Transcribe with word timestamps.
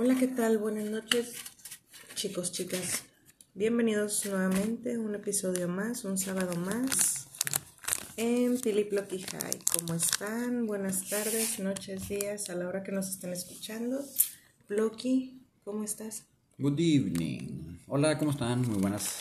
Hola, 0.00 0.14
¿qué 0.14 0.28
tal? 0.28 0.58
Buenas 0.58 0.84
noches, 0.84 1.32
chicos, 2.14 2.52
chicas. 2.52 3.02
Bienvenidos 3.52 4.24
nuevamente 4.26 4.94
a 4.94 5.00
un 5.00 5.12
episodio 5.16 5.66
más, 5.66 6.04
un 6.04 6.16
sábado 6.16 6.54
más 6.54 7.26
en 8.16 8.60
Piliploqui 8.60 9.22
High. 9.22 9.58
¿Cómo 9.76 9.94
están? 9.94 10.68
Buenas 10.68 11.08
tardes, 11.08 11.58
noches, 11.58 12.08
días, 12.08 12.48
a 12.48 12.54
la 12.54 12.68
hora 12.68 12.84
que 12.84 12.92
nos 12.92 13.08
estén 13.08 13.32
escuchando. 13.32 13.98
Bloqui, 14.68 15.42
¿cómo 15.64 15.82
estás? 15.82 16.26
Good 16.58 16.78
evening. 16.78 17.78
Hola, 17.88 18.18
¿cómo 18.18 18.30
están? 18.30 18.62
Muy 18.68 18.78
buenas. 18.78 19.16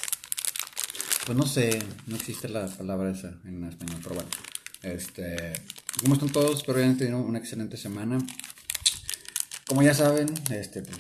Pues 1.26 1.36
no 1.36 1.48
sé, 1.48 1.82
no 2.06 2.16
existe 2.16 2.50
la 2.50 2.68
palabra 2.68 3.10
esa 3.10 3.42
en 3.46 3.64
español, 3.64 4.00
pero 4.04 4.14
bueno. 4.14 4.30
Este, 4.84 5.54
¿cómo 6.04 6.14
están 6.14 6.30
todos? 6.30 6.58
Espero 6.58 6.76
que 6.76 6.84
hayan 6.84 6.98
tenido 7.00 7.18
una 7.18 7.40
excelente 7.40 7.78
semana. 7.78 8.20
Como 9.68 9.82
ya 9.82 9.94
saben, 9.94 10.34
este, 10.50 10.82
pues, 10.82 10.98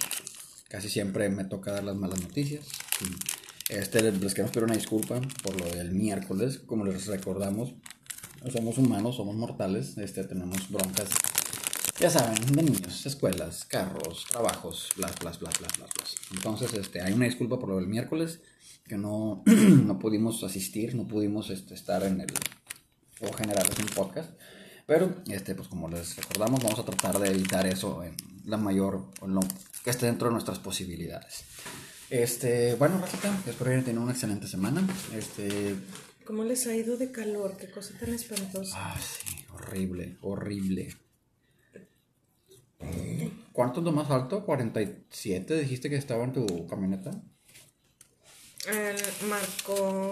casi 0.67 0.89
siempre 0.89 1.29
me 1.29 1.45
toca 1.45 1.71
dar 1.71 1.85
las 1.85 1.95
malas 1.95 2.21
noticias. 2.21 2.67
Este, 3.69 4.11
les 4.11 4.33
queremos 4.33 4.51
pedir 4.51 4.65
una 4.65 4.75
disculpa 4.75 5.21
por 5.41 5.57
lo 5.57 5.65
del 5.69 5.93
miércoles. 5.93 6.59
Como 6.65 6.83
les 6.83 7.07
recordamos, 7.07 7.75
somos 8.51 8.77
humanos, 8.77 9.15
somos 9.15 9.35
mortales, 9.37 9.97
este, 9.97 10.25
tenemos 10.25 10.69
broncas, 10.69 11.07
ya 11.97 12.09
saben, 12.09 12.45
de 12.45 12.63
niños, 12.63 13.05
escuelas, 13.05 13.63
carros, 13.63 14.25
trabajos, 14.29 14.89
bla, 14.97 15.07
bla, 15.21 15.31
bla, 15.31 15.49
bla, 15.59 15.67
bla. 15.77 15.87
Entonces, 16.33 16.73
este, 16.73 17.01
hay 17.01 17.13
una 17.13 17.25
disculpa 17.25 17.57
por 17.59 17.69
lo 17.69 17.77
del 17.77 17.87
miércoles, 17.87 18.41
que 18.85 18.97
no, 18.97 19.43
no 19.45 19.97
pudimos 19.97 20.43
asistir, 20.43 20.93
no 20.93 21.07
pudimos 21.07 21.49
este, 21.51 21.73
estar 21.73 22.03
en 22.03 22.19
el, 22.19 22.33
o 23.21 23.31
generar 23.31 23.65
un 23.79 23.87
podcast. 23.95 24.29
Pero, 24.85 25.23
este, 25.27 25.55
pues 25.55 25.69
como 25.69 25.87
les 25.87 26.17
recordamos, 26.17 26.61
vamos 26.61 26.79
a 26.79 26.85
tratar 26.85 27.17
de 27.19 27.29
evitar 27.29 27.65
eso 27.65 28.03
en 28.03 28.36
la 28.47 28.57
mayor, 28.57 29.11
o 29.21 29.27
lo 29.27 29.41
que 29.83 29.89
esté 29.89 30.05
dentro 30.07 30.27
de 30.27 30.33
nuestras 30.33 30.59
posibilidades. 30.59 31.43
Este, 32.09 32.75
bueno, 32.75 32.97
Rafita, 32.99 33.35
espero 33.45 33.65
que 33.65 33.69
hayan 33.71 33.83
tenido 33.83 34.01
una 34.01 34.13
excelente 34.13 34.47
semana. 34.47 34.87
Este, 35.13 35.75
¿Cómo 36.25 36.43
les 36.43 36.65
ha 36.67 36.75
ido 36.75 36.97
de 36.97 37.11
calor? 37.11 37.57
Qué 37.57 37.69
cosa 37.69 37.93
tan 37.99 38.13
espantosa. 38.13 38.73
ah, 38.77 38.99
sí, 38.99 39.45
horrible, 39.53 40.17
horrible. 40.21 40.95
¿Cuánto 43.51 43.79
es 43.79 43.85
lo 43.85 43.91
más 43.91 44.09
alto? 44.11 44.45
¿47 44.45 45.59
dijiste 45.59 45.89
que 45.89 45.95
estaba 45.95 46.23
en 46.23 46.33
tu 46.33 46.67
camioneta? 46.67 47.11
Eh, 48.69 48.95
marcó 49.29 50.11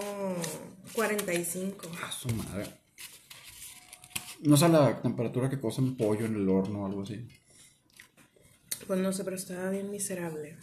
45. 0.92 1.88
A 2.02 2.10
su 2.10 2.28
madre. 2.30 2.66
No 4.42 4.56
sé 4.56 4.68
la 4.68 5.00
temperatura 5.00 5.48
que 5.48 5.60
cocen 5.60 5.96
pollo 5.96 6.26
en 6.26 6.34
el 6.34 6.48
horno 6.48 6.82
o 6.82 6.86
algo 6.86 7.02
así. 7.02 7.26
Pues 8.86 9.00
no 9.00 9.12
sé, 9.12 9.24
pero 9.24 9.36
estaba 9.36 9.70
bien 9.70 9.90
miserable. 9.90 10.56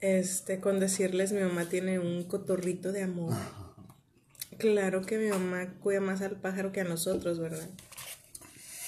Este, 0.00 0.60
con 0.60 0.80
decirles, 0.80 1.32
mi 1.32 1.40
mamá 1.40 1.66
tiene 1.66 1.98
un 1.98 2.24
cotorrito 2.24 2.92
de 2.92 3.02
amor. 3.02 3.34
Claro 4.56 5.02
que 5.02 5.18
mi 5.18 5.28
mamá 5.28 5.74
cuida 5.80 6.00
más 6.00 6.20
al 6.20 6.40
pájaro 6.40 6.72
que 6.72 6.80
a 6.80 6.84
nosotros, 6.84 7.38
¿verdad? 7.38 7.68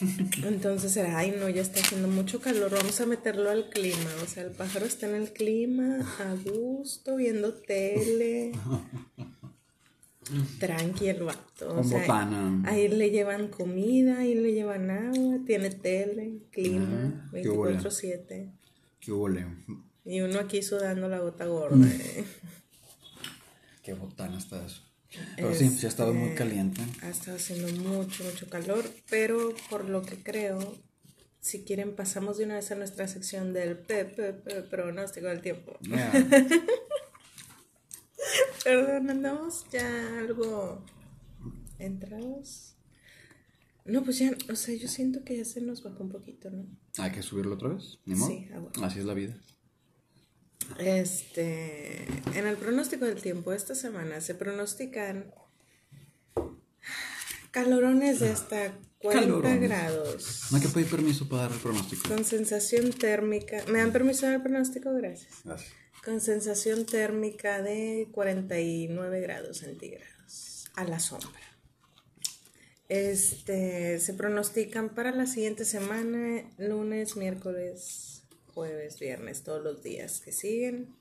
Entonces 0.45 0.97
era, 0.97 1.17
ay 1.19 1.33
no, 1.39 1.49
ya 1.49 1.63
está 1.63 1.81
haciendo 1.81 2.09
mucho 2.09 2.41
calor, 2.41 2.73
vamos 2.73 3.01
a 3.01 3.07
meterlo 3.07 3.51
al 3.51 3.69
clima. 3.69 4.11
O 4.25 4.27
sea, 4.27 4.43
el 4.45 4.51
pájaro 4.51 4.87
está 4.87 5.09
en 5.09 5.15
el 5.15 5.33
clima, 5.33 5.99
a 6.19 6.35
gusto, 6.35 7.17
viendo 7.17 7.55
tele. 7.55 8.53
Tranqui 10.59 11.09
el 11.09 11.23
vato. 11.23 11.71
O 11.71 11.75
Con 11.77 11.85
sea, 11.85 12.01
botana. 12.01 12.63
ahí 12.67 12.89
le 12.89 13.11
llevan 13.11 13.49
comida, 13.49 14.19
ahí 14.19 14.35
le 14.35 14.53
llevan 14.53 14.91
agua, 14.91 15.39
tiene 15.47 15.71
tele, 15.71 16.39
clima, 16.51 17.23
Ah, 17.27 17.31
qué 17.33 17.49
huele. 17.49 17.79
24-7. 17.79 18.53
Qué 19.01 19.13
huele. 19.13 19.47
Y 20.05 20.21
uno 20.21 20.39
aquí 20.41 20.63
sudando 20.63 21.09
la 21.09 21.19
gota 21.19 21.47
gorda. 21.47 21.77
Mm. 21.77 21.85
eh. 21.85 22.25
Qué 23.83 23.95
botana 23.95 24.37
está 24.39 24.65
eso. 24.65 24.83
Pero 25.37 25.55
sí, 25.55 25.69
sí 25.71 25.87
ha 25.87 25.89
estado 25.89 26.13
muy 26.15 26.25
Este, 26.29 26.37
caliente. 26.37 26.83
Ha 27.03 27.09
estado 27.09 27.37
haciendo 27.37 27.69
mucho, 27.89 28.23
mucho 28.25 28.49
calor, 28.49 28.85
pero 29.09 29.55
por 29.69 29.89
lo 29.89 30.03
que 30.03 30.23
creo, 30.23 30.77
si 31.41 31.65
quieren 31.65 31.97
pasamos 31.97 32.39
de 32.39 32.45
una 32.45 32.55
vez 32.57 32.71
a 32.71 32.77
nuestra 32.77 33.09
sección 33.09 33.53
del 33.53 33.77
pe- 33.79 34.05
pe- 34.05 34.35
pe- 34.35 34.63
pronóstico 34.63 35.27
del 35.27 35.41
tiempo. 35.41 35.77
Yeah. 35.81 36.13
Perdón, 38.71 39.11
andamos 39.11 39.67
ya 39.73 40.19
algo 40.19 40.85
entrados. 41.79 42.77
No, 43.85 44.05
pues 44.05 44.19
ya, 44.19 44.31
o 44.51 44.55
sea, 44.57 44.75
yo 44.77 44.87
siento 44.87 45.25
que 45.25 45.37
ya 45.39 45.45
se 45.45 45.61
nos 45.61 45.83
bajó 45.83 46.05
un 46.05 46.11
poquito, 46.11 46.51
¿no? 46.51 46.67
Hay 46.99 47.11
que 47.11 47.23
subirlo 47.23 47.55
otra 47.55 47.71
vez. 47.71 47.99
¿Ni 48.05 48.15
modo? 48.15 48.29
Sí, 48.29 48.49
ah, 48.55 48.59
bueno. 48.61 48.87
Así 48.87 49.01
es 49.01 49.05
la 49.05 49.15
vida. 49.15 49.37
Este, 50.79 52.05
en 52.39 52.47
el 52.47 52.57
pronóstico 52.57 53.05
del 53.07 53.21
tiempo 53.21 53.53
esta 53.53 53.75
semana 53.75 54.21
se 54.21 54.37
pronostican 54.37 55.35
calorones 57.51 58.21
de 58.21 58.29
hasta 58.31 58.79
40 58.99 59.21
Calorones. 59.27 59.61
grados. 59.69 60.47
No 60.51 60.59
hay 60.59 60.63
que 60.63 60.69
pedir 60.69 60.89
permiso 60.89 61.29
para 61.29 61.43
dar 61.43 61.53
el 61.53 61.59
pronóstico. 61.59 62.09
Con 62.09 62.25
sensación 62.25 62.93
térmica. 62.93 63.65
¿Me 63.69 63.79
dan 63.79 63.91
permiso 63.91 64.27
de 64.27 64.33
dar 64.33 64.37
el 64.37 64.43
pronóstico? 64.43 64.93
Gracias. 64.93 65.41
Gracias. 65.45 65.73
Con 66.05 66.21
sensación 66.21 66.87
térmica 66.87 67.63
de 67.63 68.09
49 68.13 69.21
grados 69.21 69.59
centígrados 69.59 70.71
a 70.75 70.85
la 70.85 70.99
sombra. 70.99 71.41
Este, 72.89 74.01
se 74.01 74.15
pronostican 74.15 74.89
para 74.89 75.13
la 75.13 75.27
siguiente 75.27 75.65
semana, 75.65 76.43
lunes, 76.59 77.17
miércoles, 77.17 78.25
jueves, 78.53 78.99
viernes, 78.99 79.45
todos 79.45 79.63
los 79.63 79.83
días 79.83 80.21
que 80.21 80.33
siguen. 80.33 80.97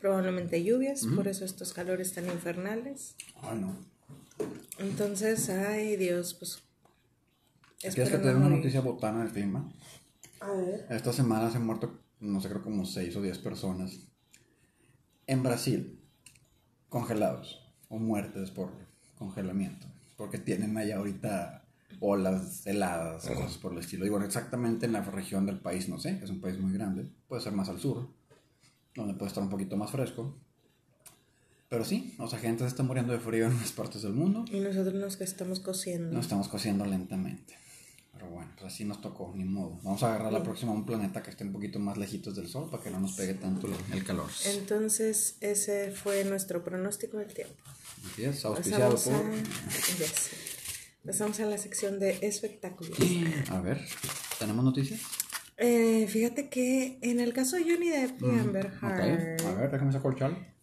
Probablemente 0.00 0.64
lluvias, 0.64 1.06
por 1.14 1.28
eso 1.28 1.44
estos 1.44 1.72
calores 1.72 2.12
tan 2.14 2.26
infernales. 2.26 3.14
Ay, 3.42 3.58
no. 3.60 3.76
Entonces, 4.78 5.48
ay 5.50 5.96
Dios, 5.96 6.34
pues... 6.34 6.62
¿Quieres 7.78 8.10
que 8.10 8.18
te 8.18 8.28
dé 8.28 8.34
una 8.34 8.48
noticia 8.48 8.80
botana 8.80 9.22
del 9.22 9.32
clima? 9.32 9.72
A 10.40 10.50
ver. 10.52 10.86
Esta 10.90 11.12
semana 11.12 11.50
se 11.50 11.58
han 11.58 11.66
muerto, 11.66 12.00
no 12.20 12.40
sé, 12.40 12.48
creo 12.48 12.62
como 12.62 12.84
6 12.84 13.14
o 13.16 13.22
10 13.22 13.38
personas. 13.38 14.08
En 15.26 15.42
Brasil, 15.42 16.00
congelados 16.88 17.60
o 17.88 17.98
muertes 17.98 18.50
por 18.50 18.72
congelamiento. 19.16 19.86
Porque 20.16 20.38
tienen 20.38 20.76
allá 20.76 20.96
ahorita 20.98 21.64
olas 22.00 22.66
heladas 22.66 23.28
o 23.28 23.34
cosas 23.34 23.58
por 23.58 23.72
el 23.72 23.78
estilo. 23.78 24.06
Y 24.06 24.10
bueno, 24.10 24.26
exactamente 24.26 24.86
en 24.86 24.92
la 24.92 25.02
región 25.02 25.46
del 25.46 25.58
país, 25.58 25.88
no 25.88 25.98
sé, 25.98 26.20
es 26.22 26.30
un 26.30 26.40
país 26.40 26.58
muy 26.58 26.72
grande. 26.72 27.10
Puede 27.28 27.42
ser 27.42 27.52
más 27.52 27.68
al 27.68 27.80
sur, 27.80 28.08
donde 28.94 29.14
puede 29.14 29.28
estar 29.28 29.42
un 29.42 29.50
poquito 29.50 29.76
más 29.76 29.90
fresco. 29.90 30.36
Pero 31.68 31.84
sí, 31.84 32.14
o 32.18 32.28
sea, 32.28 32.38
gente 32.38 32.62
se 32.62 32.68
está 32.68 32.82
muriendo 32.82 33.12
de 33.12 33.18
frío 33.18 33.46
en 33.46 33.52
unas 33.56 33.72
partes 33.72 34.02
del 34.02 34.12
mundo. 34.12 34.44
Y 34.52 34.60
nosotros 34.60 34.94
nos 34.94 35.16
que 35.16 35.24
estamos 35.24 35.60
cociendo. 35.60 36.12
Nos 36.12 36.26
estamos 36.26 36.48
cociendo 36.48 36.84
lentamente. 36.84 37.63
Pero 38.14 38.28
bueno, 38.30 38.50
pues 38.58 38.72
así 38.72 38.84
nos 38.84 39.00
tocó, 39.00 39.32
ni 39.34 39.44
modo. 39.44 39.78
Vamos 39.82 40.02
a 40.02 40.14
agarrar 40.14 40.32
la 40.32 40.42
próxima 40.42 40.72
a 40.72 40.74
un 40.74 40.86
planeta 40.86 41.22
que 41.22 41.30
esté 41.30 41.44
un 41.44 41.52
poquito 41.52 41.78
más 41.78 41.96
lejitos 41.96 42.34
del 42.36 42.48
Sol 42.48 42.70
para 42.70 42.82
que 42.82 42.90
no 42.90 43.00
nos 43.00 43.12
pegue 43.14 43.34
tanto 43.34 43.68
el- 43.92 44.04
calor. 44.04 44.30
Entonces, 44.46 45.36
ese 45.40 45.90
fue 45.90 46.24
nuestro 46.24 46.62
pronóstico 46.64 47.18
del 47.18 47.34
tiempo. 47.34 47.54
Así 48.12 48.24
es, 48.24 48.44
auspiciado 48.44 48.92
Pasamos 48.92 49.22
por... 49.22 49.34
a, 49.34 49.42
ya 49.98 50.06
sé. 50.06 50.36
Pasamos 51.04 51.40
a 51.40 51.46
la 51.46 51.58
sección 51.58 51.98
de 51.98 52.18
espectáculos. 52.22 52.96
A 53.50 53.60
ver, 53.60 53.80
¿tenemos 54.38 54.64
noticias? 54.64 55.00
Eh, 55.56 56.06
fíjate 56.08 56.48
que 56.48 56.98
en 57.02 57.20
el 57.20 57.32
caso 57.32 57.56
de 57.56 57.62
Johnny 57.62 57.88
Depp 57.88 58.22
y 58.22 58.38
Amber 58.38 58.66
Ok, 58.66 58.82
Heard, 58.82 59.46
a 59.46 59.54
ver, 59.54 59.70
déjame 59.70 59.92
sacar 59.92 60.12
el 60.12 60.18
chal. 60.18 60.53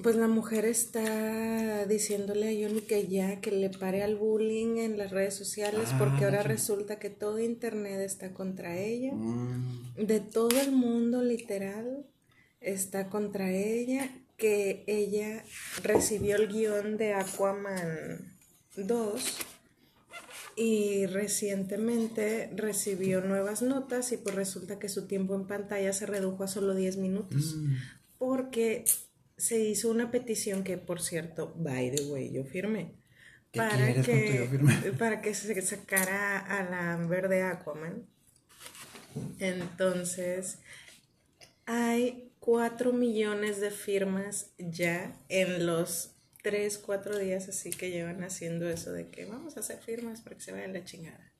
Pues 0.00 0.16
la 0.16 0.28
mujer 0.28 0.64
está 0.64 1.84
diciéndole 1.86 2.48
a 2.48 2.68
Johnny 2.68 2.80
que 2.82 3.08
ya, 3.08 3.40
que 3.40 3.50
le 3.50 3.68
pare 3.68 4.02
al 4.02 4.16
bullying 4.16 4.78
en 4.78 4.96
las 4.96 5.10
redes 5.10 5.34
sociales, 5.34 5.90
Ah, 5.92 5.98
porque 5.98 6.24
ahora 6.24 6.42
sí. 6.42 6.48
resulta 6.48 6.98
que 6.98 7.10
todo 7.10 7.38
internet 7.38 8.00
está 8.00 8.32
contra 8.32 8.78
ella. 8.78 9.12
Mm, 9.12 9.96
de 10.06 10.20
todo 10.20 10.60
el 10.60 10.72
mundo 10.72 11.22
literal 11.22 12.06
está 12.60 13.10
contra 13.10 13.50
ella, 13.52 14.10
que 14.36 14.82
ella 14.86 15.44
recibió 15.82 16.36
el 16.36 16.48
guion 16.48 16.96
de 16.96 17.14
Aquaman 17.14 18.34
2 18.76 19.38
y 20.56 21.06
recientemente 21.06 22.50
recibió 22.54 23.20
nuevas 23.20 23.62
notas 23.62 24.12
y 24.12 24.16
pues 24.16 24.34
resulta 24.34 24.78
que 24.78 24.88
su 24.88 25.06
tiempo 25.06 25.34
en 25.34 25.46
pantalla 25.46 25.92
se 25.92 26.06
redujo 26.06 26.44
a 26.44 26.48
solo 26.48 26.74
10 26.74 26.98
minutos 26.98 27.56
mm. 27.56 27.74
porque 28.18 28.84
se 29.42 29.58
hizo 29.58 29.90
una 29.90 30.12
petición 30.12 30.62
que 30.62 30.78
por 30.78 31.02
cierto, 31.02 31.52
by 31.56 31.90
the 31.90 32.04
way, 32.04 32.30
yo 32.30 32.44
firmé. 32.44 32.94
¿Qué 33.50 33.58
Para 33.58 33.92
que, 33.92 34.36
yo 34.36 34.46
firmé? 34.46 34.74
para 34.98 35.20
que 35.20 35.34
se 35.34 35.60
sacara 35.62 36.38
a 36.38 36.62
la 36.62 36.92
Amber 36.92 37.28
de 37.28 37.42
Aquaman. 37.42 38.06
Entonces, 39.40 40.58
hay 41.66 42.30
4 42.38 42.92
millones 42.92 43.60
de 43.60 43.72
firmas 43.72 44.52
ya 44.58 45.12
en 45.28 45.66
los 45.66 46.14
3, 46.44 46.78
4 46.78 47.18
días 47.18 47.48
así 47.48 47.70
que 47.70 47.90
llevan 47.90 48.22
haciendo 48.22 48.70
eso 48.70 48.92
de 48.92 49.08
que 49.08 49.24
vamos 49.24 49.56
a 49.56 49.60
hacer 49.60 49.78
firmas 49.78 50.20
para 50.20 50.36
que 50.36 50.42
se 50.42 50.52
vaya 50.52 50.68
la 50.68 50.84
chingada. 50.84 51.32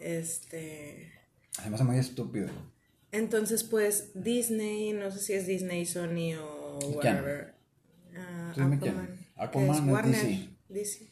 Este, 0.00 1.12
me 1.68 1.76
hace 1.76 1.84
muy 1.84 1.98
estúpido. 1.98 2.48
Entonces, 3.12 3.62
pues 3.62 4.10
Disney, 4.14 4.92
no 4.92 5.12
sé 5.12 5.20
si 5.20 5.34
es 5.34 5.46
Disney, 5.46 5.86
Sony 5.86 6.34
o. 6.34 6.61
whatever. 6.78 7.54
ah. 8.16 8.50
Aquaman. 8.52 9.26
Aquaman 9.36 9.70
es 9.88 9.92
Warner. 9.92 10.14
DC. 10.14 10.48
DC. 10.68 11.08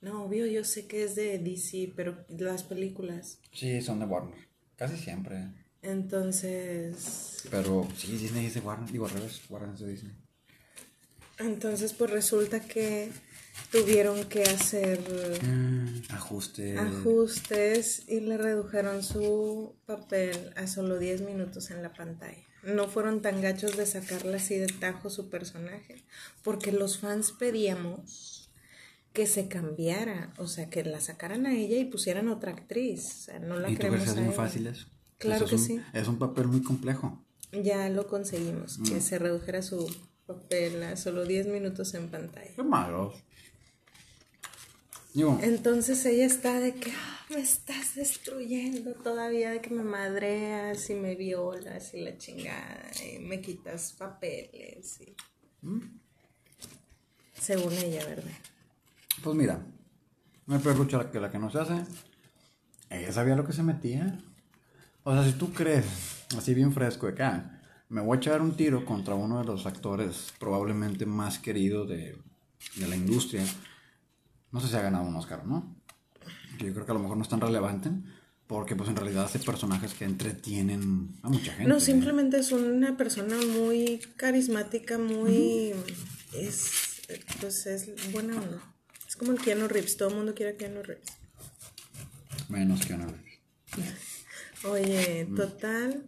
No, 0.00 0.24
obvio, 0.24 0.46
yo 0.46 0.64
sé 0.64 0.86
que 0.86 1.04
es 1.04 1.14
de 1.14 1.38
DC, 1.38 1.92
pero 1.94 2.24
las 2.28 2.62
películas. 2.62 3.38
Sí, 3.52 3.80
son 3.82 3.98
de 4.00 4.06
Warner. 4.06 4.38
Casi 4.76 4.96
siempre. 4.96 5.48
Entonces, 5.82 7.44
Pero 7.50 7.86
sí, 7.96 8.16
Disney 8.16 8.46
es 8.46 8.54
de 8.54 8.60
Warner. 8.60 8.90
Digo, 8.90 9.06
al 9.06 9.12
revés, 9.12 9.40
Warner 9.48 9.74
es 9.74 9.80
de 9.80 9.88
Disney. 9.88 10.12
entonces 11.38 11.92
pues 11.94 12.10
resulta 12.10 12.60
que 12.60 13.10
tuvieron 13.72 14.24
que 14.24 14.42
hacer 14.42 15.00
Ajuste. 16.10 16.76
ajustes 16.78 18.08
y 18.08 18.20
le 18.20 18.36
redujeron 18.36 19.02
su 19.02 19.74
papel 19.86 20.52
a 20.56 20.66
solo 20.66 20.98
10 20.98 21.22
minutos 21.22 21.70
en 21.70 21.82
la 21.82 21.92
pantalla. 21.92 22.44
No 22.62 22.88
fueron 22.88 23.22
tan 23.22 23.40
gachos 23.40 23.76
de 23.76 23.86
sacarle 23.86 24.36
así 24.36 24.56
de 24.56 24.66
tajo 24.66 25.08
su 25.10 25.30
personaje, 25.30 26.02
porque 26.42 26.72
los 26.72 26.98
fans 26.98 27.32
pedíamos 27.32 28.50
que 29.12 29.26
se 29.26 29.48
cambiara, 29.48 30.32
o 30.38 30.46
sea, 30.46 30.68
que 30.70 30.84
la 30.84 31.00
sacaran 31.00 31.46
a 31.46 31.54
ella 31.56 31.78
y 31.78 31.84
pusieran 31.84 32.28
otra 32.28 32.52
actriz. 32.52 33.06
O 33.06 33.24
sea, 33.24 33.38
no 33.40 33.58
la 33.58 33.70
¿Y 33.70 33.74
tú 33.74 33.78
queremos 33.82 34.04
que 34.04 34.10
a 34.10 34.14
muy 34.14 34.32
eso? 34.32 34.86
Claro 35.18 35.44
Eso 35.44 35.44
es 35.44 35.50
que 35.50 35.72
un- 35.72 35.78
sí. 35.80 35.82
Es 35.92 36.06
un 36.08 36.18
papel 36.18 36.46
muy 36.48 36.62
complejo. 36.62 37.22
Ya 37.52 37.88
lo 37.88 38.06
conseguimos, 38.06 38.78
Mm. 38.78 38.84
que 38.84 39.00
se 39.00 39.18
redujera 39.18 39.62
su 39.62 39.92
papel 40.26 40.82
a 40.84 40.96
solo 40.96 41.24
10 41.24 41.46
minutos 41.48 41.92
en 41.94 42.08
pantalla. 42.08 42.50
Qué 42.54 42.62
malos. 42.62 43.14
Entonces 45.42 46.04
ella 46.06 46.26
está 46.26 46.60
de 46.60 46.74
que 46.74 46.92
"Ah, 46.92 47.26
me 47.30 47.40
estás 47.40 47.94
destruyendo 47.96 48.92
todavía, 48.94 49.50
de 49.50 49.60
que 49.60 49.70
me 49.70 49.82
madreas 49.82 50.88
y 50.90 50.94
me 50.94 51.14
violas 51.16 51.92
y 51.94 52.00
la 52.00 52.16
chingada 52.16 52.90
y 53.04 53.18
me 53.18 53.40
quitas 53.40 53.92
papeles. 53.92 55.00
y- 55.00 55.14
Según 57.40 57.72
ella, 57.72 58.04
¿verdad? 58.06 58.30
pues 59.22 59.36
mira, 59.36 59.64
no 60.46 60.54
hay 60.56 60.60
peor 60.62 60.76
lucha 60.78 61.10
que 61.10 61.20
la 61.20 61.30
que 61.30 61.38
no 61.38 61.50
se 61.50 61.58
hace. 61.58 61.84
Ella 62.88 63.12
sabía 63.12 63.36
lo 63.36 63.44
que 63.46 63.52
se 63.52 63.62
metía. 63.62 64.18
O 65.04 65.12
sea, 65.12 65.24
si 65.24 65.32
tú 65.38 65.52
crees, 65.52 65.84
así 66.36 66.54
bien 66.54 66.72
fresco 66.72 67.06
de 67.06 67.12
acá, 67.12 67.62
me 67.88 68.00
voy 68.00 68.16
a 68.16 68.20
echar 68.20 68.40
un 68.42 68.56
tiro 68.56 68.84
contra 68.84 69.14
uno 69.14 69.38
de 69.40 69.44
los 69.46 69.66
actores 69.66 70.32
probablemente 70.38 71.06
más 71.06 71.38
queridos 71.38 71.88
de, 71.88 72.16
de 72.76 72.86
la 72.88 72.96
industria, 72.96 73.44
no 74.52 74.60
sé 74.60 74.68
si 74.68 74.76
ha 74.76 74.82
ganado 74.82 75.04
un 75.04 75.16
Oscar 75.16 75.46
no. 75.46 75.76
Yo 76.58 76.72
creo 76.72 76.84
que 76.84 76.92
a 76.92 76.94
lo 76.94 77.00
mejor 77.00 77.16
no 77.16 77.22
es 77.22 77.28
tan 77.28 77.40
relevante, 77.40 77.90
porque 78.46 78.76
pues 78.76 78.88
en 78.88 78.96
realidad 78.96 79.24
hace 79.24 79.38
personajes 79.38 79.94
que 79.94 80.04
entretienen 80.04 81.08
a 81.22 81.28
mucha 81.28 81.52
gente. 81.52 81.68
No, 81.68 81.80
simplemente 81.80 82.38
es 82.38 82.52
una 82.52 82.96
persona 82.96 83.36
muy 83.36 84.00
carismática, 84.16 84.98
muy... 84.98 85.72
Es, 86.34 87.02
pues 87.40 87.66
es 87.66 88.12
buena 88.12 88.36
onda. 88.36 88.60
Es 89.08 89.16
como 89.16 89.32
el 89.32 89.40
Keanu 89.40 89.68
Reeves, 89.68 89.96
todo 89.96 90.10
el 90.10 90.16
mundo 90.16 90.34
quiere 90.34 90.52
a 90.52 90.56
Keanu 90.56 90.82
Reeves. 90.82 91.08
Menos 92.48 92.88
una 92.90 93.06
vez. 93.06 93.40
Oye, 94.64 95.28
total. 95.36 96.04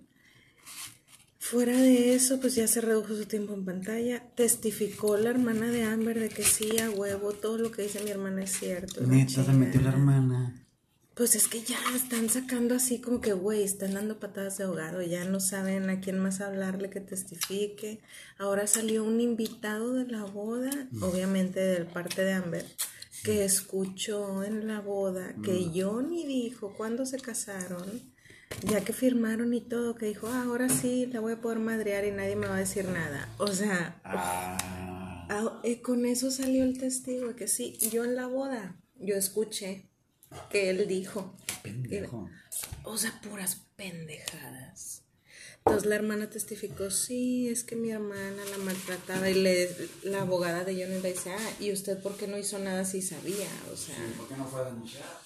Fuera 1.43 1.77
de 1.77 2.15
eso, 2.15 2.39
pues 2.39 2.55
ya 2.55 2.69
se 2.69 2.81
redujo 2.81 3.17
su 3.17 3.27
tiempo 3.27 3.53
en 3.53 3.65
pantalla. 3.65 4.23
Testificó 4.37 5.17
la 5.17 5.31
hermana 5.31 5.73
de 5.73 5.83
Amber 5.83 6.21
de 6.21 6.29
que 6.29 6.45
sí, 6.45 6.79
a 6.79 6.89
huevo, 6.89 7.33
todo 7.33 7.59
lo 7.59 7.73
que 7.73 7.83
dice 7.83 8.03
mi 8.05 8.11
hermana 8.11 8.45
es 8.45 8.53
cierto. 8.53 9.05
Neta, 9.05 9.45
se 9.45 9.53
metió 9.53 9.81
la 9.81 9.91
hermana. 9.91 10.65
Pues 11.15 11.35
es 11.35 11.49
que 11.49 11.61
ya 11.61 11.77
están 11.97 12.29
sacando 12.31 12.77
así 12.77 13.01
como 13.01 13.21
que, 13.21 13.33
güey, 13.33 13.65
están 13.65 13.95
dando 13.95 14.21
patadas 14.21 14.57
de 14.59 14.65
ahogado, 14.65 15.03
ya 15.03 15.25
no 15.25 15.41
saben 15.41 15.91
a 15.91 16.01
quién 16.01 16.21
más 16.21 16.41
hablarle 16.41 16.91
que 16.91 17.01
testifique. 17.01 18.01
Ahora 18.39 18.69
salió 18.69 19.03
un 19.03 19.21
invitado 19.21 19.95
de 19.95 20.07
la 20.07 20.23
boda, 20.25 20.71
obviamente 21.01 21.59
del 21.59 21.87
parte 21.87 22.25
de 22.25 22.35
Amber, 22.35 22.65
que 23.25 23.45
escuchó 23.45 24.45
en 24.45 24.69
la 24.69 24.81
boda 24.81 25.35
que 25.43 25.73
Johnny 25.75 26.25
dijo 26.25 26.73
cuando 26.77 27.05
se 27.05 27.19
casaron, 27.19 28.12
ya 28.63 28.81
que 28.83 28.93
firmaron 28.93 29.53
y 29.55 29.61
todo, 29.61 29.95
que 29.95 30.07
dijo, 30.07 30.29
"Ah, 30.29 30.45
ahora 30.47 30.69
sí 30.69 31.07
la 31.07 31.21
voy 31.21 31.33
a 31.35 31.41
poder 31.41 31.59
madrear 31.59 32.05
y 32.05 32.11
nadie 32.11 32.37
me 32.37 32.47
va 32.47 32.57
a 32.57 32.61
decir 32.61 32.85
nada. 32.87 33.29
O 33.39 33.49
sea, 33.49 34.01
Ah. 34.05 35.27
Ah, 35.31 35.61
eh, 35.65 35.81
con 35.81 36.05
eso 36.05 36.31
salió 36.31 36.63
el 36.65 36.79
testigo 36.79 37.35
que 37.37 37.49
sí, 37.49 37.79
yo 37.91 38.05
en 38.05 38.17
la 38.17 38.27
boda, 38.27 38.77
yo 38.99 39.15
escuché 39.17 39.89
que 40.51 40.69
él 40.69 40.87
dijo, 40.87 41.35
Pendejo. 41.63 42.29
o 42.85 42.99
sea, 42.99 43.19
puras 43.23 43.63
pendejadas. 43.77 45.03
Entonces 45.65 45.89
la 45.89 45.95
hermana 45.95 46.29
testificó, 46.29 46.91
sí, 46.91 47.49
es 47.49 47.63
que 47.65 47.77
mi 47.77 47.91
hermana 47.93 48.43
la 48.51 48.59
maltrataba 48.59 49.31
y 49.31 49.35
le, 49.35 49.71
la 50.03 50.23
abogada 50.23 50.65
de 50.65 50.75
Johnny 50.75 51.01
le 51.01 51.13
dice, 51.13 51.33
ah, 51.33 51.51
¿y 51.61 51.73
usted 51.73 52.03
por 52.03 52.17
qué 52.17 52.27
no 52.27 52.37
hizo 52.37 52.59
nada 52.59 52.85
si 52.85 53.01
sabía? 53.01 53.47
O 53.73 53.77
sea, 53.77 53.97
¿Por 54.19 54.29
qué 54.29 54.37
no 54.37 54.45
fue 54.47 54.61
a 54.61 54.65
denunciar? 54.65 55.22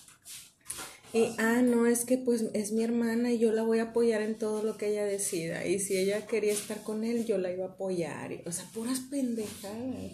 Y, 1.16 1.34
ah, 1.38 1.62
no, 1.62 1.86
es 1.86 2.04
que 2.04 2.18
pues 2.18 2.44
es 2.52 2.72
mi 2.72 2.82
hermana 2.82 3.32
y 3.32 3.38
yo 3.38 3.52
la 3.52 3.62
voy 3.62 3.78
a 3.78 3.84
apoyar 3.84 4.20
en 4.20 4.36
todo 4.36 4.62
lo 4.62 4.76
que 4.76 4.88
ella 4.90 5.04
decida. 5.04 5.66
Y 5.66 5.78
si 5.78 5.96
ella 5.96 6.26
quería 6.26 6.52
estar 6.52 6.82
con 6.82 7.04
él, 7.04 7.24
yo 7.24 7.38
la 7.38 7.50
iba 7.50 7.64
a 7.64 7.68
apoyar. 7.70 8.42
O 8.44 8.52
sea, 8.52 8.66
puras 8.74 9.00
pendejadas. 9.00 10.12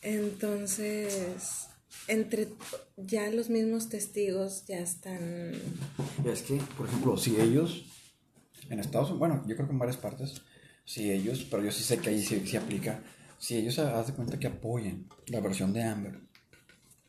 Entonces, 0.00 1.68
entre 2.08 2.48
ya 2.96 3.30
los 3.30 3.48
mismos 3.48 3.88
testigos 3.88 4.64
ya 4.66 4.80
están... 4.80 5.52
Es 6.24 6.42
que, 6.42 6.56
por 6.76 6.88
ejemplo, 6.88 7.16
si 7.16 7.40
ellos, 7.40 7.84
en 8.68 8.80
Estados 8.80 9.10
Unidos, 9.10 9.20
bueno, 9.20 9.44
yo 9.46 9.54
creo 9.54 9.68
que 9.68 9.72
en 9.72 9.78
varias 9.78 9.98
partes, 9.98 10.42
si 10.84 11.12
ellos, 11.12 11.46
pero 11.48 11.62
yo 11.62 11.70
sí 11.70 11.84
sé 11.84 11.98
que 11.98 12.10
ahí 12.10 12.20
sí, 12.20 12.42
sí 12.44 12.56
aplica, 12.56 13.04
si 13.38 13.56
ellos 13.56 13.74
se 13.76 13.82
hacen 13.82 14.16
cuenta 14.16 14.38
que 14.40 14.48
apoyen 14.48 15.08
la 15.28 15.40
versión 15.40 15.72
de 15.72 15.84
Amber 15.84 16.20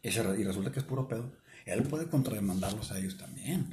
y, 0.04 0.12
se 0.12 0.22
y 0.22 0.44
resulta 0.44 0.72
que 0.72 0.80
es 0.80 0.86
puro 0.86 1.08
pedo, 1.08 1.32
él 1.66 1.84
puede 1.84 2.08
contrademandarlos 2.10 2.92
a 2.92 3.00
ellos 3.00 3.18
también, 3.18 3.68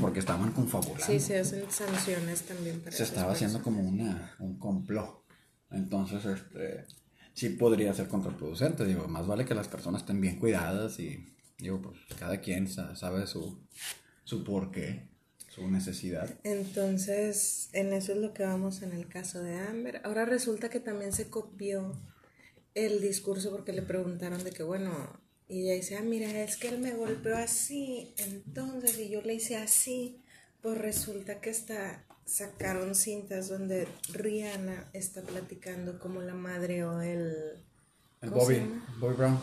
porque 0.00 0.20
estaban 0.20 0.52
confabulando. 0.52 1.06
Sí, 1.06 1.18
se 1.20 1.38
hacen 1.38 1.64
sanciones 1.70 2.42
también 2.42 2.80
para 2.80 2.94
se 2.96 3.02
estaba 3.02 3.32
haciendo 3.32 3.62
como 3.62 3.82
una, 3.82 4.34
un 4.38 4.58
complot. 4.58 5.24
Entonces, 5.70 6.24
este, 6.24 6.84
sí 7.34 7.50
podría 7.50 7.94
ser 7.94 8.08
contraproducente. 8.08 8.84
Digo, 8.84 9.06
más 9.08 9.26
vale 9.26 9.44
que 9.44 9.54
las 9.54 9.68
personas 9.68 10.02
estén 10.02 10.20
bien 10.20 10.38
cuidadas 10.38 10.98
y, 10.98 11.34
digo, 11.58 11.80
pues 11.80 11.96
cada 12.18 12.40
quien 12.40 12.66
sa- 12.68 12.94
sabe 12.96 13.26
su, 13.26 13.60
su 14.24 14.42
porqué, 14.44 15.08
su 15.48 15.68
necesidad. 15.70 16.28
Entonces, 16.44 17.68
en 17.72 17.92
eso 17.92 18.12
es 18.12 18.18
lo 18.18 18.34
que 18.34 18.42
vamos 18.44 18.82
en 18.82 18.92
el 18.92 19.06
caso 19.08 19.42
de 19.42 19.58
Amber. 19.58 20.00
Ahora 20.04 20.24
resulta 20.24 20.68
que 20.70 20.80
también 20.80 21.12
se 21.12 21.28
copió 21.30 21.96
el 22.74 23.00
discurso 23.00 23.50
porque 23.50 23.72
le 23.72 23.82
preguntaron 23.82 24.42
de 24.44 24.50
que, 24.50 24.62
bueno, 24.62 25.20
y 25.50 25.62
ella 25.64 25.74
dice, 25.74 25.96
ah, 25.96 26.02
mira, 26.02 26.30
es 26.42 26.56
que 26.56 26.68
él 26.68 26.78
me 26.78 26.92
golpeó 26.92 27.36
así, 27.36 28.14
entonces, 28.18 28.98
y 28.98 29.10
yo 29.10 29.20
le 29.22 29.34
hice 29.34 29.56
así, 29.56 30.20
pues 30.62 30.78
resulta 30.78 31.40
que 31.40 31.50
está, 31.50 32.04
sacaron 32.24 32.94
cintas 32.94 33.48
donde 33.48 33.88
Rihanna 34.12 34.88
está 34.92 35.22
platicando 35.22 35.98
como 35.98 36.22
la 36.22 36.34
madre 36.34 36.84
o 36.84 37.00
el... 37.00 37.64
El 38.22 38.30
¿cómo 38.30 38.46
se 38.46 38.60
Bobby? 38.60 38.80
Bobby 39.00 39.14
Brown. 39.16 39.38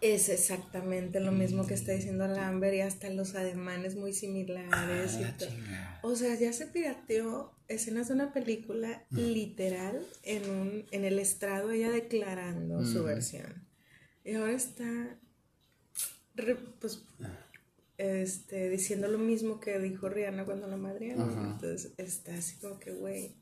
Es 0.00 0.28
exactamente 0.28 1.20
lo 1.20 1.32
mismo 1.32 1.66
que 1.66 1.74
está 1.74 1.92
diciendo 1.92 2.26
Lambert 2.28 2.74
y 2.74 2.80
hasta 2.80 3.08
los 3.10 3.34
ademanes 3.34 3.96
muy 3.96 4.12
similares. 4.12 5.16
y 5.18 5.24
Ah, 5.24 5.34
todo. 5.38 5.48
chinga. 5.48 6.00
O 6.02 6.14
sea, 6.16 6.34
ya 6.34 6.52
se 6.52 6.66
pirateó 6.66 7.52
escenas 7.68 8.08
de 8.08 8.14
una 8.14 8.32
película 8.32 9.04
literal 9.10 10.00
en, 10.22 10.50
un, 10.50 10.84
en 10.90 11.04
el 11.04 11.18
estrado, 11.18 11.70
ella 11.70 11.90
declarando 11.90 12.84
su 12.84 13.02
versión. 13.04 13.65
Y 14.26 14.34
ahora 14.34 14.52
está 14.54 15.16
pues, 16.80 17.00
este, 17.96 18.68
diciendo 18.68 19.06
lo 19.06 19.18
mismo 19.18 19.60
que 19.60 19.78
dijo 19.78 20.08
Rihanna 20.08 20.44
cuando 20.44 20.66
la. 20.66 21.22
Ajá. 21.22 21.52
Entonces 21.52 21.92
está 21.96 22.34
así 22.34 22.56
como 22.56 22.80
que, 22.80 22.90
güey. 22.90 23.36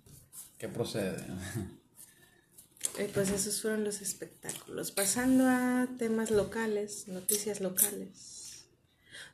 ¿Qué 0.58 0.68
procede? 0.68 1.24
Y 2.98 3.04
pues 3.08 3.30
esos 3.30 3.62
fueron 3.62 3.82
los 3.82 4.02
espectáculos. 4.02 4.92
Pasando 4.92 5.48
a 5.48 5.88
temas 5.98 6.30
locales, 6.30 7.08
noticias 7.08 7.60
locales. 7.60 8.66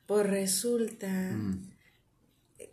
Pues 0.07 0.25
resulta 0.25 1.37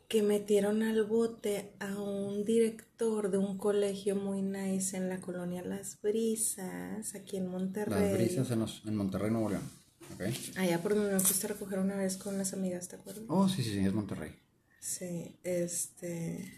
que 0.07 0.21
metieron 0.23 0.83
al 0.83 1.03
bote 1.03 1.73
a 1.79 1.99
un 2.01 2.45
director 2.45 3.29
de 3.29 3.37
un 3.37 3.57
colegio 3.57 4.15
muy 4.15 4.41
nice 4.41 4.95
en 4.95 5.09
la 5.09 5.19
colonia 5.19 5.61
Las 5.63 5.99
Brisas, 6.01 7.13
aquí 7.13 7.37
en 7.37 7.47
Monterrey. 7.47 8.03
Las 8.11 8.13
brisas 8.13 8.51
en, 8.51 8.59
los- 8.59 8.81
en 8.85 8.95
Monterrey, 8.95 9.31
Nuevo 9.31 9.49
León. 9.49 9.69
¿Ok? 10.15 10.23
Allá 10.57 10.81
por 10.81 10.95
donde 10.95 11.11
me 11.13 11.19
fuiste 11.19 11.47
a 11.47 11.49
recoger 11.49 11.79
una 11.79 11.97
vez 11.97 12.15
con 12.15 12.37
las 12.37 12.53
amigas, 12.53 12.87
¿te 12.87 12.95
acuerdas? 12.95 13.25
Oh, 13.27 13.49
sí, 13.49 13.61
sí, 13.61 13.71
sí, 13.73 13.79
es 13.85 13.93
Monterrey. 13.93 14.31
Sí, 14.79 15.35
este. 15.43 16.53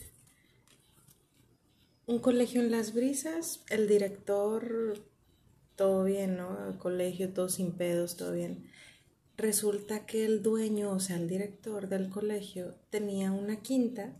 Un 2.05 2.19
colegio 2.19 2.61
en 2.61 2.71
Las 2.71 2.93
Brisas, 2.93 3.61
el 3.69 3.87
director, 3.87 4.99
todo 5.75 6.03
bien, 6.03 6.37
¿no? 6.37 6.67
El 6.69 6.77
colegio, 6.77 7.33
todo 7.33 7.49
sin 7.49 7.71
pedos, 7.71 8.17
todo 8.17 8.33
bien. 8.33 8.68
Resulta 9.39 10.05
que 10.05 10.25
el 10.25 10.43
dueño, 10.43 10.91
o 10.91 10.99
sea, 10.99 11.15
el 11.17 11.27
director 11.27 11.89
del 11.89 12.09
colegio, 12.09 12.75
tenía 12.91 13.31
una 13.31 13.61
quinta 13.61 14.15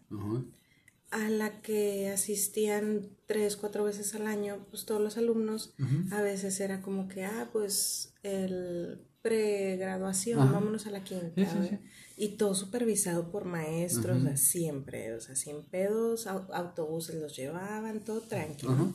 a 1.12 1.30
la 1.30 1.62
que 1.62 2.10
asistían 2.10 3.10
tres, 3.26 3.56
cuatro 3.56 3.84
veces 3.84 4.16
al 4.16 4.26
año, 4.28 4.66
pues 4.70 4.86
todos 4.86 5.02
los 5.02 5.18
alumnos. 5.18 5.74
A 6.12 6.22
veces 6.22 6.60
era 6.60 6.82
como 6.82 7.08
que, 7.08 7.26
ah, 7.26 7.50
pues 7.52 8.14
el 8.24 9.02
pregraduación, 9.22 10.40
Ajá. 10.40 10.52
vámonos 10.54 10.88
a 10.88 10.92
la 10.92 11.04
quinta. 11.04 11.34
Sí, 11.36 11.46
sí, 11.52 11.60
¿ve? 11.60 11.70
sí. 11.70 11.78
Y 12.18 12.28
todo 12.38 12.54
supervisado 12.56 13.32
por 13.32 13.46
maestros, 13.46 14.18
o 14.18 14.22
sea, 14.26 14.38
siempre, 14.38 15.14
o 15.14 15.22
sea, 15.22 15.36
sin 15.36 15.64
pedos, 15.64 16.28
au- 16.28 16.48
autobuses 16.54 17.16
los 17.16 17.36
llevaban, 17.36 18.02
todo 18.04 18.22
tranquilo. 18.22 18.74
Ajá. 18.74 18.92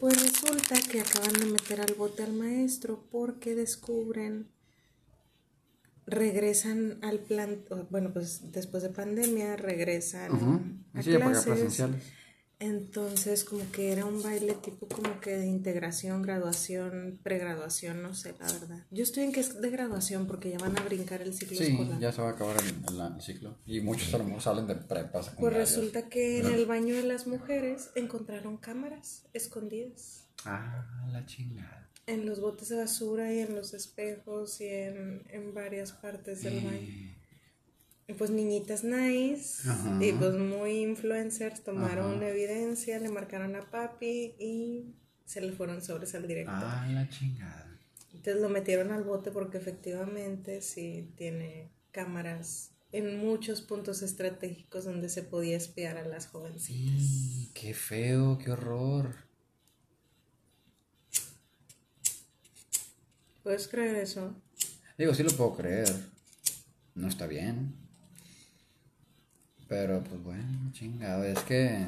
Pues 0.00 0.20
resulta 0.22 0.78
que 0.90 1.00
acaban 1.00 1.32
de 1.40 1.46
meter 1.46 1.80
al 1.80 1.94
bote 1.94 2.22
al 2.22 2.34
maestro 2.34 3.02
porque 3.10 3.54
descubren, 3.54 4.46
regresan 6.06 6.98
al 7.02 7.18
plan, 7.18 7.64
bueno, 7.90 8.12
pues 8.12 8.52
después 8.52 8.82
de 8.82 8.90
pandemia 8.90 9.56
regresan 9.56 10.32
a 10.94 11.02
Sí, 11.02 11.14
a 11.14 11.18
clases. 11.18 11.82
Entonces, 12.58 13.44
como 13.44 13.70
que 13.70 13.92
era 13.92 14.06
un 14.06 14.22
baile 14.22 14.54
tipo 14.54 14.88
como 14.88 15.20
que 15.20 15.36
de 15.36 15.46
integración, 15.46 16.22
graduación, 16.22 17.20
pregraduación, 17.22 18.02
no 18.02 18.14
sé, 18.14 18.34
la 18.40 18.50
verdad. 18.50 18.86
Yo 18.90 19.02
estoy 19.02 19.24
en 19.24 19.32
que 19.32 19.40
es 19.40 19.60
de 19.60 19.68
graduación 19.68 20.26
porque 20.26 20.50
ya 20.50 20.58
van 20.58 20.74
a 20.78 20.82
brincar 20.82 21.20
el 21.20 21.34
ciclo 21.34 21.58
Sí, 21.58 21.64
escolar. 21.72 22.00
ya 22.00 22.12
se 22.12 22.22
va 22.22 22.30
a 22.30 22.32
acabar 22.32 22.56
el, 22.62 22.94
el- 22.94 23.14
el 23.16 23.20
ciclo. 23.20 23.58
Y 23.66 23.80
muchos 23.82 24.14
a 24.14 24.18
lo 24.18 24.24
mejor 24.24 24.40
salen 24.40 24.66
de 24.66 24.74
prepa, 24.76 25.20
Pues 25.38 25.52
resulta 25.52 26.08
que 26.08 26.38
en 26.38 26.46
el 26.46 26.64
baño 26.64 26.94
de 26.94 27.02
las 27.02 27.26
mujeres 27.26 27.90
encontraron 27.94 28.56
cámaras 28.56 29.26
escondidas. 29.34 30.26
Ah, 30.46 30.86
la 31.12 31.26
chingada. 31.26 31.85
En 32.06 32.24
los 32.26 32.40
botes 32.40 32.68
de 32.68 32.76
basura 32.76 33.32
y 33.32 33.40
en 33.40 33.54
los 33.54 33.74
espejos 33.74 34.60
y 34.60 34.66
en, 34.68 35.22
en 35.28 35.52
varias 35.54 35.92
partes 35.92 36.42
del 36.42 36.64
baño. 36.64 37.14
Y 38.08 38.12
pues 38.12 38.30
niñitas 38.30 38.84
nice 38.84 39.68
Ajá. 39.68 39.98
y 40.00 40.12
pues 40.12 40.34
muy 40.34 40.78
influencers 40.82 41.64
tomaron 41.64 42.16
Ajá. 42.18 42.28
evidencia, 42.28 43.00
le 43.00 43.08
marcaron 43.08 43.56
a 43.56 43.68
papi 43.68 44.36
y 44.38 44.94
se 45.24 45.40
le 45.40 45.50
fueron 45.52 45.82
sobres 45.82 46.14
al 46.14 46.28
director. 46.28 46.54
Ah, 46.56 46.86
la 46.88 47.08
chingada. 47.08 47.76
Entonces 48.14 48.40
lo 48.40 48.48
metieron 48.48 48.92
al 48.92 49.02
bote 49.02 49.32
porque 49.32 49.58
efectivamente 49.58 50.62
sí 50.62 51.12
tiene 51.16 51.72
cámaras 51.90 52.70
en 52.92 53.18
muchos 53.18 53.60
puntos 53.60 54.02
estratégicos 54.02 54.84
donde 54.84 55.08
se 55.08 55.22
podía 55.24 55.56
espiar 55.56 55.96
a 55.98 56.06
las 56.06 56.28
jovencitas. 56.28 57.50
Qué 57.54 57.74
feo, 57.74 58.38
qué 58.38 58.52
horror. 58.52 59.25
¿Puedes 63.46 63.68
creer 63.68 63.94
eso? 63.94 64.34
Digo, 64.98 65.14
sí 65.14 65.22
lo 65.22 65.30
puedo 65.30 65.54
creer. 65.54 65.88
No 66.96 67.06
está 67.06 67.28
bien. 67.28 67.76
Pero, 69.68 70.02
pues 70.02 70.20
bueno, 70.20 70.72
chingado. 70.72 71.22
Es 71.22 71.38
que. 71.44 71.86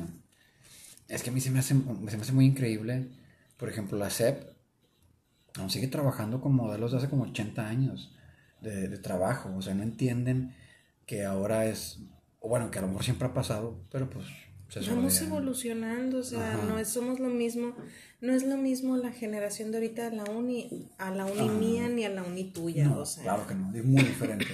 Es 1.09 1.25
que 1.25 1.31
a 1.31 1.33
mí 1.33 1.41
se 1.41 1.51
me 1.51 1.59
hace, 1.59 1.75
se 1.75 2.17
me 2.17 2.23
hace 2.23 2.33
muy 2.33 2.47
increíble. 2.47 3.09
Por 3.57 3.69
ejemplo, 3.69 3.99
la 3.99 4.09
SEP 4.09 4.41
aún 5.57 5.69
sigue 5.69 5.89
trabajando 5.89 6.41
con 6.41 6.55
modelos 6.55 6.93
de 6.93 6.99
hace 6.99 7.09
como 7.09 7.25
80 7.25 7.67
años 7.67 8.15
de, 8.61 8.87
de 8.87 8.99
trabajo. 8.99 9.53
O 9.57 9.61
sea, 9.61 9.75
no 9.75 9.83
entienden 9.83 10.55
que 11.07 11.25
ahora 11.25 11.67
es. 11.67 11.99
O 12.39 12.49
bueno, 12.49 12.71
que 12.71 12.79
a 12.79 12.83
lo 12.83 12.87
mejor 12.87 13.03
siempre 13.03 13.27
ha 13.27 13.35
pasado, 13.35 13.85
pero 13.91 14.09
pues. 14.09 14.29
Se 14.69 14.81
Vamos 14.81 15.19
evolucionando, 15.23 16.19
o 16.19 16.23
sea, 16.23 16.55
Ajá. 16.55 16.65
no 16.67 16.79
es, 16.79 16.89
somos 16.89 17.21
lo 17.21 17.29
mismo, 17.31 17.75
no 18.21 18.35
es 18.35 18.45
lo 18.45 18.59
mismo 18.59 18.99
la 18.99 19.13
generación 19.13 19.71
de 19.71 19.79
ahorita 19.79 20.11
de 20.11 20.17
la 20.17 20.25
uni, 20.25 20.91
a 20.99 21.11
la 21.11 21.25
uni 21.25 21.49
mía 21.49 21.89
ni 21.89 22.05
a 22.05 22.11
la 22.11 22.23
uni 22.23 22.53
tuya, 22.53 22.85
No, 22.85 22.99
o 22.99 23.07
sea. 23.07 23.23
claro 23.23 23.47
que 23.47 23.55
no, 23.55 23.73
es 23.75 23.85
muy 23.85 24.03
diferente, 24.03 24.47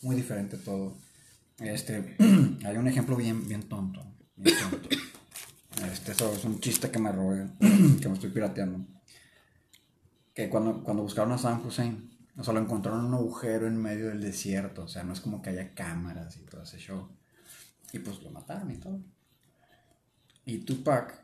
muy 0.00 0.16
diferente 0.16 0.56
todo. 0.56 0.96
Este, 1.58 2.16
hay 2.64 2.76
un 2.78 2.88
ejemplo 2.88 3.16
bien, 3.16 3.46
bien 3.46 3.68
tonto, 3.68 4.02
bien 4.34 4.56
tonto. 4.58 4.88
Este, 5.92 6.12
eso 6.12 6.32
es 6.32 6.44
un 6.44 6.58
chiste 6.60 6.90
que 6.90 6.98
me 6.98 7.12
robé, 7.12 7.50
que 8.00 8.08
me 8.08 8.14
estoy 8.14 8.30
pirateando. 8.30 8.86
Que 10.32 10.48
cuando, 10.48 10.82
cuando 10.82 11.02
buscaron 11.02 11.32
a 11.32 11.38
San 11.38 11.64
Hussein, 11.66 12.10
o 12.38 12.42
sea, 12.42 12.54
lo 12.54 12.60
encontraron 12.60 13.00
en 13.00 13.06
un 13.08 13.14
agujero 13.14 13.66
en 13.66 13.76
medio 13.76 14.08
del 14.08 14.22
desierto, 14.22 14.84
o 14.84 14.88
sea, 14.88 15.04
no 15.04 15.12
es 15.12 15.20
como 15.20 15.42
que 15.42 15.50
haya 15.50 15.74
cámaras 15.74 16.38
y 16.38 16.46
todo 16.46 16.62
ese 16.62 16.78
show. 16.78 17.08
Y 17.92 17.98
pues 17.98 18.22
lo 18.22 18.30
mataron 18.30 18.70
y 18.70 18.76
todo. 18.78 19.00
Y 20.44 20.58
Tupac 20.58 21.22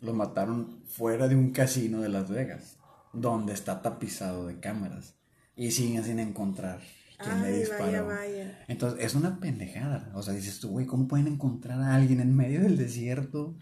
lo 0.00 0.12
mataron 0.14 0.82
fuera 0.86 1.28
de 1.28 1.36
un 1.36 1.50
casino 1.50 2.00
de 2.00 2.08
Las 2.08 2.28
Vegas, 2.30 2.76
donde 3.12 3.52
está 3.52 3.82
tapizado 3.82 4.46
de 4.46 4.58
cámaras. 4.60 5.14
Y 5.56 5.70
siguen 5.70 6.04
sin 6.04 6.18
encontrar 6.18 6.80
quién 7.18 7.42
le 7.42 7.58
disparó. 7.58 7.84
vaya, 7.84 8.02
vaya. 8.02 8.64
Entonces, 8.68 9.04
es 9.04 9.14
una 9.14 9.38
pendejada. 9.38 10.10
O 10.14 10.22
sea, 10.22 10.34
dices 10.34 10.58
tú, 10.60 10.70
güey, 10.70 10.86
¿cómo 10.86 11.06
pueden 11.06 11.28
encontrar 11.28 11.80
a 11.80 11.94
alguien 11.94 12.20
en 12.20 12.34
medio 12.36 12.60
del 12.60 12.76
desierto? 12.76 13.56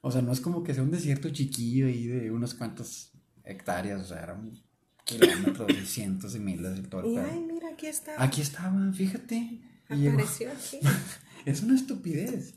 O 0.00 0.10
sea, 0.10 0.22
no 0.22 0.32
es 0.32 0.40
como 0.40 0.62
que 0.64 0.74
sea 0.74 0.82
un 0.82 0.90
desierto 0.90 1.30
chiquillo 1.30 1.86
ahí 1.86 2.06
de 2.06 2.30
unas 2.30 2.54
cuantas 2.54 3.12
hectáreas, 3.44 4.02
o 4.02 4.04
sea, 4.04 4.22
eran 4.22 4.52
kilómetros 5.04 5.68
y 5.82 5.86
cientos 5.86 6.34
y 6.34 6.40
miles 6.40 6.78
y 6.78 6.82
todo 6.82 7.02
el 7.02 7.12
Y 7.12 7.16
ay, 7.18 7.44
mira, 7.46 7.68
aquí 7.70 7.86
está, 7.86 8.20
Aquí 8.22 8.40
estaban, 8.40 8.92
fíjate. 8.92 9.60
Y 9.90 9.94
llegó- 9.94 10.14
apareció 10.14 10.50
aquí. 10.50 10.80
es 11.46 11.62
una 11.62 11.76
estupidez. 11.76 12.54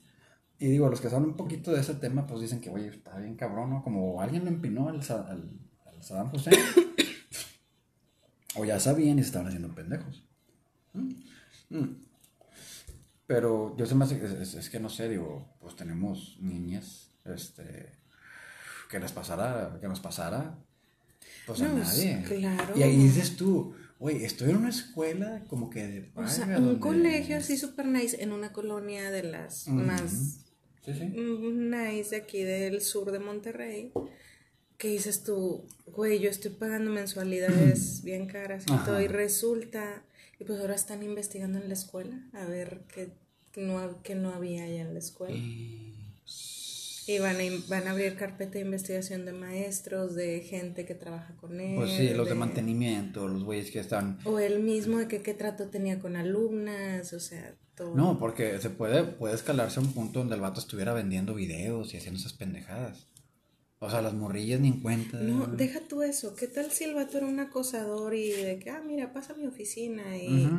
Y 0.60 0.68
digo, 0.68 0.89
los 0.89 1.00
que 1.01 1.10
saben 1.10 1.30
un 1.30 1.38
poquito 1.38 1.72
de 1.72 1.80
ese 1.82 1.96
tema, 1.96 2.28
pues 2.28 2.42
dicen 2.42 2.60
que, 2.60 2.70
oye, 2.70 2.88
está 2.89 3.18
bien 3.18 3.36
cabrón, 3.36 3.70
¿no? 3.70 3.82
Como 3.84 4.22
alguien 4.22 4.44
lo 4.44 4.50
empinó 4.51 4.89
al, 4.89 5.00
al, 5.00 5.50
al 5.86 6.04
Saddam 6.04 6.34
Hussein. 6.34 6.56
o 8.56 8.66
ya 8.66 8.80
sabían 8.80 9.20
y 9.20 9.22
se 9.22 9.28
estaban 9.28 9.48
haciendo 9.48 9.74
pendejos. 9.74 10.24
¿Mm? 10.94 11.13
Mm. 11.70 12.06
Pero 13.28 13.75
yo 13.78 13.86
se 13.86 13.96
me 13.96 14.06
hace, 14.06 14.22
es, 14.42 14.70
que 14.70 14.80
no 14.80 14.89
sé, 14.89 15.08
digo, 15.08 15.56
pues 15.62 15.75
tenemos 15.75 16.38
niñas, 16.42 17.12
este, 17.25 17.92
que 18.89 19.00
les 19.00 19.12
pasara, 19.12 19.78
que 19.80 19.88
nos 19.88 20.00
pasara, 20.00 20.58
pues 21.46 21.62
a 21.62 21.68
nadie. 21.68 22.24
claro. 22.28 22.74
Y 22.75 22.82
ahí 22.82 22.98
dices 22.98 23.36
tú, 23.38 23.75
oye, 24.00 24.25
estoy 24.25 24.50
en 24.50 24.58
una 24.58 24.70
escuela 24.70 25.44
como 25.48 25.70
que 25.70 25.88
de 25.88 26.12
O 26.16 26.28
sea, 26.28 26.46
paga, 26.48 26.58
un 26.58 26.66
donde- 26.66 26.80
colegio 26.80 27.38
así 27.38 27.56
super 27.56 27.86
nice 27.86 28.22
en 28.22 28.32
una 28.32 28.51
colonia 28.51 29.12
de 29.12 29.22
las 29.24 29.68
más 29.68 30.46
Sí, 30.86 30.93
sí. 30.93 31.05
nice 31.05 32.12
de 32.12 32.17
aquí 32.17 32.43
del 32.43 32.81
sur 32.81 33.12
de 33.12 33.19
Monterrey. 33.19 33.91
Que 34.77 34.88
dices 34.89 35.24
tú, 35.24 35.65
güey, 35.88 36.19
yo 36.19 36.29
estoy 36.29 36.51
pagando 36.51 36.89
mensualidades 36.91 38.01
bien 38.03 38.27
caras 38.27 38.63
y 38.67 38.71
Ajá. 38.71 38.86
todo, 38.86 39.01
y 39.01 39.07
resulta, 39.07 40.03
y 40.39 40.45
pues 40.45 40.59
ahora 40.59 40.75
están 40.75 41.03
investigando 41.03 41.59
en 41.59 41.67
la 41.67 41.74
escuela 41.74 42.17
a 42.31 42.45
ver 42.45 42.81
qué 42.93 43.12
no, 43.57 44.01
qué 44.03 44.15
no 44.15 44.29
había 44.33 44.63
allá 44.63 44.81
en 44.81 44.93
la 44.93 45.00
escuela. 45.00 45.38
Y 47.07 47.17
van 47.17 47.38
a, 47.38 47.43
van 47.67 47.88
a 47.88 47.91
abrir 47.91 48.15
carpeta 48.15 48.53
de 48.53 48.62
investigación 48.62 49.25
de 49.25 49.33
maestros, 49.33 50.13
de 50.13 50.41
gente 50.41 50.86
que 50.86 50.93
trabaja 50.93 51.36
con 51.38 51.59
él. 51.59 51.75
Pues 51.75 51.91
sí, 51.91 52.13
los 52.13 52.29
de 52.29 52.36
mantenimiento, 52.36 53.27
los 53.27 53.43
güeyes 53.43 53.71
que 53.71 53.79
están... 53.79 54.19
O 54.25 54.38
él 54.38 54.59
mismo 54.59 55.00
de 55.00 55.07
que 55.07 55.24
qué 55.24 55.33
trato 55.33 55.69
tenía 55.69 56.00
con 56.00 56.15
alumnas, 56.15 57.12
o 57.13 57.19
sea, 57.19 57.55
todo. 57.79 57.95
No, 57.95 58.19
porque 58.19 58.59
se 58.59 58.69
puede, 58.69 59.03
puede 59.03 59.33
escalarse 59.33 59.79
a 59.79 59.83
un 59.83 59.93
punto 59.93 60.19
donde 60.19 60.36
el 60.36 60.41
vato 60.41 60.59
estuviera 60.59 60.93
vendiendo 60.93 61.33
videos 61.33 61.93
y 61.93 61.98
haciendo 61.98 62.19
esas 62.19 62.33
pendejadas. 62.33 63.07
O 63.79 63.89
sea, 63.89 64.01
las 64.01 64.13
morrillas 64.13 64.59
ni 64.59 64.67
en 64.67 64.81
cuenta. 64.81 65.17
No, 65.17 65.48
deja 65.48 65.79
tú 65.88 66.03
eso. 66.03 66.36
¿Qué 66.36 66.48
tal 66.48 66.69
si 66.71 66.83
el 66.83 66.93
vato 66.93 67.17
era 67.17 67.25
un 67.25 67.39
acosador 67.39 68.13
y 68.13 68.31
de 68.31 68.59
que, 68.59 68.69
ah, 68.69 68.83
mira, 68.86 69.13
pasa 69.13 69.33
a 69.33 69.38
mi 69.38 69.48
oficina 69.48 70.17
y. 70.17 70.50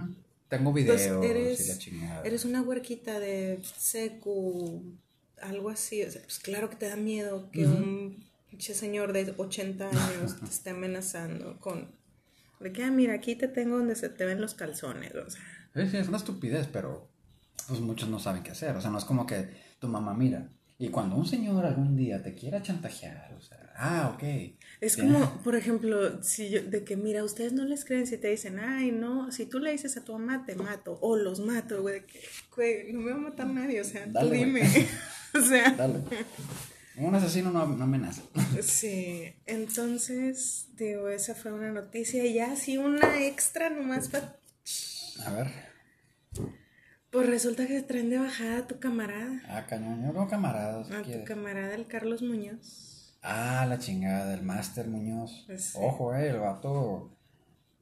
Tengo 0.48 0.72
pues, 0.72 0.84
videos 0.84 1.24
eres, 1.24 1.60
y 1.60 1.68
la 1.68 1.78
chingada. 1.78 2.22
eres 2.24 2.44
una 2.44 2.62
huerquita 2.62 3.20
de 3.20 3.60
secu, 3.76 4.82
algo 5.40 5.68
así? 5.68 6.02
O 6.02 6.10
sea, 6.10 6.22
pues 6.22 6.40
claro 6.40 6.70
que 6.70 6.76
te 6.76 6.88
da 6.88 6.96
miedo 6.96 7.50
que 7.52 7.66
un 7.66 8.24
pinche 8.48 8.74
señor 8.74 9.12
de 9.12 9.32
80 9.36 9.88
años 9.88 10.40
te 10.40 10.46
esté 10.46 10.70
amenazando 10.70 11.60
con, 11.60 11.92
de 12.58 12.72
que, 12.72 12.82
ah, 12.82 12.90
mira, 12.90 13.14
aquí 13.14 13.36
te 13.36 13.46
tengo 13.46 13.78
donde 13.78 13.94
se 13.94 14.08
te 14.08 14.24
ven 14.24 14.40
los 14.40 14.54
calzones, 14.54 15.14
o 15.14 15.30
sea. 15.30 15.40
Sí, 15.76 15.88
sí, 15.88 15.96
es 15.98 16.08
una 16.08 16.16
estupidez, 16.16 16.66
pero 16.66 17.09
pues 17.68 17.80
muchos 17.80 18.08
no 18.08 18.18
saben 18.18 18.42
qué 18.42 18.50
hacer. 18.50 18.76
O 18.76 18.80
sea, 18.80 18.90
no 18.90 18.98
es 18.98 19.04
como 19.04 19.26
que 19.26 19.48
tu 19.78 19.88
mamá 19.88 20.14
mira. 20.14 20.48
Y 20.78 20.88
cuando 20.88 21.16
un 21.16 21.26
señor 21.26 21.66
algún 21.66 21.94
día 21.94 22.22
te 22.22 22.34
quiera 22.34 22.62
chantajear, 22.62 23.34
o 23.38 23.42
sea, 23.42 23.70
ah, 23.76 24.12
ok. 24.14 24.54
Es 24.80 24.96
como, 24.96 25.42
por 25.42 25.54
ejemplo, 25.54 26.22
si 26.22 26.48
yo, 26.48 26.62
de 26.62 26.84
que 26.84 26.96
mira, 26.96 27.22
ustedes 27.22 27.52
no 27.52 27.66
les 27.66 27.84
creen 27.84 28.06
si 28.06 28.16
te 28.16 28.28
dicen, 28.28 28.58
ay, 28.58 28.90
no, 28.90 29.30
si 29.30 29.44
tú 29.44 29.58
le 29.58 29.72
dices 29.72 29.98
a 29.98 30.04
tu 30.04 30.14
mamá, 30.14 30.46
te 30.46 30.54
mato, 30.54 30.98
o 31.02 31.16
los 31.16 31.40
mato, 31.40 31.82
güey, 31.82 32.00
de 32.00 32.06
que, 32.06 32.22
güey, 32.56 32.92
no 32.94 33.00
me 33.00 33.10
va 33.10 33.18
a 33.18 33.20
matar 33.20 33.46
nadie, 33.48 33.78
o 33.82 33.84
sea, 33.84 34.06
Dale, 34.06 34.30
tú 34.30 34.34
dime. 34.34 34.62
o 35.34 35.40
sea, 35.42 35.70
Dale. 35.72 35.98
Un 36.96 37.14
asesino 37.14 37.50
no, 37.50 37.66
no 37.66 37.84
amenaza. 37.84 38.22
sí, 38.62 39.34
entonces, 39.44 40.68
digo, 40.76 41.10
esa 41.10 41.34
fue 41.34 41.52
una 41.52 41.72
noticia, 41.72 42.24
y 42.24 42.32
ya 42.32 42.52
así 42.52 42.78
una 42.78 43.22
extra 43.22 43.68
nomás 43.68 44.08
para... 44.08 44.38
A 45.26 45.30
ver. 45.32 45.69
Pues 47.10 47.28
resulta 47.28 47.66
que 47.66 47.82
traen 47.82 48.08
de 48.10 48.18
bajada 48.18 48.58
a 48.58 48.66
tu 48.66 48.78
camarada, 48.78 49.40
Ah, 49.48 49.66
cañón. 49.68 50.00
Yo 50.04 50.12
tengo 50.12 50.28
camaradas. 50.28 50.90
a 50.92 51.02
tu 51.02 51.24
camarada, 51.24 51.74
el 51.74 51.86
Carlos 51.86 52.22
Muñoz. 52.22 53.18
Ah, 53.22 53.66
la 53.68 53.78
chingada 53.78 54.30
del 54.30 54.42
Máster 54.42 54.86
Muñoz. 54.86 55.44
Pues. 55.46 55.74
Ojo, 55.74 56.14
eh, 56.14 56.28
el 56.30 56.38
vato. 56.38 57.10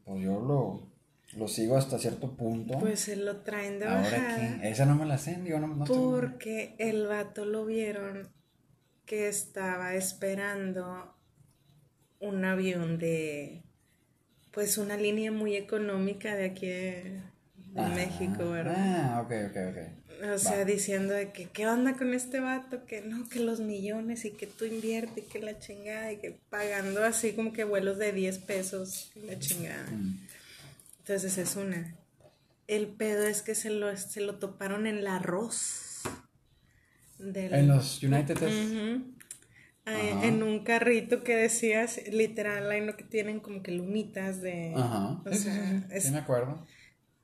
Pues 0.05 0.23
yo 0.25 0.41
lo. 0.41 0.89
Lo 1.37 1.47
sigo 1.47 1.77
hasta 1.77 1.99
cierto 1.99 2.35
punto. 2.37 2.79
Pues 2.79 3.01
se 3.01 3.15
lo 3.17 3.43
traen 3.43 3.79
de 3.79 3.85
Ahora 3.87 4.01
bajada. 4.01 4.61
que 4.63 4.69
esa 4.71 4.87
no 4.87 4.95
me 4.95 5.05
la 5.05 5.19
sé, 5.19 5.39
digo, 5.43 5.59
no, 5.61 5.67
no 5.69 5.85
estoy- 5.85 5.99
Porque 6.21 6.75
el 6.79 7.07
vato 7.07 7.45
lo 7.45 7.67
vieron 7.67 8.29
que 9.05 9.29
estaba 9.29 9.95
esperando 9.95 11.15
un 12.19 12.45
avión 12.47 12.99
de, 12.99 13.63
pues 14.53 14.79
una 14.79 14.97
línea 14.97 15.31
muy 15.31 15.55
económica 15.55 16.35
de 16.35 16.47
aquí 16.47 16.67
de, 16.67 17.23
de 17.79 17.85
Ah, 17.87 17.95
México, 17.95 18.51
¿verdad? 18.51 18.75
Ah, 18.77 19.23
ok, 19.23 19.33
ok, 19.51 19.57
ok. 19.71 20.33
O 20.35 20.39
sea, 20.39 20.59
Va. 20.59 20.65
diciendo 20.65 21.15
de 21.15 21.31
que, 21.31 21.47
¿qué 21.47 21.67
onda 21.69 21.95
con 21.97 22.13
este 22.13 22.41
vato? 22.41 22.85
Que 22.87 23.03
no, 23.03 23.29
que 23.29 23.39
los 23.41 23.61
millones 23.61 24.25
y 24.25 24.33
que 24.33 24.47
tú 24.49 24.65
inviertes 24.65 25.19
y 25.25 25.29
que 25.29 25.39
la 25.39 25.59
chingada 25.61 26.11
y 26.13 26.17
que 26.17 26.37
pagando 26.51 27.05
así 27.05 27.33
como 27.35 27.53
que 27.53 27.63
vuelos 27.65 27.99
de 27.99 28.13
10 28.13 28.39
pesos, 28.39 29.13
la 29.15 29.39
chingada. 29.39 29.87
Mm. 29.93 30.19
Entonces 31.01 31.39
es 31.39 31.55
una. 31.57 31.95
El 32.67 32.89
pedo 32.89 33.27
es 33.27 33.43
que 33.43 33.55
se 33.55 33.71
lo, 33.71 33.97
se 33.97 34.21
lo 34.21 34.35
toparon 34.37 34.87
en 34.87 34.99
el 34.99 35.07
arroz. 35.07 36.01
Del, 37.19 37.53
En 37.55 37.69
los 37.69 38.03
United 38.03 38.43
es- 38.43 38.71
Ujú. 38.71 39.15
Ay, 39.85 40.11
Ajá. 40.11 40.27
En 40.27 40.43
un 40.43 40.65
carrito 40.65 41.25
que 41.25 41.35
decías, 41.35 41.99
literal, 42.13 42.71
hay 42.71 42.85
lo 42.85 42.95
que 42.97 43.05
tienen 43.05 43.41
como 43.41 43.63
que 43.63 43.73
lumitas 43.73 44.43
de. 44.43 44.75
Ajá. 44.77 45.23
O 45.25 45.31
Sí, 45.33 45.37
sí, 45.39 45.43
sea, 45.45 45.55
sí, 45.55 45.79
sí, 45.79 45.85
es- 45.93 46.05
sí 46.05 46.11
me 46.11 46.19
acuerdo. 46.19 46.67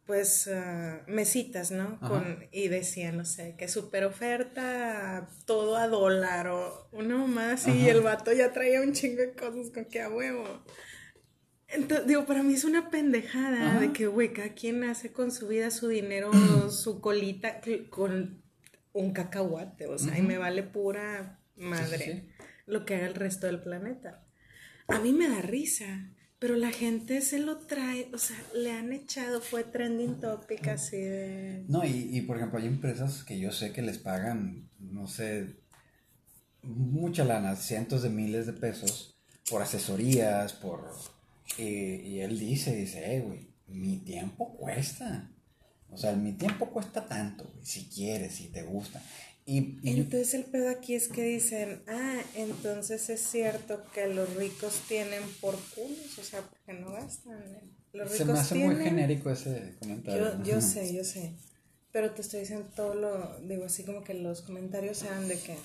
Pues 0.07 0.49
ah, 0.49 1.03
mesitas, 1.07 1.71
¿no? 1.71 1.99
Ajá. 2.01 2.09
Con, 2.09 2.47
y 2.53 2.69
decían, 2.69 3.17
no 3.17 3.25
sé, 3.25 3.55
que 3.57 3.69
super 3.69 4.05
oferta, 4.05 5.29
todo 5.47 5.77
a 5.77 5.89
dólar 5.89 6.49
o 6.49 6.89
una 6.93 7.17
mamá 7.17 7.53
así, 7.53 7.71
y 7.71 7.83
Ajá. 7.83 7.91
el 7.93 8.01
vato 8.03 8.33
ya 8.33 8.53
traía 8.53 8.81
un 8.83 8.93
chingo 8.93 9.23
de 9.23 9.33
cosas 9.33 9.71
con 9.73 9.85
que 9.87 10.03
a 10.03 10.11
huevo. 10.11 10.63
Entonces, 11.69 12.07
digo, 12.07 12.25
para 12.27 12.43
mí 12.43 12.55
es 12.55 12.65
una 12.65 12.91
pendejada 12.91 13.71
Ajá. 13.71 13.81
de 13.81 13.93
que, 13.93 14.07
güey, 14.07 14.33
cada 14.33 14.51
quien 14.51 14.85
hace 14.85 15.13
con 15.13 15.33
su 15.33 15.49
vida 15.49 15.71
su 15.71 15.89
dinero, 15.89 16.31
su 16.71 17.01
colita 17.01 17.61
con 17.91 18.43
un 18.93 19.13
cacahuate, 19.13 19.87
o 19.87 19.99
sea, 19.99 20.17
y 20.19 20.23
me 20.23 20.39
vale 20.39 20.63
pura 20.63 21.41
madre 21.57 21.99
Sí, 21.99 22.05
sí, 22.05 22.13
sí. 22.13 22.45
lo 22.67 22.85
que 22.85 22.95
haga 22.95 23.07
el 23.07 23.15
resto 23.15 23.47
del 23.47 23.61
planeta. 23.61 24.23
A 24.87 24.99
mí 25.01 25.13
me 25.13 25.29
da 25.29 25.41
risa, 25.41 26.11
pero 26.45 26.57
la 26.57 26.73
gente 26.73 27.23
se 27.23 27.39
lo 27.39 27.57
trae, 27.57 28.11
o 28.13 28.19
sea, 28.19 28.37
le 28.55 28.71
han 28.71 28.93
echado, 28.93 29.41
fue 29.41 29.65
trending 29.65 30.21
topic 30.21 30.69
así 30.69 30.99
de... 30.99 31.65
No, 31.69 31.87
y, 31.87 32.11
y 32.13 32.21
por 32.21 32.37
ejemplo, 32.37 32.59
hay 32.59 32.67
empresas 32.67 33.25
que 33.25 33.39
yo 33.39 33.51
sé 33.51 33.73
que 33.73 33.81
les 33.81 33.97
pagan, 33.97 34.69
no 34.79 35.07
sé, 35.07 35.57
mucha 36.61 37.25
lana, 37.25 37.57
cientos 37.57 38.03
de 38.03 38.11
miles 38.11 38.45
de 38.45 38.53
pesos 38.53 39.19
por 39.49 39.63
asesorías, 39.63 40.53
por... 40.53 40.93
Y, 41.57 41.63
y 41.63 42.21
él 42.21 42.39
dice, 42.39 42.77
dice, 42.77 43.17
eh, 43.17 43.21
güey, 43.23 43.49
mi 43.67 43.97
tiempo 44.01 44.55
cuesta. 44.55 45.31
O 45.89 45.97
sea, 45.97 46.13
mi 46.13 46.35
tiempo 46.35 46.69
cuesta 46.69 47.07
tanto, 47.07 47.51
güey, 47.55 47.65
si 47.65 47.89
quieres, 47.89 48.35
si 48.35 48.49
te 48.49 48.65
gusta. 48.65 49.01
Y, 49.47 49.79
y 49.83 50.01
Entonces 50.01 50.33
el 50.35 50.45
pedo 50.45 50.71
aquí 50.71 50.95
es 50.95 51.09
que 51.09 51.23
dicen, 51.23 51.83
ah, 51.87 52.23
entonces 52.35 53.11
es 53.11 53.21
cierto 53.21 53.85
que 53.93 54.07
los 54.07 54.35
ricos 54.37 54.81
tienen 54.89 55.23
por 55.41 55.59
culos, 55.75 56.19
o 56.19 56.25
sea, 56.25 56.41
porque 56.41 56.73
no 56.73 56.93
gastan. 56.93 57.43
Los 57.93 58.11
ricos 58.11 58.17
se 58.17 58.25
me 58.25 58.33
hace 58.33 58.55
tienen... 58.55 58.77
muy 58.77 58.85
genérico 58.85 59.31
ese 59.31 59.75
comentario. 59.79 60.39
Yo, 60.39 60.45
yo 60.45 60.61
sé, 60.63 60.95
yo 60.95 61.05
sé. 61.05 61.35
Pero 61.93 62.11
te 62.13 62.23
estoy 62.23 62.41
diciendo 62.41 62.69
todo 62.75 62.95
lo, 62.95 63.39
digo 63.41 63.67
así 63.67 63.85
como 63.85 64.03
que 64.03 64.15
los 64.15 64.41
comentarios 64.41 64.99
sean 64.99 65.29
de 65.29 65.39
que, 65.39 65.57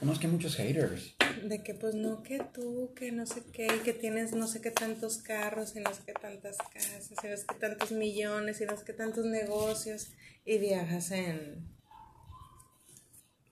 No, 0.00 0.12
es 0.12 0.18
que 0.18 0.26
hay 0.26 0.32
muchos 0.32 0.56
haters. 0.56 1.14
de 1.46 1.62
que 1.62 1.74
pues 1.74 1.94
no 1.94 2.22
que 2.22 2.42
tú, 2.52 2.92
que 2.96 3.12
no 3.12 3.26
sé 3.26 3.42
qué, 3.52 3.66
y 3.66 3.80
que 3.84 3.92
tienes 3.92 4.32
no 4.32 4.48
sé 4.48 4.62
qué 4.62 4.70
tantos 4.70 5.18
carros 5.18 5.76
y 5.76 5.80
no 5.80 5.94
sé 5.94 6.00
qué 6.06 6.14
tantas 6.14 6.56
casas, 6.72 7.10
y 7.10 7.28
no 7.28 7.36
sé 7.36 7.44
qué 7.46 7.54
tantos 7.60 7.92
millones 7.92 8.60
y 8.62 8.64
no 8.64 8.76
sé 8.76 8.84
qué 8.84 8.94
tantos 8.94 9.26
negocios, 9.26 10.08
y 10.44 10.58
viajas 10.58 11.12
en, 11.12 11.64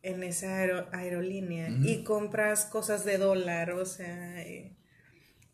en 0.02 0.23
esa 0.23 0.59
aero- 0.59 0.88
aerolínea 0.93 1.69
y 1.82 2.04
compras 2.04 2.65
cosas 2.67 3.04
de 3.04 3.19
dólar, 3.19 3.73
o 3.73 3.84
sea, 3.84 4.47
y- 4.49 4.76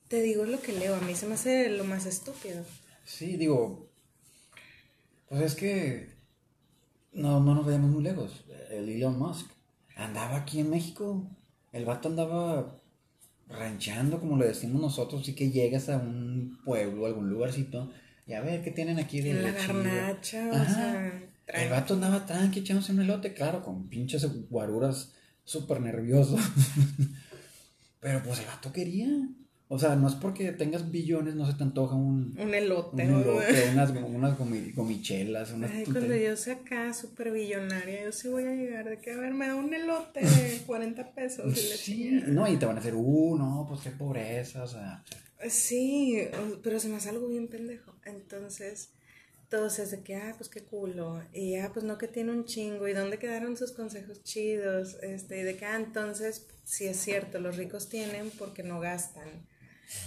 te 0.08 0.20
digo 0.22 0.44
lo 0.44 0.60
que 0.60 0.72
leo, 0.72 0.94
a 0.94 1.00
mí 1.00 1.14
se 1.14 1.26
me 1.26 1.34
hace 1.34 1.70
lo 1.70 1.84
más 1.84 2.06
estúpido. 2.06 2.64
Sí, 3.04 3.36
digo, 3.36 3.88
pues 5.28 5.42
es 5.42 5.54
que 5.54 6.08
no, 7.12 7.40
no 7.40 7.54
nos 7.54 7.66
vayamos 7.66 7.90
muy 7.90 8.02
lejos. 8.02 8.44
El 8.70 8.88
Elon 8.88 9.18
Musk 9.18 9.50
andaba 9.96 10.36
aquí 10.36 10.60
en 10.60 10.70
México. 10.70 11.26
El 11.72 11.84
vato 11.84 12.08
andaba 12.08 12.80
ranchando, 13.48 14.20
como 14.20 14.36
le 14.36 14.46
decimos 14.46 14.80
nosotros, 14.80 15.28
y 15.28 15.34
que 15.34 15.50
llegas 15.50 15.88
a 15.88 15.96
un 15.96 16.60
pueblo, 16.64 17.06
algún 17.06 17.28
lugarcito, 17.30 17.90
y 18.26 18.32
a 18.34 18.40
ver 18.40 18.62
qué 18.62 18.70
tienen 18.70 18.98
aquí 18.98 19.20
de 19.20 19.30
En 19.32 19.42
la 19.42 19.52
garnacha, 19.52 20.48
o 20.50 20.54
Ajá. 20.54 21.12
El 21.48 21.70
vato 21.70 21.94
andaba 21.94 22.24
tranqui 22.26 22.60
echándose 22.60 22.92
un 22.92 23.00
elote, 23.00 23.34
claro, 23.34 23.62
con 23.62 23.88
pinches 23.88 24.26
guaruras 24.48 25.12
súper 25.44 25.80
nervioso. 25.80 26.36
Pero 28.00 28.22
pues 28.22 28.40
el 28.40 28.46
vato 28.46 28.72
quería. 28.72 29.08
O 29.68 29.78
sea, 29.78 29.96
no 29.96 30.06
es 30.08 30.14
porque 30.14 30.52
tengas 30.52 30.90
billones, 30.90 31.34
no 31.34 31.46
se 31.46 31.54
te 31.54 31.62
antoja 31.64 31.94
un, 31.96 32.36
un 32.38 32.54
elote. 32.54 33.02
un 33.02 33.10
¿no? 33.12 33.20
elote, 33.22 33.68
unas, 33.72 33.90
unas 33.90 34.38
gomi- 34.38 34.74
gomichelas, 34.74 35.52
unas 35.52 35.70
Ay, 35.70 35.84
cuando 35.84 36.00
tonterías. 36.00 36.30
yo 36.38 36.44
sea 36.44 36.54
acá 36.56 36.92
súper 36.92 37.32
billonaria, 37.32 38.04
yo 38.04 38.12
sí 38.12 38.28
voy 38.28 38.44
a 38.44 38.54
llegar 38.54 38.88
de 38.88 38.98
que, 38.98 39.12
a 39.12 39.16
ver, 39.16 39.32
me 39.32 39.46
da 39.48 39.54
un 39.54 39.72
elote 39.72 40.20
de 40.24 40.62
40 40.66 41.12
pesos. 41.14 41.56
y 41.56 41.60
Sí, 41.60 42.22
no, 42.26 42.46
y 42.46 42.56
te 42.58 42.66
van 42.66 42.76
a 42.76 42.80
decir, 42.80 42.94
uh, 42.94 43.36
no, 43.38 43.64
pues 43.66 43.80
qué 43.80 43.90
pobreza, 43.90 44.62
o 44.64 44.68
sea. 44.68 45.02
Sí, 45.48 46.18
pero 46.62 46.78
se 46.78 46.88
me 46.88 46.96
hace 46.96 47.08
algo 47.08 47.26
bien 47.28 47.48
pendejo. 47.48 47.94
Entonces, 48.04 48.90
todos 49.48 49.78
es 49.78 49.90
de 49.90 50.02
que, 50.02 50.16
ah, 50.16 50.34
pues 50.36 50.48
qué 50.48 50.62
culo. 50.62 51.22
Y 51.32 51.56
ah, 51.56 51.70
pues 51.72 51.84
no 51.84 51.98
que 51.98 52.08
tiene 52.08 52.32
un 52.32 52.44
chingo. 52.44 52.88
¿Y 52.88 52.92
dónde 52.92 53.18
quedaron 53.18 53.56
sus 53.56 53.72
consejos 53.72 54.22
chidos? 54.22 54.96
Este, 55.02 55.40
y 55.40 55.42
de 55.42 55.56
que, 55.56 55.64
ah, 55.64 55.76
entonces, 55.76 56.46
sí 56.64 56.86
es 56.86 56.98
cierto, 56.98 57.38
los 57.40 57.56
ricos 57.56 57.88
tienen 57.88 58.30
porque 58.38 58.62
no 58.62 58.80
gastan. 58.80 59.46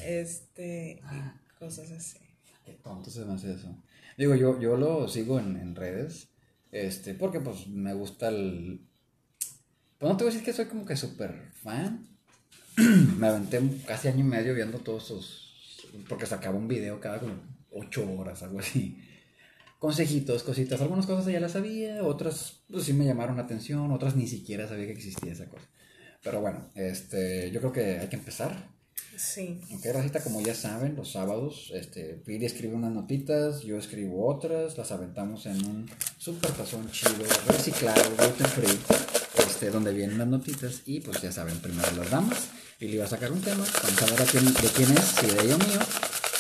Este, 0.04 1.02
y 1.02 1.58
cosas 1.60 1.92
así. 1.92 2.20
Qué 2.66 2.74
tonto 2.74 3.10
se 3.10 3.24
me 3.26 3.34
hace 3.34 3.54
eso. 3.54 3.76
Digo, 4.18 4.36
yo, 4.36 4.60
yo 4.60 4.76
lo 4.78 5.08
sigo 5.08 5.40
en, 5.40 5.58
en 5.58 5.76
redes, 5.76 6.30
este, 6.72 7.14
porque 7.14 7.40
pues 7.40 7.68
me 7.68 7.94
gusta 7.94 8.30
el... 8.30 8.82
Pues 10.00 10.12
no 10.12 10.18
te 10.18 10.24
voy 10.24 10.32
a 10.32 10.34
decir 10.34 10.46
que 10.46 10.54
soy 10.54 10.66
como 10.66 10.86
que 10.86 10.96
súper 10.96 11.52
fan. 11.54 12.08
me 13.18 13.28
aventé 13.28 13.62
casi 13.86 14.08
año 14.08 14.20
y 14.20 14.28
medio 14.28 14.54
viendo 14.54 14.80
todos 14.80 15.06
esos... 15.06 15.44
Porque 16.10 16.26
sacaba 16.26 16.58
un 16.58 16.68
video 16.68 17.00
cada 17.00 17.20
como 17.20 17.36
ocho 17.72 18.12
horas, 18.12 18.44
algo 18.44 18.60
así. 18.60 18.98
Consejitos, 19.80 20.44
cositas. 20.44 20.82
Algunas 20.82 21.06
cosas 21.06 21.32
ya 21.32 21.40
las 21.40 21.52
sabía, 21.52 22.04
otras 22.04 22.62
pues 22.70 22.86
sí 22.86 22.94
me 22.94 23.06
llamaron 23.06 23.38
la 23.38 23.44
atención, 23.44 23.92
otras 23.92 24.16
ni 24.16 24.28
siquiera 24.28 24.68
sabía 24.68 24.88
que 24.88 24.94
existía 24.94 25.32
esa 25.32 25.48
cosa. 25.48 25.66
Pero 26.24 26.42
bueno, 26.42 26.72
este, 26.76 27.52
yo 27.52 27.60
creo 27.60 27.72
que 27.72 28.00
hay 28.00 28.08
que 28.08 28.16
empezar. 28.16 28.76
Sí. 29.16 29.62
Ok, 29.74 29.86
Racita, 29.94 30.24
como 30.24 30.42
ya 30.42 30.54
saben, 30.54 30.96
los 30.96 31.12
sábados, 31.12 31.72
este, 31.74 32.22
Piri 32.26 32.46
escribe 32.46 32.76
unas 32.76 32.92
notitas, 32.92 33.62
yo 33.62 33.78
escribo 33.78 34.28
otras, 34.28 34.78
las 34.78 34.92
aventamos 34.92 35.46
en 35.48 35.66
un 35.66 35.90
super 36.18 36.52
tazón 36.52 36.90
chido, 36.92 37.26
reciclado, 37.48 38.02
gluten 38.16 38.48
free, 38.48 38.80
este, 39.48 39.72
donde 39.72 39.94
vienen 39.94 40.20
las 40.20 40.28
notitas 40.28 40.82
y 40.86 41.00
pues 41.00 41.22
ya 41.22 41.32
saben, 41.32 41.58
primero 41.60 41.90
las 41.98 42.12
damas, 42.12 42.50
Pili 42.78 42.98
va 42.98 43.06
a 43.06 43.08
sacar 43.08 43.32
un 43.32 43.42
tema, 43.42 43.66
vamos 43.84 44.02
a 44.04 44.06
ver 44.06 44.22
a 44.22 44.26
quién, 44.26 44.46
de 44.46 44.70
quién 44.76 44.92
es, 44.92 45.04
si 45.04 45.26
de 45.26 45.46
ella 45.46 45.56
o 45.56 45.60
mío, 45.60 45.80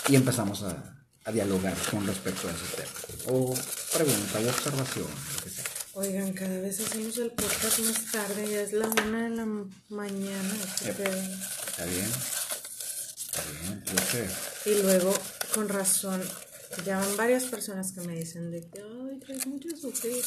y 0.09 0.15
empezamos 0.15 0.61
a, 0.61 0.96
a 1.27 1.31
dialogar 1.33 1.75
con 1.91 2.07
respecto 2.07 2.47
a 2.47 2.51
ese 2.51 2.77
tema. 2.77 2.89
O 3.27 3.53
pregunta 3.93 4.39
o 4.39 4.47
observación, 4.47 5.07
lo 5.35 5.43
que 5.43 5.49
sea. 5.49 5.65
Oigan, 5.93 6.31
cada 6.31 6.57
vez 6.61 6.79
hacemos 6.79 7.17
el 7.17 7.31
podcast 7.31 7.79
más 7.79 8.11
tarde, 8.13 8.49
ya 8.49 8.61
es 8.61 8.71
la 8.71 8.87
una 8.87 9.23
de 9.23 9.35
la 9.35 9.45
mañana. 9.89 10.55
Yep. 10.85 10.99
¿Está 11.01 11.85
bien? 11.85 12.11
Está 13.25 13.41
bien, 13.51 13.83
yo 13.83 13.97
sé. 14.09 14.69
Y 14.69 14.81
luego, 14.83 15.13
con 15.53 15.67
razón, 15.67 16.23
ya 16.85 16.97
van 16.99 17.17
varias 17.17 17.43
personas 17.43 17.91
que 17.91 18.01
me 18.01 18.15
dicen 18.15 18.49
de 18.49 18.61
que, 18.61 18.79
ay, 18.79 19.19
traes 19.19 19.45
mucho 19.47 19.67
sufrir. 19.75 20.23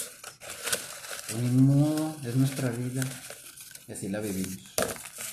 Ni 1.41 1.49
modo, 1.49 2.15
es 2.27 2.37
nuestra 2.37 2.69
vida, 2.69 3.03
y 3.89 3.93
así 3.93 4.09
la 4.09 4.21
vivimos. 4.21 4.59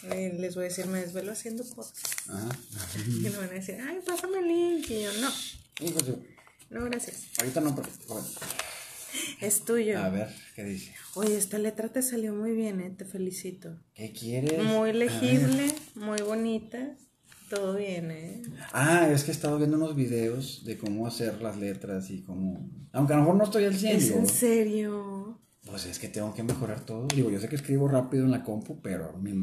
Les 0.04 0.56
voy 0.56 0.66
a 0.66 0.68
decir, 0.68 0.86
me 0.88 1.00
desvelo 1.02 1.32
haciendo 1.32 1.64
podcast. 1.64 2.30
Ajá. 2.30 2.50
Y 3.08 3.22
me 3.22 3.30
van 3.30 3.50
a 3.50 3.54
decir, 3.54 3.78
ay, 3.82 4.00
pásame 4.06 4.40
el 4.40 4.48
link. 4.48 4.90
Y 4.90 5.04
yo, 5.04 5.12
no, 5.22 5.32
no, 6.70 6.86
gracias. 6.86 7.28
Ahorita 7.40 7.62
no, 7.62 7.76
pero 7.76 7.88
bueno. 8.08 8.28
Es 9.42 9.64
tuyo. 9.66 10.00
A 10.00 10.10
ver, 10.10 10.30
¿qué 10.56 10.64
dice? 10.64 10.94
Oye, 11.16 11.38
esta 11.38 11.58
letra 11.58 11.90
te 11.90 12.02
salió 12.02 12.34
muy 12.34 12.52
bien, 12.52 12.82
¿eh? 12.82 12.94
Te 12.96 13.06
felicito. 13.06 13.78
¿Qué 13.94 14.12
quieres? 14.12 14.64
Muy 14.64 14.94
legible, 14.94 15.74
muy 15.96 16.22
bonita. 16.22 16.96
Todo 17.50 17.76
bien, 17.76 18.12
¿eh? 18.12 18.42
Ah, 18.74 19.10
es 19.10 19.24
que 19.24 19.32
he 19.32 19.34
estado 19.34 19.58
viendo 19.58 19.78
unos 19.78 19.96
videos 19.96 20.66
de 20.66 20.78
cómo 20.78 21.08
hacer 21.08 21.42
las 21.42 21.58
letras 21.58 22.10
y 22.10 22.22
cómo... 22.22 22.70
Aunque 22.92 23.14
a 23.14 23.16
lo 23.16 23.22
mejor 23.22 23.38
no 23.38 23.44
estoy 23.46 23.64
al 23.64 23.76
100, 23.76 23.96
Es 23.96 24.12
en 24.12 24.28
serio. 24.28 25.17
Pues 25.68 25.86
es 25.86 26.00
que 26.00 26.08
tengo 26.08 26.34
que 26.34 26.44
mejorar 26.44 26.86
todo. 26.86 27.08
Digo, 27.14 27.30
yo 27.30 27.40
sé 27.40 27.50
que 27.50 27.56
escribo 27.58 27.88
rápido 27.88 28.26
en 28.26 28.32
la 28.32 28.44
compu, 28.44 28.82
pero 28.82 29.14
mi... 29.18 29.34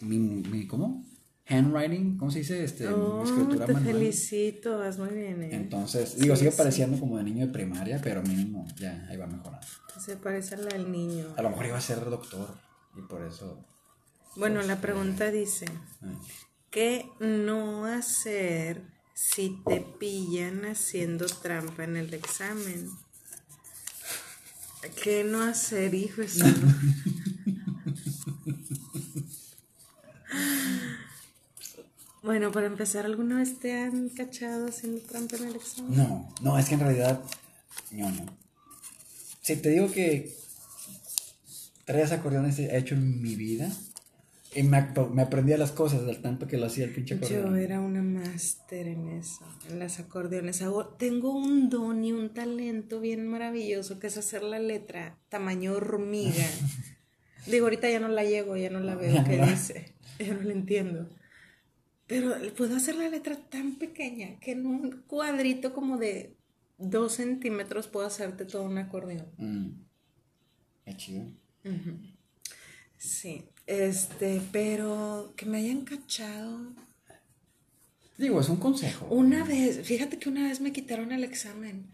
mi, 0.00 0.18
mi 0.18 0.66
¿Cómo? 0.66 1.04
handwriting, 1.50 2.18
¿cómo 2.18 2.30
se 2.30 2.40
dice? 2.40 2.62
Este, 2.62 2.86
Oh, 2.88 3.24
escritura 3.24 3.64
te 3.64 3.72
manual. 3.72 3.94
felicito, 3.94 4.78
vas 4.80 4.98
muy 4.98 5.08
bien, 5.08 5.42
¿eh? 5.44 5.48
Entonces, 5.52 6.18
digo, 6.18 6.36
sigue 6.36 6.50
sí. 6.50 6.58
pareciendo 6.58 7.00
como 7.00 7.16
de 7.16 7.24
niño 7.24 7.46
de 7.46 7.52
primaria, 7.52 7.98
pero 8.02 8.22
mínimo 8.22 8.66
ya 8.76 9.06
ahí 9.08 9.16
va 9.16 9.26
mejorando. 9.26 9.66
Se 9.98 10.16
parece 10.16 10.56
a 10.56 10.58
la 10.58 10.68
del 10.68 10.92
niño. 10.92 11.26
A 11.38 11.42
lo 11.42 11.48
mejor 11.48 11.64
iba 11.66 11.78
a 11.78 11.80
ser 11.80 12.04
doctor 12.04 12.54
y 12.96 13.00
por 13.00 13.22
eso. 13.22 13.64
Bueno, 14.36 14.60
la 14.60 14.78
pregunta 14.82 15.30
dice, 15.30 15.64
eh, 15.64 16.18
¿qué 16.70 17.06
no 17.18 17.86
hacer 17.86 18.82
si 19.14 19.58
te 19.66 19.80
pillan 19.80 20.66
haciendo 20.66 21.24
trampa 21.26 21.84
en 21.84 21.96
el 21.96 22.12
examen? 22.12 22.90
¿Qué 25.02 25.24
no 25.24 25.42
hacer, 25.42 25.94
hijo? 25.94 26.22
Eso 26.22 26.46
no- 26.46 26.74
Bueno, 32.22 32.50
para 32.52 32.66
empezar, 32.66 33.06
¿alguna 33.06 33.38
vez 33.38 33.58
te 33.60 33.78
han 33.80 34.08
cachado 34.10 34.66
haciendo 34.68 35.00
trampa 35.02 35.36
en 35.36 35.48
el 35.48 35.56
examen? 35.56 35.96
No, 35.96 36.34
no, 36.42 36.58
es 36.58 36.66
que 36.68 36.74
en 36.74 36.80
realidad. 36.80 37.20
No, 37.92 38.10
no. 38.10 38.26
Si 39.40 39.56
te 39.56 39.70
digo 39.70 39.90
que 39.90 40.34
tres 41.84 42.12
acordeones 42.12 42.58
he 42.58 42.76
hecho 42.76 42.94
en 42.96 43.22
mi 43.22 43.34
vida 43.36 43.70
y 44.54 44.62
me, 44.62 44.86
me 45.12 45.22
aprendía 45.22 45.58
las 45.58 45.72
cosas 45.72 46.06
del 46.06 46.20
tanto 46.22 46.46
que 46.46 46.56
lo 46.56 46.66
hacía 46.66 46.84
el 46.84 46.92
pinche 46.92 47.14
acordeón. 47.14 47.50
Yo 47.50 47.56
era 47.56 47.80
una 47.80 48.02
máster 48.02 48.88
en 48.88 49.08
eso, 49.08 49.44
en 49.68 49.78
las 49.78 49.98
acordeones. 50.00 50.62
Hago- 50.62 50.86
tengo 50.96 51.32
un 51.36 51.68
don 51.68 52.02
y 52.04 52.12
un 52.12 52.30
talento 52.32 53.00
bien 53.00 53.26
maravilloso 53.26 53.98
que 53.98 54.06
es 54.06 54.16
hacer 54.16 54.42
la 54.42 54.58
letra 54.58 55.18
tamaño 55.28 55.72
hormiga. 55.74 56.46
Digo, 57.46 57.66
ahorita 57.66 57.88
ya 57.90 58.00
no 58.00 58.08
la 58.08 58.24
llego, 58.24 58.56
ya 58.56 58.70
no 58.70 58.80
la 58.80 58.94
veo 58.94 59.22
qué 59.24 59.36
dice, 59.46 59.94
ya 60.18 60.34
no 60.34 60.42
la 60.42 60.52
entiendo. 60.52 61.08
Pero 62.06 62.34
puedo 62.56 62.74
hacer 62.74 62.96
la 62.96 63.08
letra 63.10 63.36
tan 63.36 63.76
pequeña 63.76 64.38
que 64.40 64.52
en 64.52 64.66
un 64.66 65.02
cuadrito 65.06 65.74
como 65.74 65.98
de 65.98 66.34
dos 66.78 67.12
centímetros 67.16 67.86
puedo 67.86 68.06
hacerte 68.06 68.46
todo 68.46 68.62
un 68.64 68.78
acordeón. 68.78 69.26
Mm. 69.36 69.68
Qué 70.86 70.96
chido. 70.96 71.26
Sí, 72.96 73.44
este, 73.68 74.40
pero 74.50 75.34
que 75.36 75.44
me 75.44 75.58
hayan 75.58 75.82
cachado. 75.82 76.72
Digo, 78.16 78.40
es 78.40 78.48
un 78.48 78.56
consejo. 78.56 79.06
Una 79.10 79.44
vez, 79.44 79.86
fíjate 79.86 80.18
que 80.18 80.30
una 80.30 80.48
vez 80.48 80.60
me 80.60 80.72
quitaron 80.72 81.12
el 81.12 81.22
examen 81.22 81.86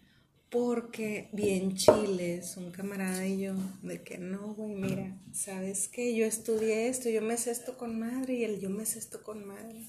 porque 0.50 1.28
bien 1.32 1.74
chiles, 1.74 2.56
un 2.56 2.70
camarada 2.70 3.26
y 3.26 3.40
yo, 3.40 3.54
de 3.82 4.02
que 4.02 4.18
no, 4.18 4.54
güey, 4.54 4.76
mira, 4.76 5.20
¿sabes 5.32 5.88
qué? 5.88 6.14
Yo 6.14 6.24
estudié 6.24 6.88
esto, 6.88 7.10
yo 7.10 7.20
me 7.20 7.36
sé 7.36 7.50
esto 7.50 7.76
con 7.76 7.98
madre 7.98 8.34
y 8.34 8.44
él, 8.44 8.60
yo 8.60 8.70
me 8.70 8.86
sé 8.86 9.00
esto 9.00 9.24
con 9.24 9.44
madre. 9.44 9.82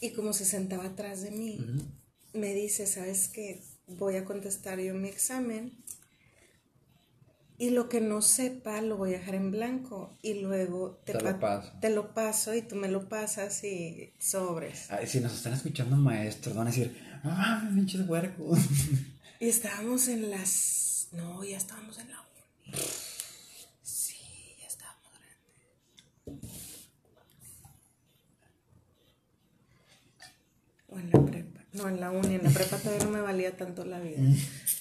Y 0.00 0.10
como 0.10 0.32
se 0.32 0.44
sentaba 0.44 0.86
atrás 0.86 1.22
de 1.22 1.30
mí, 1.30 1.60
me 2.32 2.52
dice, 2.52 2.84
¿sabes 2.88 3.28
qué? 3.28 3.62
Voy 3.86 4.16
a 4.16 4.24
contestar 4.24 4.80
yo 4.80 4.92
mi 4.94 5.08
examen 5.08 5.72
y 7.58 7.70
lo 7.70 7.88
que 7.88 8.00
no 8.00 8.20
sepa 8.22 8.80
lo 8.82 8.96
voy 8.96 9.14
a 9.14 9.18
dejar 9.18 9.34
en 9.34 9.50
blanco 9.50 10.16
y 10.22 10.34
luego 10.40 11.00
te, 11.04 11.12
Te 11.14 11.22
lo 11.22 11.24
pa- 11.24 11.40
paso. 11.60 11.72
te 11.80 11.90
lo 11.90 12.12
paso 12.14 12.54
y 12.54 12.62
tú 12.62 12.76
me 12.76 12.88
lo 12.88 13.08
pasas 13.08 13.64
y 13.64 14.12
sobres. 14.18 14.90
Ay, 14.90 15.06
si 15.06 15.20
nos 15.20 15.32
están 15.34 15.54
escuchando 15.54 15.96
maestros, 15.96 16.54
van 16.54 16.66
a 16.66 16.70
decir, 16.70 16.96
no 17.24 17.30
mames, 17.30 17.74
pinches 17.74 18.08
huercos. 18.08 18.58
Y 19.38 19.48
estábamos 19.50 20.08
en 20.08 20.30
las... 20.30 21.08
No, 21.12 21.44
ya 21.44 21.58
estábamos 21.58 21.98
en 21.98 22.08
la 22.10 22.18
uni. 22.22 22.78
Sí, 23.82 24.16
ya 24.58 24.66
estábamos 24.66 25.10
grandes. 25.12 26.46
O 30.88 30.98
en 30.98 31.10
la 31.10 31.24
prepa. 31.24 31.60
No, 31.72 31.88
en 31.88 32.00
la 32.00 32.10
uni. 32.10 32.34
En 32.36 32.44
la 32.44 32.50
prepa 32.50 32.78
todavía 32.78 33.04
no 33.04 33.10
me 33.10 33.20
valía 33.20 33.56
tanto 33.56 33.84
la 33.84 34.00
vida. 34.00 34.18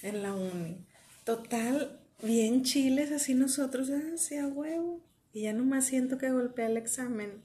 En 0.03 0.21
la 0.23 0.33
uni. 0.33 0.85
Total, 1.23 1.99
bien 2.25 2.63
chiles 2.63 3.11
así 3.11 3.33
nosotros, 3.33 3.89
así 3.89 4.37
a 4.37 4.47
huevo. 4.47 5.01
Y 5.33 5.43
ya 5.43 5.53
nomás 5.53 5.85
siento 5.85 6.17
que 6.17 6.31
golpea 6.31 6.67
el 6.67 6.77
examen. 6.77 7.43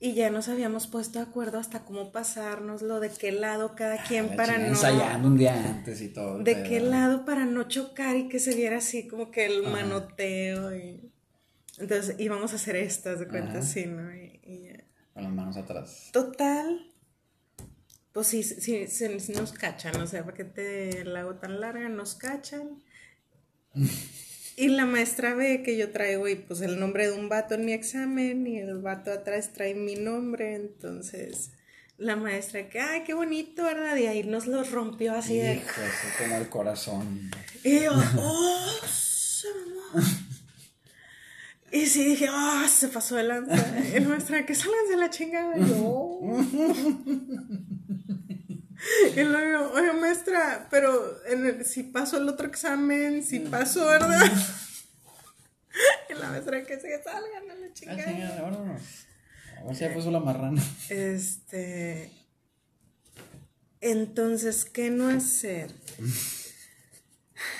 Y 0.00 0.14
ya 0.14 0.30
nos 0.30 0.48
habíamos 0.48 0.88
puesto 0.88 1.20
de 1.20 1.26
acuerdo 1.26 1.58
hasta 1.58 1.84
cómo 1.84 2.10
pasárnoslo, 2.10 2.98
de 2.98 3.08
qué 3.08 3.30
lado 3.30 3.76
cada 3.76 4.02
quien 4.02 4.30
La 4.30 4.36
para 4.36 4.58
no... 4.58 4.66
Ensayando 4.66 5.28
un 5.28 5.38
día 5.38 5.54
antes 5.54 6.00
y 6.00 6.08
todo. 6.08 6.42
¿De 6.42 6.64
qué 6.64 6.80
lado 6.80 7.24
para 7.24 7.44
no 7.44 7.68
chocar 7.68 8.16
y 8.16 8.28
que 8.28 8.40
se 8.40 8.56
viera 8.56 8.78
así 8.78 9.06
como 9.06 9.30
que 9.30 9.46
el 9.46 9.62
manoteo? 9.62 10.74
Y... 10.76 11.12
Entonces 11.78 12.16
íbamos 12.18 12.52
a 12.52 12.56
hacer 12.56 12.74
estas 12.74 13.20
de 13.20 13.28
cuenta, 13.28 13.58
Ajá. 13.58 13.62
sí, 13.62 13.86
¿no? 13.86 14.12
Y, 14.12 14.40
y 14.42 14.62
ya. 14.64 14.84
Con 15.14 15.22
las 15.22 15.32
manos 15.32 15.56
atrás. 15.56 16.10
Total. 16.12 16.92
Pues 18.12 18.26
sí, 18.26 18.42
sí, 18.42 18.88
sí, 18.88 19.32
nos 19.32 19.52
cachan, 19.52 20.00
o 20.00 20.06
sea, 20.06 20.24
¿para 20.24 20.36
qué 20.36 20.44
te 20.44 21.04
la 21.04 21.20
hago 21.20 21.36
tan 21.36 21.60
larga? 21.60 21.88
Nos 21.88 22.14
cachan. 22.14 22.82
Y 24.56 24.68
la 24.68 24.84
maestra 24.84 25.34
ve 25.34 25.62
que 25.62 25.76
yo 25.76 25.90
traigo 25.90 26.28
y 26.28 26.34
pues 26.34 26.60
el 26.60 26.78
nombre 26.78 27.06
de 27.06 27.12
un 27.12 27.28
vato 27.28 27.54
en 27.54 27.64
mi 27.64 27.72
examen 27.72 28.46
y 28.46 28.58
el 28.58 28.78
vato 28.78 29.10
atrás 29.10 29.52
trae 29.52 29.74
mi 29.74 29.94
nombre, 29.94 30.54
entonces 30.54 31.50
la 31.98 32.16
maestra 32.16 32.68
que, 32.68 32.80
ay, 32.80 33.02
qué 33.04 33.14
bonito, 33.14 33.62
¿verdad? 33.62 33.96
Y 33.96 34.06
ahí 34.06 34.24
nos 34.24 34.46
lo 34.46 34.64
rompió 34.64 35.14
así 35.14 35.38
de... 35.38 35.54
Hijo, 35.54 35.80
eso 35.80 36.18
como 36.18 36.36
el 36.36 36.48
corazón. 36.48 37.30
Y 37.64 37.80
yo, 37.80 37.92
¡oh! 38.18 38.66
se 38.86 39.48
mamó". 39.94 40.06
Y 41.70 41.86
sí 41.86 42.04
dije, 42.04 42.28
¡oh! 42.30 42.68
Se 42.68 42.88
pasó 42.88 43.16
de 43.16 43.22
lanza. 43.22 43.54
Y 43.94 44.00
la 44.00 44.08
maestra, 44.08 44.44
que 44.44 44.54
salgan 44.54 44.88
de 44.90 44.96
la 44.96 45.10
chingada. 45.10 45.56
Y 45.56 45.60
yo, 45.60 45.76
"Oh". 45.78 46.44
Y 49.16 49.20
luego, 49.22 49.70
oye, 49.72 49.92
maestra, 49.92 50.66
pero 50.70 51.24
en 51.26 51.46
el- 51.46 51.64
si 51.64 51.82
paso 51.84 52.16
el 52.18 52.28
otro 52.28 52.46
examen, 52.48 53.22
si 53.24 53.40
paso, 53.40 53.86
¿verdad? 53.86 54.20
Y 56.10 56.14
la 56.14 56.28
maestra, 56.30 56.64
que 56.64 56.78
se 56.80 57.02
salgan 57.02 57.50
a 57.50 57.54
la 57.54 57.66
Ah, 57.66 57.72
chingada. 57.72 58.04
chingada, 58.04 58.42
vámonos. 58.42 58.82
A 59.60 59.64
ver 59.64 59.74
si 59.76 59.80
ya 59.82 59.94
puso 59.94 60.10
la 60.10 60.20
marrana. 60.20 60.62
Este. 60.88 62.10
Entonces, 63.80 64.64
¿qué 64.64 64.90
no 64.90 65.08
hacer? 65.08 65.70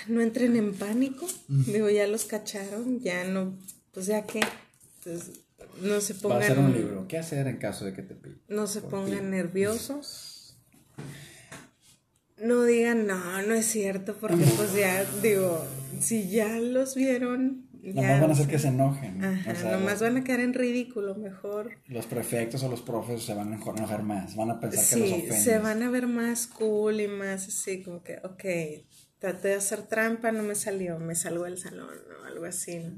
No 0.06 0.20
entren 0.20 0.56
en 0.56 0.74
pánico. 0.74 1.26
Digo, 1.48 1.88
ya 1.90 2.06
los 2.06 2.24
cacharon, 2.24 3.00
ya 3.00 3.24
no. 3.24 3.58
Pues 3.92 4.06
ya 4.06 4.24
qué. 4.26 4.40
Entonces, 4.98 5.40
no 5.80 6.00
se 6.00 6.12
Va 6.14 6.18
a 6.18 6.22
pongan. 6.22 6.42
ser 6.42 6.58
un 6.58 6.72
libro. 6.72 7.08
¿Qué 7.08 7.18
hacer 7.18 7.46
en 7.46 7.56
caso 7.58 7.84
de 7.84 7.92
que 7.92 8.02
te 8.02 8.14
pille? 8.14 8.36
No 8.48 8.66
se 8.66 8.82
pongan 8.82 9.30
nerviosos. 9.30 10.28
No 12.42 12.64
digan, 12.64 13.06
no, 13.06 13.42
no 13.42 13.54
es 13.54 13.66
cierto, 13.66 14.16
porque 14.20 14.44
pues 14.56 14.74
ya, 14.74 15.04
digo, 15.22 15.64
si 16.00 16.28
ya 16.28 16.58
los 16.58 16.94
vieron. 16.94 17.68
Nomás 17.82 18.04
ya- 18.04 18.20
van 18.20 18.30
a 18.30 18.32
hacer 18.34 18.46
que 18.46 18.58
se 18.58 18.68
enojen. 18.68 19.24
Ajá, 19.24 19.52
o 19.52 19.54
sea, 19.56 19.72
nomás 19.76 20.00
van 20.00 20.16
a 20.16 20.22
caer 20.24 20.40
en 20.40 20.54
ridículo, 20.54 21.14
mejor. 21.16 21.72
Los 21.88 22.06
prefectos 22.06 22.62
o 22.62 22.68
los 22.68 22.80
profes 22.80 23.22
se 23.24 23.34
van 23.34 23.52
a 23.52 23.56
enojar 23.56 24.02
más. 24.04 24.36
Van 24.36 24.50
a 24.50 24.60
pensar 24.60 24.84
que 24.88 24.96
los 25.00 25.08
Sí, 25.08 25.14
ofendes. 25.16 25.42
se 25.42 25.58
van 25.58 25.82
a 25.82 25.90
ver 25.90 26.06
más 26.06 26.46
cool 26.46 27.00
y 27.00 27.08
más 27.08 27.48
así, 27.48 27.82
como 27.82 28.02
que, 28.04 28.18
ok, 28.22 28.44
traté 29.18 29.48
de 29.48 29.54
hacer 29.54 29.82
trampa, 29.82 30.30
no 30.32 30.42
me 30.44 30.54
salió, 30.54 30.98
me 31.00 31.14
salgo 31.16 31.44
del 31.44 31.58
salón 31.58 31.88
o 32.22 32.24
algo 32.26 32.44
así. 32.44 32.78
¿no? 32.78 32.92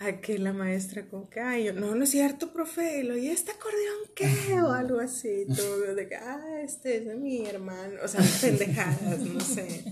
Aquí 0.00 0.38
la 0.38 0.52
maestra 0.52 1.06
como 1.06 1.28
que, 1.28 1.40
ay, 1.40 1.64
yo, 1.64 1.72
no, 1.72 1.94
no 1.94 2.04
es 2.04 2.10
cierto, 2.10 2.52
profe, 2.52 3.00
y 3.00 3.02
lo, 3.02 3.16
¿y 3.16 3.28
este 3.28 3.50
acordeón 3.50 3.98
qué? 4.14 4.60
O 4.62 4.70
algo 4.70 5.00
así, 5.00 5.44
todo 5.56 5.94
de 5.94 6.08
que, 6.08 6.14
ah, 6.14 6.60
este 6.62 6.98
es 6.98 7.06
de 7.06 7.16
mi 7.16 7.44
hermano, 7.44 7.94
o 8.04 8.08
sea, 8.08 8.20
pendejadas, 8.40 9.20
no 9.20 9.40
sé. 9.40 9.84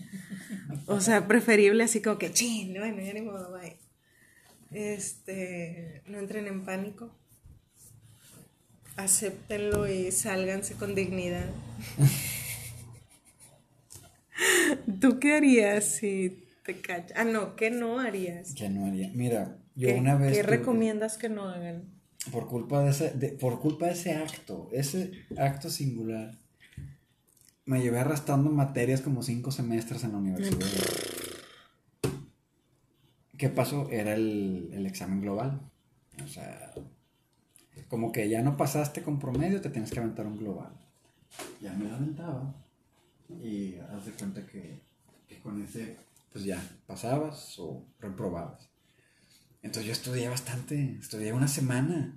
O 0.86 1.00
sea, 1.00 1.26
preferible 1.26 1.82
así 1.82 2.00
como 2.00 2.18
que, 2.18 2.32
chin, 2.32 2.74
bueno, 2.78 3.02
ya 3.02 3.14
ni 3.14 3.22
modo, 3.22 3.52
bye. 3.52 3.76
Este, 4.70 6.02
no 6.06 6.18
entren 6.18 6.46
en 6.46 6.64
pánico 6.64 7.12
acéptenlo 8.96 9.88
y 9.88 10.10
sálganse 10.10 10.74
con 10.74 10.94
dignidad. 10.94 11.48
¿Tú 15.00 15.18
qué 15.20 15.34
harías 15.34 15.84
si 15.84 16.44
te 16.64 16.80
cachas? 16.80 17.16
Ah, 17.16 17.24
no, 17.24 17.56
¿qué 17.56 17.70
no 17.70 18.00
harías? 18.00 18.54
Que 18.54 18.68
no 18.68 18.86
haría. 18.86 19.10
Mira, 19.14 19.58
yo 19.76 19.88
¿Qué, 19.88 19.94
una 19.94 20.16
vez. 20.16 20.32
qué 20.36 20.42
tuve- 20.42 20.46
recomiendas 20.58 21.16
que 21.18 21.28
no 21.28 21.48
hagan? 21.48 21.84
Por 22.32 22.48
culpa 22.48 22.82
de 22.82 22.90
ese, 22.90 23.10
de- 23.10 23.28
por 23.32 23.60
culpa 23.60 23.86
de 23.86 23.92
ese 23.92 24.12
acto, 24.14 24.68
ese 24.72 25.12
acto 25.38 25.70
singular, 25.70 26.36
me 27.66 27.80
llevé 27.80 28.00
arrastrando 28.00 28.50
materias 28.50 29.00
como 29.00 29.22
cinco 29.22 29.50
semestres 29.52 30.02
en 30.04 30.12
la 30.12 30.18
universidad. 30.18 30.66
¿Qué 33.38 33.48
pasó? 33.48 33.88
Era 33.90 34.14
el, 34.14 34.70
el 34.72 34.86
examen 34.86 35.20
global. 35.20 35.60
O 36.24 36.26
sea, 36.28 36.72
como 37.88 38.10
que 38.12 38.28
ya 38.28 38.40
no 38.42 38.56
pasaste 38.56 39.02
con 39.02 39.18
promedio, 39.18 39.60
te 39.60 39.68
tienes 39.70 39.90
que 39.90 40.00
aventar 40.00 40.26
un 40.26 40.38
global. 40.38 40.70
Ya 41.60 41.72
me 41.74 41.84
la 41.88 41.96
aventaba. 41.96 42.54
Y 43.42 43.76
haz 43.76 44.06
de 44.06 44.12
cuenta 44.12 44.46
que, 44.46 44.80
que 45.28 45.38
con 45.40 45.62
ese, 45.62 45.96
pues 46.32 46.44
ya, 46.44 46.62
pasabas 46.86 47.58
o 47.58 47.84
reprobabas. 48.00 48.68
Entonces 49.66 49.86
yo 49.86 49.92
estudié 49.92 50.28
bastante, 50.28 50.96
estudié 51.00 51.32
una 51.32 51.48
semana. 51.48 52.16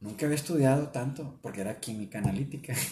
nunca 0.00 0.24
había 0.24 0.36
estudiado 0.36 0.88
tanto, 0.88 1.38
porque 1.42 1.60
era 1.60 1.78
química 1.78 2.18
analítica. 2.18 2.74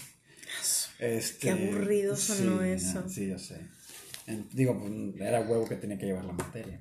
Este, 1.00 1.38
Qué 1.38 1.50
aburrido 1.50 2.14
sonó 2.14 2.60
sí, 2.60 2.68
eso. 2.68 3.08
Sí, 3.08 3.28
yo 3.28 3.38
sé. 3.38 3.66
Digo, 4.52 4.78
pues, 4.78 4.92
era 5.20 5.40
huevo 5.40 5.68
que 5.68 5.74
tenía 5.74 5.98
que 5.98 6.06
llevar 6.06 6.24
la 6.24 6.32
materia. 6.32 6.80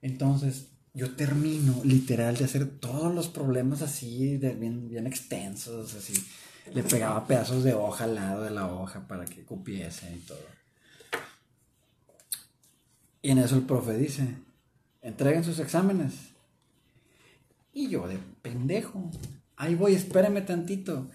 Entonces, 0.00 0.68
yo 0.94 1.14
termino 1.14 1.82
literal 1.84 2.36
de 2.36 2.44
hacer 2.44 2.66
todos 2.78 3.14
los 3.14 3.28
problemas 3.28 3.82
así, 3.82 4.38
de 4.38 4.54
bien, 4.54 4.88
bien 4.88 5.06
extensos, 5.06 5.94
así. 5.94 6.14
Le 6.72 6.82
pegaba 6.82 7.26
pedazos 7.26 7.62
de 7.62 7.74
hoja 7.74 8.04
al 8.04 8.14
lado 8.14 8.42
de 8.44 8.50
la 8.50 8.72
hoja 8.72 9.06
para 9.06 9.26
que 9.26 9.44
cupiese 9.44 10.10
y 10.10 10.20
todo. 10.20 10.46
Y 13.20 13.30
en 13.30 13.38
eso 13.38 13.56
el 13.56 13.62
profe 13.62 13.98
dice, 13.98 14.26
entreguen 15.02 15.44
sus 15.44 15.58
exámenes. 15.58 16.31
Y 17.72 17.88
yo 17.88 18.06
de 18.06 18.18
pendejo, 18.42 19.10
ahí 19.56 19.74
voy, 19.74 19.94
espérame 19.94 20.44
tantito. 20.44 21.08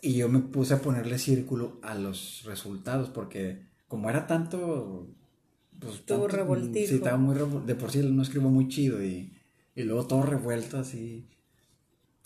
Y 0.00 0.14
yo 0.14 0.28
me 0.28 0.40
puse 0.40 0.74
a 0.74 0.82
ponerle 0.82 1.18
círculo 1.18 1.78
a 1.82 1.94
los 1.94 2.42
resultados, 2.44 3.08
porque 3.10 3.66
como 3.88 4.10
era 4.10 4.26
tanto... 4.26 5.08
Pues, 5.80 5.94
Estuvo 5.94 6.20
tanto- 6.26 6.36
revoltijo. 6.36 6.88
Sí, 6.88 6.94
estaba 6.96 7.16
muy 7.16 7.34
revol- 7.34 7.64
De 7.64 7.74
por 7.74 7.90
sí 7.90 7.98
no 8.02 8.22
escribo 8.22 8.48
muy 8.50 8.68
chido 8.68 9.02
y, 9.02 9.32
y 9.74 9.82
luego 9.82 10.06
todo 10.06 10.22
revuelto 10.22 10.78
así. 10.78 11.26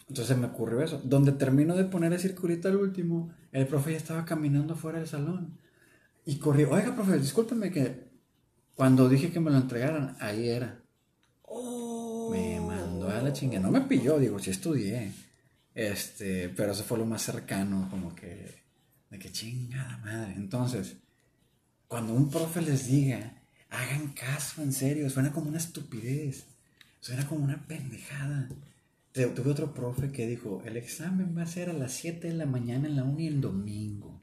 Entonces 0.08 0.36
me 0.36 0.46
ocurrió 0.46 0.82
eso. 0.82 1.00
Donde 1.04 1.32
termino 1.32 1.74
de 1.76 1.84
poner 1.84 2.12
el 2.12 2.18
circulito 2.20 2.68
al 2.68 2.76
último, 2.76 3.30
el 3.52 3.66
profe 3.66 3.92
ya 3.92 3.96
estaba 3.98 4.24
caminando 4.24 4.74
fuera 4.74 4.98
del 4.98 5.08
salón. 5.08 5.58
Y 6.26 6.36
corrió, 6.36 6.70
oiga, 6.70 6.94
profe, 6.94 7.18
discúlpeme 7.18 7.70
que 7.70 8.08
cuando 8.74 9.08
dije 9.08 9.30
que 9.32 9.40
me 9.40 9.50
lo 9.50 9.56
entregaran, 9.56 10.16
ahí 10.20 10.48
era. 10.48 10.82
Oh. 11.42 12.30
Me 12.30 12.60
a 13.20 13.22
la 13.22 13.32
chingada. 13.32 13.66
No 13.66 13.70
me 13.70 13.82
pilló, 13.82 14.18
digo, 14.18 14.38
sí 14.38 14.50
estudié. 14.50 15.12
Este, 15.74 16.48
pero 16.48 16.72
eso 16.72 16.82
fue 16.82 16.98
lo 16.98 17.06
más 17.06 17.22
cercano, 17.22 17.88
como 17.90 18.14
que, 18.14 18.62
de 19.10 19.18
que 19.18 19.30
chingada 19.30 19.98
madre. 19.98 20.34
Entonces, 20.36 20.96
cuando 21.86 22.14
un 22.14 22.30
profe 22.30 22.62
les 22.62 22.88
diga, 22.88 23.42
hagan 23.70 24.08
caso, 24.08 24.62
en 24.62 24.72
serio, 24.72 25.08
suena 25.08 25.32
como 25.32 25.48
una 25.48 25.58
estupidez, 25.58 26.46
suena 27.00 27.26
como 27.26 27.44
una 27.44 27.66
pendejada. 27.66 28.48
Tuve 29.12 29.50
otro 29.50 29.72
profe 29.72 30.12
que 30.12 30.26
dijo, 30.26 30.62
el 30.64 30.76
examen 30.76 31.36
va 31.36 31.42
a 31.42 31.46
ser 31.46 31.70
a 31.70 31.72
las 31.72 31.92
7 31.92 32.28
de 32.28 32.34
la 32.34 32.46
mañana 32.46 32.88
en 32.88 32.96
la 32.96 33.04
uni 33.04 33.26
el 33.26 33.40
domingo. 33.40 34.20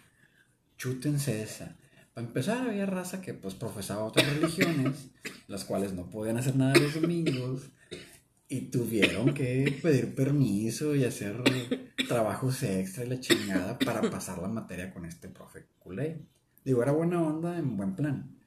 Chútense 0.78 1.42
esa. 1.42 1.76
Para 2.14 2.28
empezar, 2.28 2.68
había 2.70 2.86
raza 2.86 3.22
que 3.22 3.34
pues 3.34 3.56
profesaba 3.56 4.06
otras 4.06 4.28
religiones, 4.34 5.10
las 5.48 5.66
cuales 5.66 5.94
no 5.94 6.10
podían 6.10 6.38
hacer 6.38 6.56
nada 6.56 6.74
los 6.76 6.94
domingos, 6.94 7.64
y 8.48 8.62
tuvieron 8.70 9.34
que 9.34 9.78
pedir 9.82 10.14
permiso 10.16 10.96
y 10.96 11.04
hacer 11.04 11.42
trabajos 12.08 12.62
extra 12.64 13.04
y 13.04 13.10
la 13.10 13.20
chingada 13.20 13.78
para 13.80 14.10
pasar 14.10 14.40
la 14.40 14.48
materia 14.48 14.94
con 14.94 15.06
este 15.06 15.30
profe 15.30 15.66
culé. 15.80 16.20
Digo, 16.64 16.82
era 16.84 16.92
buena 16.92 17.22
onda 17.22 17.58
en 17.58 17.76
buen 17.78 17.96
plan, 17.96 18.38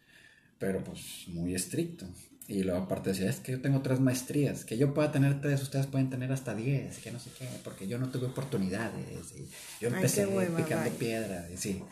pero 0.59 0.83
pues 0.85 1.25
muy 1.29 1.55
estricto. 1.55 2.07
Y 2.47 2.63
luego 2.63 2.81
aparte 2.85 3.11
decía, 3.11 3.29
es 3.29 3.41
que 3.41 3.53
yo 3.53 3.61
tengo 3.61 3.83
tres 3.83 4.01
maestrías, 4.01 4.65
que 4.65 4.79
yo 4.79 4.95
pueda 4.95 5.13
tener 5.13 5.41
tres, 5.43 5.63
ustedes 5.63 5.87
pueden 5.87 6.09
tener 6.09 6.33
hasta 6.33 6.55
diez, 6.55 6.99
que 6.99 7.11
no 7.13 7.19
sé 7.19 7.31
qué, 7.39 7.47
porque 7.63 7.87
yo 7.87 7.99
no 7.99 8.09
tuve 8.09 8.27
oportunidades. 8.27 9.33
Y 9.37 9.49
yo 9.83 9.91
Ay, 9.91 9.95
empecé 9.97 10.25
qué 10.25 10.35
hueva, 10.35 10.57
picando 10.57 10.89
bye. 10.89 10.99
piedra, 10.99 11.47
y 11.53 11.57
sí. 11.59 11.83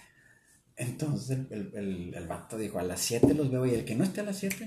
Entonces 0.77 1.31
el, 1.31 1.47
el, 1.51 1.73
el, 1.75 2.15
el 2.15 2.27
vato 2.27 2.57
dijo, 2.59 2.79
a 2.79 2.83
las 2.83 3.01
7 3.01 3.35
los 3.35 3.51
veo 3.51 3.67
y 3.67 3.71
el 3.75 3.85
que 3.85 3.95
no 3.95 4.05
esté 4.05 4.21
a 4.21 4.25
las 4.25 4.39
7, 4.39 4.65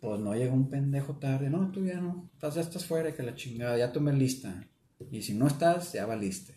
pues 0.00 0.20
no 0.20 0.34
llega 0.34 0.52
un 0.52 0.68
pendejo 0.70 1.16
tarde. 1.16 1.50
No, 1.50 1.70
tú 1.70 1.84
ya 1.84 2.00
no, 2.00 2.30
estás, 2.34 2.54
ya 2.54 2.60
estás 2.60 2.84
fuera, 2.86 3.14
que 3.14 3.22
la 3.22 3.34
chingada, 3.34 3.76
ya 3.78 3.92
tomé 3.92 4.12
lista. 4.12 4.64
Y 5.10 5.22
si 5.22 5.34
no 5.34 5.46
estás, 5.46 5.92
ya 5.92 6.06
valiste. 6.06 6.54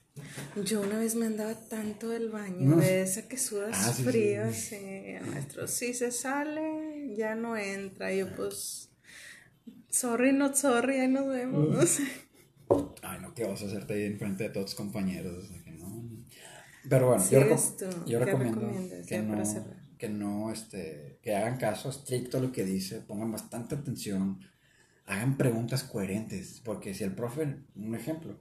Yo 0.65 0.81
una 0.81 0.99
vez 0.99 1.15
me 1.15 1.25
andaba 1.27 1.53
tanto 1.53 2.09
del 2.09 2.29
baño, 2.29 2.71
No. 2.71 2.77
de 2.77 3.01
esa 3.03 3.27
que 3.27 3.37
sudas 3.37 3.71
Ah, 3.73 3.93
sí, 3.93 4.03
frío, 4.03 4.51
sí. 4.51 4.59
sí, 4.69 4.75
el 4.75 5.25
maestro, 5.25 5.67
si 5.67 5.93
se 5.93 6.11
sale, 6.11 7.15
ya 7.15 7.33
no 7.35 7.55
entra, 7.55 8.13
yo 8.13 8.27
pues, 8.35 8.89
sorry, 9.89 10.33
not 10.33 10.55
sorry, 10.55 10.99
ahí 10.99 11.07
nos 11.07 11.27
vemos. 11.27 11.97
Ay, 13.03 13.19
no, 13.21 13.33
¿qué 13.33 13.45
vas 13.45 13.61
a 13.61 13.65
hacerte 13.65 13.93
ahí 13.93 14.03
enfrente 14.03 14.43
de 14.45 14.49
todos 14.49 14.67
tus 14.67 14.75
compañeros? 14.75 15.43
O 15.43 15.47
sea, 15.47 15.63
que 15.63 15.71
no. 15.71 16.03
Pero 16.89 17.07
bueno, 17.07 17.23
yo, 17.29 17.39
reco- 17.41 18.05
yo 18.05 18.19
¿qué 18.19 18.25
recomiendo 18.25 18.61
que 19.07 19.21
no. 19.21 19.43
Que 20.01 20.09
no, 20.09 20.51
este, 20.51 21.19
que 21.21 21.35
hagan 21.35 21.59
caso 21.59 21.91
estricto 21.91 22.39
a 22.39 22.41
lo 22.41 22.51
que 22.51 22.65
dice, 22.65 23.01
pongan 23.01 23.31
bastante 23.31 23.75
atención, 23.75 24.39
hagan 25.05 25.37
preguntas 25.37 25.83
coherentes, 25.83 26.59
porque 26.65 26.95
si 26.95 27.03
el 27.03 27.13
profe, 27.13 27.57
un 27.75 27.93
ejemplo, 27.93 28.39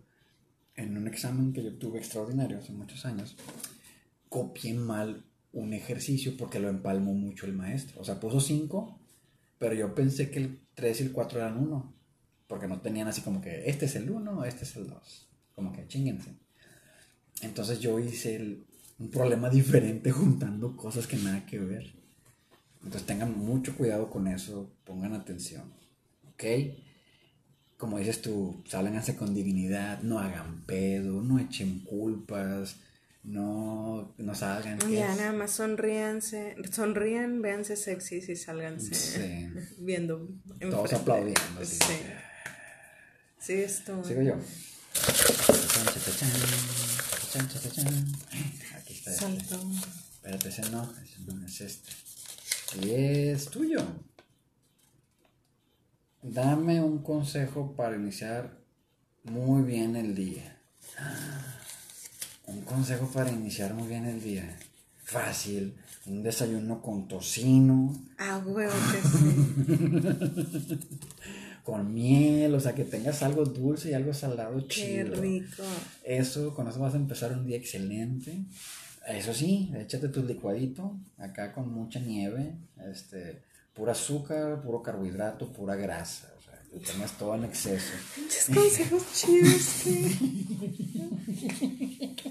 en 0.74 0.96
un 0.96 1.06
examen 1.06 1.52
que 1.52 1.62
yo 1.62 1.76
tuve 1.76 1.98
extraordinario 1.98 2.60
hace 2.60 2.72
muchos 2.72 3.04
años, 3.04 3.36
copié 4.30 4.72
mal 4.72 5.26
un 5.52 5.74
ejercicio 5.74 6.34
porque 6.38 6.60
lo 6.60 6.70
empalmó 6.70 7.12
mucho 7.12 7.44
el 7.44 7.52
maestro. 7.52 8.00
O 8.00 8.04
sea, 8.04 8.18
puso 8.20 8.40
5, 8.40 8.98
pero 9.58 9.74
yo 9.74 9.94
pensé 9.94 10.30
que 10.30 10.38
el 10.38 10.60
3 10.72 11.02
y 11.02 11.02
el 11.02 11.12
4 11.12 11.40
eran 11.40 11.58
1, 11.58 11.94
porque 12.46 12.68
no 12.68 12.80
tenían 12.80 13.08
así 13.08 13.20
como 13.20 13.42
que 13.42 13.68
este 13.68 13.84
es 13.84 13.96
el 13.96 14.10
1, 14.10 14.46
este 14.46 14.64
es 14.64 14.76
el 14.76 14.88
2. 14.88 15.28
Como 15.54 15.74
que 15.74 15.86
chinguense. 15.86 16.36
Entonces 17.42 17.80
yo 17.80 17.98
hice 17.98 18.36
el- 18.36 18.64
un 19.00 19.10
problema 19.10 19.50
diferente 19.50 20.10
juntando 20.20 20.76
cosas 20.76 21.06
que 21.08 21.16
nada 21.16 21.44
que 21.46 21.58
ver. 21.58 21.92
Entonces 22.84 23.06
tengan 23.06 23.36
mucho 23.36 23.74
cuidado 23.76 24.08
con 24.08 24.28
eso, 24.28 24.70
pongan 24.84 25.12
atención. 25.14 25.64
¿Ok? 26.32 26.44
Como 27.76 27.98
dices 27.98 28.20
tú, 28.22 28.62
sálganse 28.68 29.16
con 29.16 29.34
dignidad, 29.34 30.00
no 30.02 30.18
hagan 30.18 30.62
pedo, 30.66 31.22
no 31.22 31.38
echen 31.38 31.80
culpas, 31.80 32.76
no, 33.22 34.14
no 34.18 34.34
salgan. 34.34 34.78
Ya 34.90 35.12
es- 35.12 35.18
nada 35.18 35.32
más 35.32 35.50
sonríanse, 35.52 36.56
sonrían, 36.70 37.42
véanse 37.42 37.76
sexys 37.76 38.28
y 38.30 38.36
sálganse 38.36 38.94
Sí. 38.94 39.48
viendo. 39.78 40.28
Todos 40.60 40.92
aplaudiendo. 40.94 41.40
así. 41.60 41.76
Sí. 41.76 41.94
Sí, 43.38 43.52
esto. 43.54 44.04
Sigo 44.04 44.22
yo. 44.22 44.36
Aquí 47.38 48.94
está. 48.94 49.10
este. 49.10 49.12
Saltó. 49.14 49.60
Espérate, 50.14 50.48
ese 50.48 50.70
no, 50.70 50.92
ese 51.02 51.20
no 51.32 51.46
es 51.46 51.60
este. 51.60 51.90
Y 52.82 52.90
es 52.90 53.46
tuyo. 53.50 53.84
Dame 56.22 56.80
un 56.82 57.02
consejo 57.02 57.74
para 57.74 57.96
iniciar 57.96 58.58
muy 59.24 59.62
bien 59.62 59.96
el 59.96 60.14
día. 60.14 60.56
Un 62.46 62.62
consejo 62.62 63.06
para 63.10 63.30
iniciar 63.30 63.74
muy 63.74 63.88
bien 63.88 64.04
el 64.06 64.20
día. 64.22 64.58
Fácil. 65.04 65.76
Un 66.06 66.22
desayuno 66.22 66.80
con 66.82 67.06
tocino, 67.08 67.94
Ah, 68.18 68.38
huevo 68.44 68.72
que 68.90 69.02
sí. 69.08 70.78
con 71.70 71.94
miel, 71.94 72.52
o 72.54 72.60
sea, 72.60 72.74
que 72.74 72.84
tengas 72.84 73.22
algo 73.22 73.44
dulce 73.44 73.90
y 73.90 73.94
algo 73.94 74.12
salado 74.12 74.58
Qué 74.66 75.04
chido. 75.04 75.20
rico. 75.20 75.62
Eso, 76.02 76.52
con 76.52 76.66
eso 76.66 76.80
vas 76.80 76.94
a 76.94 76.96
empezar 76.96 77.32
un 77.32 77.46
día 77.46 77.56
excelente. 77.56 78.44
Eso 79.06 79.32
sí, 79.32 79.70
échate 79.76 80.08
tu 80.08 80.24
licuadito, 80.24 80.98
acá 81.16 81.52
con 81.52 81.72
mucha 81.72 82.00
nieve, 82.00 82.56
este, 82.90 83.42
pura 83.72 83.92
azúcar, 83.92 84.60
puro 84.62 84.82
carbohidrato, 84.82 85.52
pura 85.52 85.76
grasa. 85.76 86.34
O 86.38 86.42
sea, 86.42 86.60
que 86.70 86.84
tengas 86.84 87.16
todo 87.16 87.36
en 87.36 87.44
exceso. 87.44 87.92
Muchos 88.18 88.54
consejos 88.54 89.02
chidos. 89.14 89.84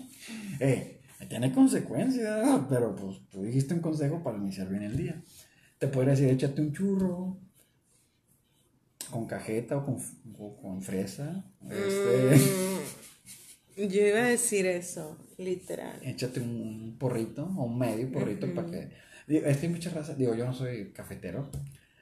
Eh, 0.60 0.99
tiene 1.30 1.54
consecuencias, 1.54 2.45
pero 2.69 2.93
pues 2.93 3.19
tú 3.32 3.43
dijiste 3.43 3.73
un 3.73 3.80
consejo 3.80 4.21
para 4.21 4.38
iniciar 4.38 4.67
bien 4.67 4.84
el 4.84 4.97
día. 4.97 5.21
Te 5.78 5.88
podría 5.88 6.12
decir, 6.12 6.28
échate 6.30 6.62
un 6.62 6.73
churro 6.73 7.38
con 9.10 9.26
cajeta 9.28 9.78
o 9.78 9.86
con, 9.86 9.98
o 10.38 10.58
con 10.62 10.82
fresa. 10.82 11.45
Este, 11.69 12.38
Mm, 13.78 13.88
Yo 13.88 14.06
iba 14.08 14.19
a 14.19 14.28
decir 14.30 14.65
eso, 14.65 15.17
literal. 15.38 16.00
échate 16.04 16.39
un 16.41 16.98
porrito 17.00 17.45
o 17.58 17.63
un 17.63 17.78
medio 17.78 18.12
porrito 18.12 18.54
para 18.54 18.69
que. 18.69 18.89
Digo, 19.28 19.45
es 19.45 19.58
que 19.58 19.67
hay 19.67 19.72
mucha 19.74 19.89
raza, 19.91 20.15
digo, 20.15 20.34
yo 20.36 20.45
no 20.45 20.54
soy 20.54 20.91
cafetero, 20.91 21.50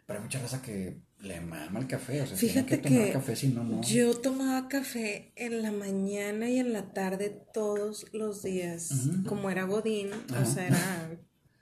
pero 0.06 0.20
hay 0.20 0.24
mucha 0.26 0.40
raza 0.40 0.62
que 0.62 1.02
le 1.20 1.42
mama 1.42 1.80
el 1.80 1.88
café. 1.88 2.22
O 2.22 2.26
sea, 2.28 2.38
Fíjate 2.38 2.80
que 2.82 2.90
tomar 2.90 3.06
que 3.06 3.12
café, 3.12 3.36
si 3.36 3.50
no, 3.50 3.64
no. 3.64 3.82
yo 3.84 4.18
tomaba 4.18 4.68
café 4.70 5.34
en 5.36 5.62
la 5.62 5.72
mañana 5.72 6.50
y 6.50 6.58
en 6.60 6.72
la 6.74 6.94
tarde 6.94 7.30
todos 7.54 8.06
los 8.14 8.42
días. 8.44 9.10
Como 9.28 9.50
era 9.52 9.66
Godín, 9.66 10.10
o 10.14 10.46
sea, 10.46 10.68
era 10.68 11.18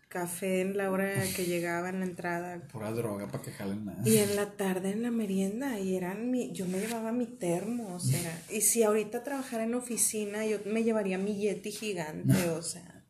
café 0.08 0.62
en 0.62 0.78
la 0.78 0.92
hora 0.92 1.14
que 1.36 1.46
llegaba 1.46 1.90
en 1.90 2.00
la 2.00 2.06
entrada. 2.06 2.62
Pura 2.72 2.92
droga 2.92 3.28
para 3.28 3.44
que 3.44 3.52
jalen 3.52 3.84
más. 3.86 4.06
Y 4.08 4.18
en 4.18 4.36
la 4.36 4.52
tarde 4.52 4.92
en 4.92 5.02
la 5.04 5.12
merienda, 5.12 5.80
y 5.80 5.96
eran 5.96 6.32
mi, 6.32 6.52
yo 6.54 6.66
me 6.68 6.80
llevaba 6.80 7.12
mi 7.12 7.26
termo, 7.26 7.94
o 7.96 8.00
sea, 8.00 8.42
y 8.52 8.62
si 8.62 8.84
ahorita 8.84 9.24
trabajara 9.24 9.64
en 9.66 9.76
oficina, 9.76 10.46
yo 10.46 10.60
me 10.66 10.84
llevaría 10.84 11.18
mi 11.18 11.36
Yeti 11.36 11.72
gigante, 11.72 12.50
o 12.52 12.62
sea, 12.62 13.04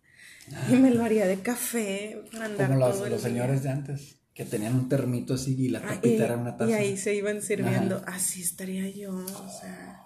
y 0.70 0.74
me 0.76 0.92
lo 0.92 1.04
haría 1.04 1.26
de 1.28 1.40
café 1.40 2.24
para 2.32 2.46
andar 2.46 2.68
Como 2.68 2.80
los, 2.80 2.96
todo 2.96 3.06
el 3.06 3.12
los 3.14 3.22
día. 3.24 3.32
señores 3.32 3.64
de 3.64 3.70
antes, 3.70 4.16
que 4.34 4.46
tenían 4.46 4.76
un 4.76 4.90
termito 4.90 5.36
así 5.36 5.56
y 5.58 5.70
la 5.70 5.80
Ah, 5.80 5.88
tapita 5.96 6.08
y, 6.08 6.18
era 6.22 6.38
una 6.38 6.58
taza. 6.58 6.70
y 6.72 6.74
ahí 6.74 6.98
se 6.98 7.14
iban 7.16 7.42
sirviendo, 7.42 7.98
Ajá. 8.06 8.16
así 8.16 8.42
estaría 8.42 8.90
yo, 8.90 9.14
o 9.16 9.28
sea, 9.62 10.02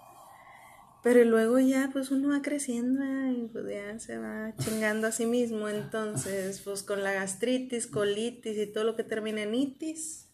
Pero 1.02 1.24
luego 1.24 1.58
ya, 1.58 1.88
pues 1.92 2.10
uno 2.10 2.28
va 2.28 2.42
creciendo 2.42 3.02
¿eh? 3.02 3.32
y 3.32 3.48
pues 3.48 3.64
ya 3.70 3.98
se 3.98 4.18
va 4.18 4.54
chingando 4.56 5.06
a 5.06 5.12
sí 5.12 5.24
mismo. 5.24 5.68
Entonces, 5.68 6.60
pues 6.60 6.82
con 6.82 7.02
la 7.02 7.12
gastritis, 7.12 7.86
colitis 7.86 8.58
y 8.58 8.66
todo 8.66 8.84
lo 8.84 8.96
que 8.96 9.04
termina 9.04 9.42
en 9.42 9.54
itis, 9.54 10.28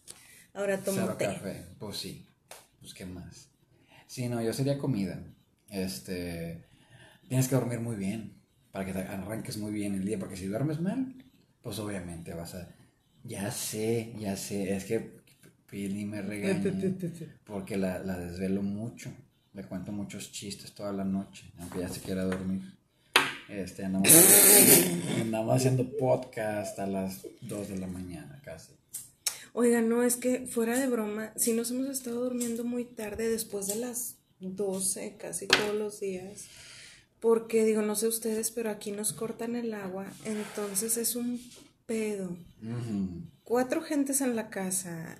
ahora 0.53 0.77
tomo 0.77 1.07
té. 1.15 1.25
café. 1.25 1.65
Pues 1.79 1.97
sí. 1.97 2.25
Pues 2.81 2.93
qué 2.93 3.05
más. 3.05 3.49
Sí, 4.07 4.27
no, 4.27 4.41
yo 4.41 4.51
sería 4.51 4.77
comida. 4.77 5.23
Este. 5.69 6.65
Tienes 7.27 7.47
que 7.47 7.55
dormir 7.55 7.79
muy 7.79 7.95
bien. 7.95 8.33
Para 8.71 8.85
que 8.85 8.93
te 8.93 8.99
arranques 8.99 9.57
muy 9.57 9.71
bien 9.71 9.95
el 9.95 10.05
día. 10.05 10.19
Porque 10.19 10.35
si 10.35 10.47
duermes 10.47 10.81
mal, 10.81 11.15
pues 11.61 11.79
obviamente 11.79 12.33
vas 12.33 12.55
a. 12.55 12.69
Ya 13.23 13.51
sé, 13.51 14.13
ya 14.19 14.35
sé. 14.35 14.75
Es 14.75 14.85
que 14.85 15.21
Pili 15.69 16.05
me 16.05 16.21
regaña. 16.21 16.73
Porque 17.45 17.77
la, 17.77 17.99
la 17.99 18.17
desvelo 18.17 18.61
mucho. 18.61 19.11
Le 19.57 19.63
cuento 19.63 19.91
muchos 19.91 20.31
chistes 20.31 20.71
toda 20.71 20.93
la 20.93 21.03
noche. 21.03 21.51
Aunque 21.57 21.79
ya 21.79 21.89
se 21.89 21.99
quiera 21.99 22.23
dormir. 22.25 22.61
Este, 23.49 23.83
andamos, 23.83 24.07
andamos 25.19 25.55
haciendo 25.55 25.97
podcast 25.97 26.77
a 26.77 26.85
las 26.85 27.25
2 27.41 27.69
de 27.69 27.79
la 27.79 27.87
mañana 27.87 28.39
casi. 28.45 28.73
Oiga, 29.53 29.81
no, 29.81 30.03
es 30.03 30.15
que 30.15 30.45
fuera 30.45 30.77
de 30.77 30.85
broma, 30.85 31.33
si 31.37 31.53
nos 31.53 31.71
hemos 31.71 31.87
estado 31.87 32.23
durmiendo 32.23 32.65
muy 32.65 32.85
tarde, 32.85 33.29
después 33.29 33.65
de 33.65 33.77
las 33.77 34.17
12, 34.41 35.15
casi 35.17 35.47
todos 35.47 35.73
los 35.73 36.01
días, 36.01 36.45
porque 37.19 37.65
digo, 37.65 37.81
no 37.81 37.95
sé 37.95 38.07
ustedes, 38.07 38.51
pero 38.51 38.69
aquí 38.69 38.91
nos 38.91 39.11
cortan 39.11 39.55
el 39.55 39.73
agua, 39.73 40.05
entonces 40.25 40.97
es 40.97 41.15
un 41.15 41.41
pedo. 41.87 42.37
Cuatro 43.43 43.81
gentes 43.81 44.21
en 44.21 44.35
la 44.35 44.51
casa, 44.51 45.19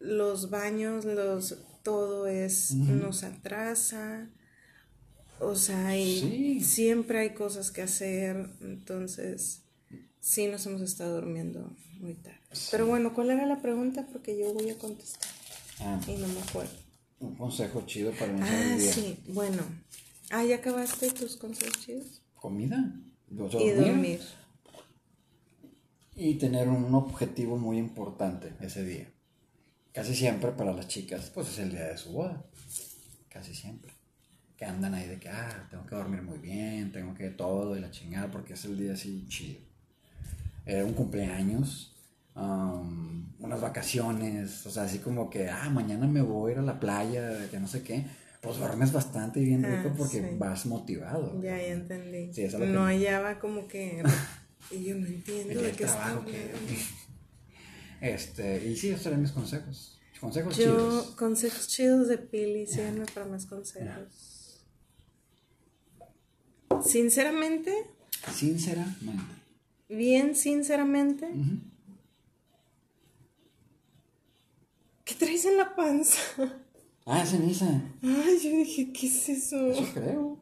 los 0.00 0.50
baños, 0.50 1.06
los 1.06 1.56
todo 1.82 2.26
es, 2.26 2.72
nos 2.74 3.22
atrasa, 3.24 4.28
o 5.40 5.54
sea, 5.54 5.96
y 5.98 6.20
Sí. 6.20 6.60
siempre 6.64 7.18
hay 7.20 7.30
cosas 7.30 7.70
que 7.70 7.82
hacer, 7.82 8.50
entonces 8.60 9.62
sí 10.20 10.46
nos 10.48 10.66
hemos 10.66 10.82
estado 10.82 11.14
durmiendo 11.20 11.74
muy 12.00 12.14
tarde. 12.14 12.38
Pero 12.70 12.86
bueno, 12.86 13.14
¿cuál 13.14 13.30
era 13.30 13.46
la 13.46 13.60
pregunta? 13.62 14.06
Porque 14.12 14.38
yo 14.38 14.52
voy 14.52 14.70
a 14.70 14.78
contestar 14.78 15.28
Ah, 15.80 15.98
y 16.06 16.12
no 16.16 16.28
me 16.28 16.40
acuerdo. 16.40 16.72
un 17.20 17.34
consejo 17.36 17.82
chido 17.86 18.12
para 18.12 18.32
iniciar 18.32 18.62
Ah, 18.72 18.76
día. 18.76 18.92
sí, 18.92 19.18
bueno. 19.28 19.62
Ah, 20.30 20.44
¿ya 20.44 20.56
acabaste 20.56 21.10
tus 21.10 21.36
consejos 21.36 21.78
chidos? 21.84 22.22
Comida. 22.34 22.92
Y 23.30 23.70
dormir. 23.70 24.20
Y 26.16 26.34
tener 26.34 26.68
un 26.68 26.94
objetivo 26.94 27.56
muy 27.56 27.78
importante 27.78 28.52
ese 28.60 28.84
día. 28.84 29.10
Casi 29.92 30.14
siempre 30.14 30.52
para 30.52 30.72
las 30.72 30.86
chicas, 30.88 31.30
pues 31.34 31.48
es 31.48 31.58
el 31.58 31.70
día 31.70 31.84
de 31.88 31.96
su 31.98 32.12
boda. 32.12 32.42
Casi 33.28 33.54
siempre. 33.54 33.92
Que 34.56 34.64
andan 34.64 34.94
ahí 34.94 35.08
de 35.08 35.18
que, 35.18 35.28
ah, 35.28 35.66
tengo 35.70 35.84
que 35.86 35.94
dormir 35.96 36.22
muy 36.22 36.38
bien, 36.38 36.92
tengo 36.92 37.14
que 37.14 37.30
todo 37.30 37.76
y 37.76 37.80
la 37.80 37.90
chingada, 37.90 38.30
porque 38.30 38.52
es 38.54 38.64
el 38.66 38.78
día 38.78 38.92
así 38.92 39.26
chido. 39.28 39.60
Eh, 40.66 40.82
un 40.84 40.92
cumpleaños, 40.92 41.96
um, 42.36 43.26
unas 43.40 43.60
vacaciones, 43.60 44.64
o 44.66 44.70
sea, 44.70 44.84
así 44.84 44.98
como 44.98 45.28
que, 45.30 45.48
ah, 45.48 45.70
mañana 45.70 46.06
me 46.06 46.20
voy 46.22 46.50
a 46.50 46.52
ir 46.54 46.58
a 46.60 46.62
la 46.62 46.78
playa, 46.78 47.48
que 47.50 47.58
no 47.58 47.66
sé 47.66 47.82
qué. 47.82 48.04
Pues 48.42 48.58
duermes 48.58 48.92
bastante 48.92 49.40
y 49.40 49.44
bien 49.44 49.64
Ah, 49.64 49.82
rico 49.82 49.94
porque 49.98 50.20
sí. 50.20 50.36
vas 50.38 50.64
motivado. 50.66 51.42
Ya, 51.42 51.56
ya 51.58 51.66
entendí. 51.72 52.32
Sí, 52.32 52.48
lo 52.48 52.58
que- 52.60 52.66
no 52.66 52.84
hallaba 52.86 53.38
como 53.38 53.66
que... 53.66 54.02
Y 54.70 54.84
yo 54.84 54.94
no 54.94 55.06
entiendo 55.06 55.60
de 55.62 55.72
qué 55.72 55.84
está 55.84 55.96
trabajo 55.98 56.24
que- 56.26 56.36
hablando. 56.54 56.72
Este, 58.00 58.66
y 58.68 58.76
sí, 58.76 58.88
esos 58.90 59.02
serían 59.02 59.22
mis 59.22 59.32
consejos. 59.32 59.98
Consejos 60.20 60.56
Yo, 60.56 60.64
chidos. 60.64 61.06
consejos 61.16 61.68
chidos 61.68 62.08
de 62.08 62.18
Pili, 62.18 62.66
síganme 62.66 63.06
para 63.14 63.26
más 63.26 63.46
consejos. 63.46 64.62
Sinceramente, 66.84 67.72
Sinceramente. 68.32 69.22
bien 69.88 70.34
sinceramente. 70.34 71.28
¿qué 75.04 75.14
traes 75.14 75.44
en 75.44 75.56
la 75.56 75.74
panza? 75.74 76.18
Ah, 77.06 77.24
ceniza. 77.26 77.66
Ay, 78.02 78.38
yo 78.42 78.50
dije, 78.50 78.92
¿qué 78.92 79.06
es 79.06 79.28
eso? 79.28 79.66
Eso 79.66 79.84
creo. 79.94 80.38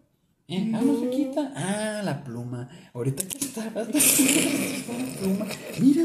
Eh, 0.49 0.71
ah, 0.75 0.81
no 0.83 1.01
se 1.01 1.11
quita. 1.11 1.53
Ah, 1.57 2.03
la 2.05 2.23
pluma. 2.25 2.68
Ahorita 2.92 3.27
que 3.27 3.38
está. 3.38 3.64
la 3.71 3.85
pluma. 5.21 5.47
Mira, 5.81 6.05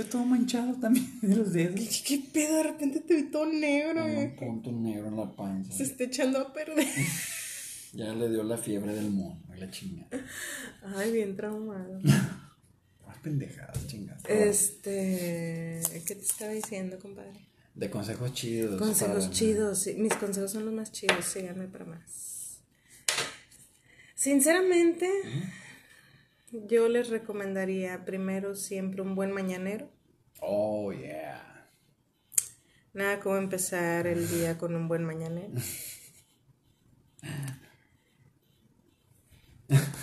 estoy 0.00 0.10
todo 0.20 0.24
manchado 0.24 0.74
también 0.74 1.18
de 1.22 1.36
los 1.36 1.52
dedos. 1.52 2.02
¿Qué 2.06 2.22
pedo? 2.32 2.56
De 2.56 2.62
repente 2.64 3.00
te 3.00 3.14
vi 3.14 3.22
todo 3.30 3.46
negro. 3.46 4.06
Eh. 4.06 4.24
un 4.24 4.36
punto 4.36 4.72
negro 4.72 5.08
en 5.08 5.16
la 5.16 5.30
panza. 5.30 5.72
Se 5.72 5.84
está 5.84 6.04
echando 6.04 6.38
a 6.40 6.52
perder. 6.52 6.86
Ya 7.92 8.14
le 8.14 8.28
dio 8.28 8.44
la 8.44 8.56
fiebre 8.56 8.94
del 8.94 9.10
mono 9.10 9.42
y 9.52 9.58
la 9.58 9.68
chingada. 9.68 10.08
Ay, 10.94 11.10
bien 11.10 11.34
traumado. 11.34 11.98
Más 12.02 13.18
pendejadas, 13.20 13.84
chingada. 13.88 14.20
Este, 14.28 15.80
¿qué 16.06 16.14
te 16.14 16.22
estaba 16.22 16.52
diciendo, 16.52 17.00
compadre? 17.00 17.32
De 17.74 17.90
consejos 17.90 18.32
chidos. 18.32 18.78
Consejos 18.80 19.24
para- 19.24 19.34
chidos, 19.34 19.80
sí, 19.80 19.94
mis 19.94 20.14
consejos 20.14 20.52
son 20.52 20.66
los 20.66 20.74
más 20.74 20.92
chidos, 20.92 21.24
síganme 21.24 21.66
para 21.66 21.84
más. 21.86 22.60
Sinceramente, 24.14 25.08
yo 26.52 26.88
les 26.88 27.08
recomendaría 27.08 28.04
primero 28.04 28.54
siempre 28.54 29.02
un 29.02 29.14
buen 29.14 29.32
mañanero. 29.32 29.90
Oh, 30.40 30.92
yeah. 30.92 31.70
Nada 32.92 33.20
como 33.20 33.36
empezar 33.36 34.06
el 34.06 34.28
día 34.28 34.58
con 34.58 34.74
un 34.74 34.88
buen 34.88 35.04
mañanero. 35.04 35.52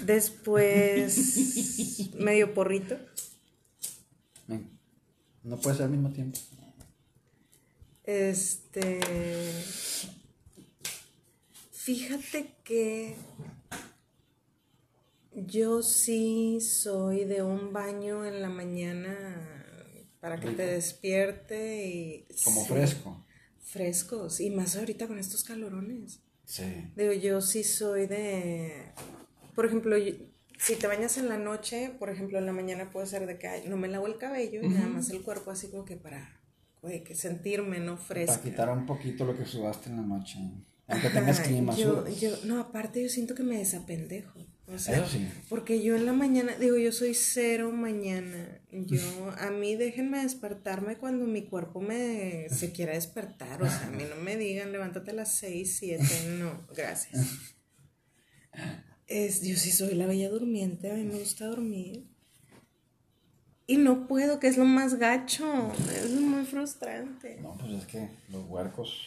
Después, 0.05 2.13
medio 2.15 2.53
porrito. 2.53 2.97
No 5.43 5.57
puede 5.57 5.77
ser 5.77 5.85
al 5.85 5.91
mismo 5.91 6.11
tiempo. 6.11 6.39
Este. 8.03 8.99
Fíjate 11.71 12.53
que 12.63 13.15
yo 15.45 15.83
sí 15.83 16.59
soy 16.61 17.25
de 17.25 17.43
un 17.43 17.71
baño 17.73 18.25
en 18.25 18.41
la 18.41 18.49
mañana 18.49 19.15
para 20.19 20.39
que 20.39 20.49
te 20.51 20.65
despierte 20.65 21.87
y. 21.87 22.25
Como 22.43 22.61
sí, 22.63 22.67
fresco. 22.69 23.25
Frescos. 23.61 24.39
Y 24.39 24.49
más 24.49 24.75
ahorita 24.75 25.07
con 25.07 25.19
estos 25.19 25.43
calorones. 25.43 26.19
Sí. 26.45 26.63
Digo, 26.95 27.13
yo 27.13 27.41
sí 27.41 27.63
soy 27.63 28.07
de. 28.07 28.91
Por 29.55 29.65
ejemplo, 29.65 29.97
yo- 29.97 30.15
si 30.59 30.75
te 30.75 30.87
bañas 30.87 31.17
en 31.19 31.29
la 31.29 31.37
noche, 31.37 31.91
por 31.99 32.09
ejemplo, 32.09 32.39
en 32.39 32.47
la 32.47 32.51
mañana 32.53 32.89
puede 32.91 33.05
ser 33.05 33.27
de 33.27 33.37
que 33.37 33.63
no 33.67 33.77
me 33.77 33.87
lavo 33.87 34.07
el 34.07 34.17
cabello 34.17 34.63
y 34.63 34.69
nada 34.69 34.87
más 34.87 35.09
el 35.11 35.21
cuerpo 35.21 35.51
así 35.51 35.67
como 35.67 35.85
que 35.85 35.97
para 35.97 36.39
güey, 36.81 37.03
que 37.03 37.13
sentirme 37.13 37.79
no 37.79 37.95
fresca. 37.97 38.37
Para 38.37 38.43
quitar 38.49 38.69
un 38.69 38.85
poquito 38.87 39.23
lo 39.25 39.37
que 39.37 39.45
sudaste 39.45 39.89
en 39.89 39.97
la 39.97 40.01
noche. 40.03 40.39
Aunque 40.87 41.09
tengas 41.09 41.41
clima 41.41 41.75
yo, 41.75 42.07
yo, 42.07 42.31
no, 42.45 42.59
aparte 42.59 43.03
yo 43.03 43.09
siento 43.09 43.35
que 43.35 43.43
me 43.43 43.57
desapendejo. 43.57 44.39
O 44.69 44.77
sea, 44.77 44.97
Eso 44.97 45.07
sí. 45.07 45.27
porque 45.47 45.81
yo 45.81 45.95
en 45.95 46.05
la 46.05 46.11
mañana, 46.11 46.53
digo, 46.57 46.75
yo 46.77 46.91
soy 46.91 47.13
cero 47.13 47.71
mañana. 47.71 48.59
Yo, 48.71 48.99
a 49.39 49.49
mí 49.49 49.75
déjenme 49.77 50.21
despertarme 50.21 50.97
cuando 50.97 51.25
mi 51.25 51.43
cuerpo 51.43 51.79
me 51.79 52.49
se 52.49 52.73
quiera 52.73 52.93
despertar. 52.93 53.63
O 53.63 53.65
sea, 53.65 53.87
a 53.87 53.91
mí 53.91 54.03
no 54.09 54.17
me 54.17 54.35
digan, 54.35 54.73
levántate 54.73 55.11
a 55.11 55.13
las 55.13 55.31
6, 55.35 55.77
7. 55.79 56.03
No, 56.39 56.67
gracias. 56.75 57.25
Es, 59.07 59.41
yo 59.41 59.55
sí 59.55 59.71
soy 59.71 59.95
la 59.95 60.05
bella 60.05 60.29
durmiente, 60.29 60.91
a 60.91 60.95
mí 60.95 61.03
me 61.03 61.17
gusta 61.17 61.45
dormir. 61.45 62.05
Y 63.65 63.77
no 63.77 64.07
puedo, 64.07 64.39
que 64.39 64.47
es 64.47 64.57
lo 64.57 64.65
más 64.65 64.95
gacho. 64.95 65.71
Es 65.95 66.11
muy 66.11 66.45
frustrante. 66.45 67.39
No, 67.41 67.55
pues 67.57 67.71
es 67.71 67.85
que 67.85 68.09
los 68.29 68.45
huercos. 68.49 69.01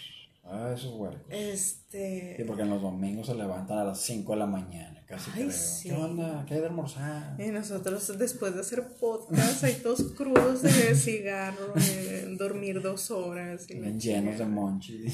Ah, 0.44 0.72
esos 0.74 0.94
huercos. 0.94 1.26
Este. 1.30 2.34
Sí, 2.36 2.44
porque 2.44 2.62
en 2.62 2.70
los 2.70 2.80
domingos 2.82 3.26
se 3.26 3.34
levantan 3.34 3.78
a 3.78 3.84
las 3.84 4.00
5 4.02 4.32
de 4.32 4.38
la 4.38 4.46
mañana, 4.46 4.99
casi 5.10 5.30
Ay, 5.34 5.42
creo. 5.44 5.52
sí. 5.52 5.88
¿Qué 5.90 5.94
onda? 5.94 6.44
¿Qué 6.48 6.54
hay 6.54 6.60
de 6.60 6.66
almorzar? 6.66 7.38
Y 7.40 7.48
nosotros 7.48 8.16
después 8.18 8.54
de 8.54 8.60
hacer 8.60 8.94
podcast, 8.98 9.64
ahí 9.64 9.74
todos 9.82 10.12
crudos 10.12 10.62
de 10.62 10.94
cigarro, 10.94 11.74
de 11.74 12.36
dormir 12.36 12.80
dos 12.80 13.10
horas. 13.10 13.68
y 13.68 13.74
la 13.74 13.80
Bien 13.80 14.00
llenos 14.00 14.38
de 14.38 14.46
monchi. 14.46 15.04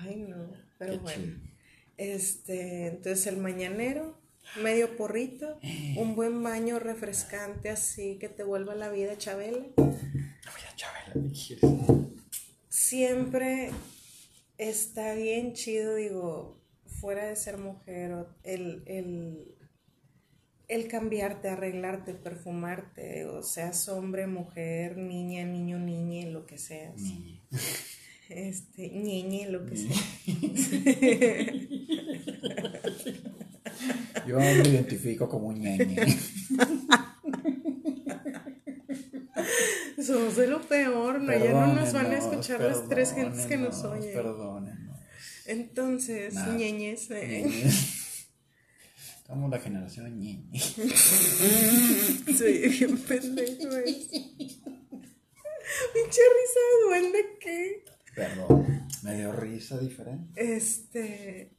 Ay, 0.00 0.16
no, 0.28 0.50
pero 0.78 0.92
Qué 0.94 0.98
bueno. 0.98 1.24
chido. 1.24 1.36
Este, 1.96 2.86
entonces 2.88 3.26
el 3.28 3.36
mañanero, 3.36 4.18
medio 4.60 4.96
porrito, 4.96 5.58
un 5.96 6.16
buen 6.16 6.42
baño 6.42 6.78
refrescante 6.80 7.70
así 7.70 8.18
que 8.18 8.28
te 8.28 8.42
vuelva 8.42 8.74
la 8.74 8.90
vida 8.90 9.16
chabela. 9.16 9.64
Oye, 9.76 10.66
Chabela, 10.76 11.12
¿qué 11.14 11.32
quieres? 11.32 11.70
Siempre 12.68 13.70
está 14.58 15.14
bien 15.14 15.52
chido, 15.52 15.94
digo, 15.94 16.61
fuera 17.02 17.26
de 17.26 17.34
ser 17.34 17.58
mujer, 17.58 18.12
o 18.12 18.28
el, 18.44 18.84
el, 18.86 19.56
el 20.68 20.86
cambiarte, 20.86 21.48
arreglarte, 21.48 22.14
perfumarte, 22.14 23.26
o 23.26 23.42
seas 23.42 23.88
hombre, 23.88 24.28
mujer, 24.28 24.96
niña, 24.96 25.44
niño, 25.44 25.80
niña, 25.80 26.28
lo 26.28 26.46
que 26.46 26.58
seas. 26.58 26.94
Niña. 26.96 27.42
Este, 28.28 28.88
ñeñe, 28.88 29.48
lo 29.50 29.66
que 29.66 29.76
sea. 29.76 29.90
Yo 34.26 34.38
me 34.38 34.52
identifico 34.54 35.28
como 35.28 35.48
un 35.48 35.60
ñeñe. 35.60 35.96
Somos 40.02 40.36
de 40.36 40.46
lo 40.46 40.62
peor, 40.62 41.20
¿no? 41.20 41.30
Ya 41.30 41.52
no 41.52 41.74
nos 41.74 41.92
van 41.92 42.06
a 42.06 42.16
escuchar 42.16 42.62
las 42.62 42.88
tres 42.88 43.12
gentes 43.12 43.44
que 43.44 43.58
nos 43.58 43.84
oyen. 43.84 44.14
Entonces, 45.46 46.34
Nada. 46.34 46.54
ñeñes. 46.56 47.10
eh, 47.10 47.42
Ñeñes. 47.46 47.74
Somos 49.26 49.50
la 49.50 49.58
generación 49.60 50.18
ñeñe. 50.20 50.60
Soy 52.38 52.68
bien 52.68 52.98
pendejo. 52.98 53.68
Pinche 55.94 56.20
risa 56.38 56.60
de 56.68 56.84
duende 56.86 57.18
que. 57.40 57.84
Perdón. 58.14 58.86
Me 59.02 59.16
dio 59.16 59.32
risa 59.32 59.78
diferente. 59.78 60.54
Este. 60.56 61.56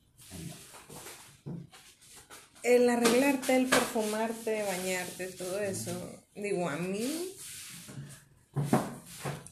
El 2.62 2.88
arreglarte, 2.90 3.56
el 3.56 3.66
perfumarte, 3.68 4.64
bañarte, 4.64 5.28
todo 5.28 5.60
eso. 5.60 6.24
Digo, 6.36 6.70
a 6.70 6.78
mí. 6.78 7.30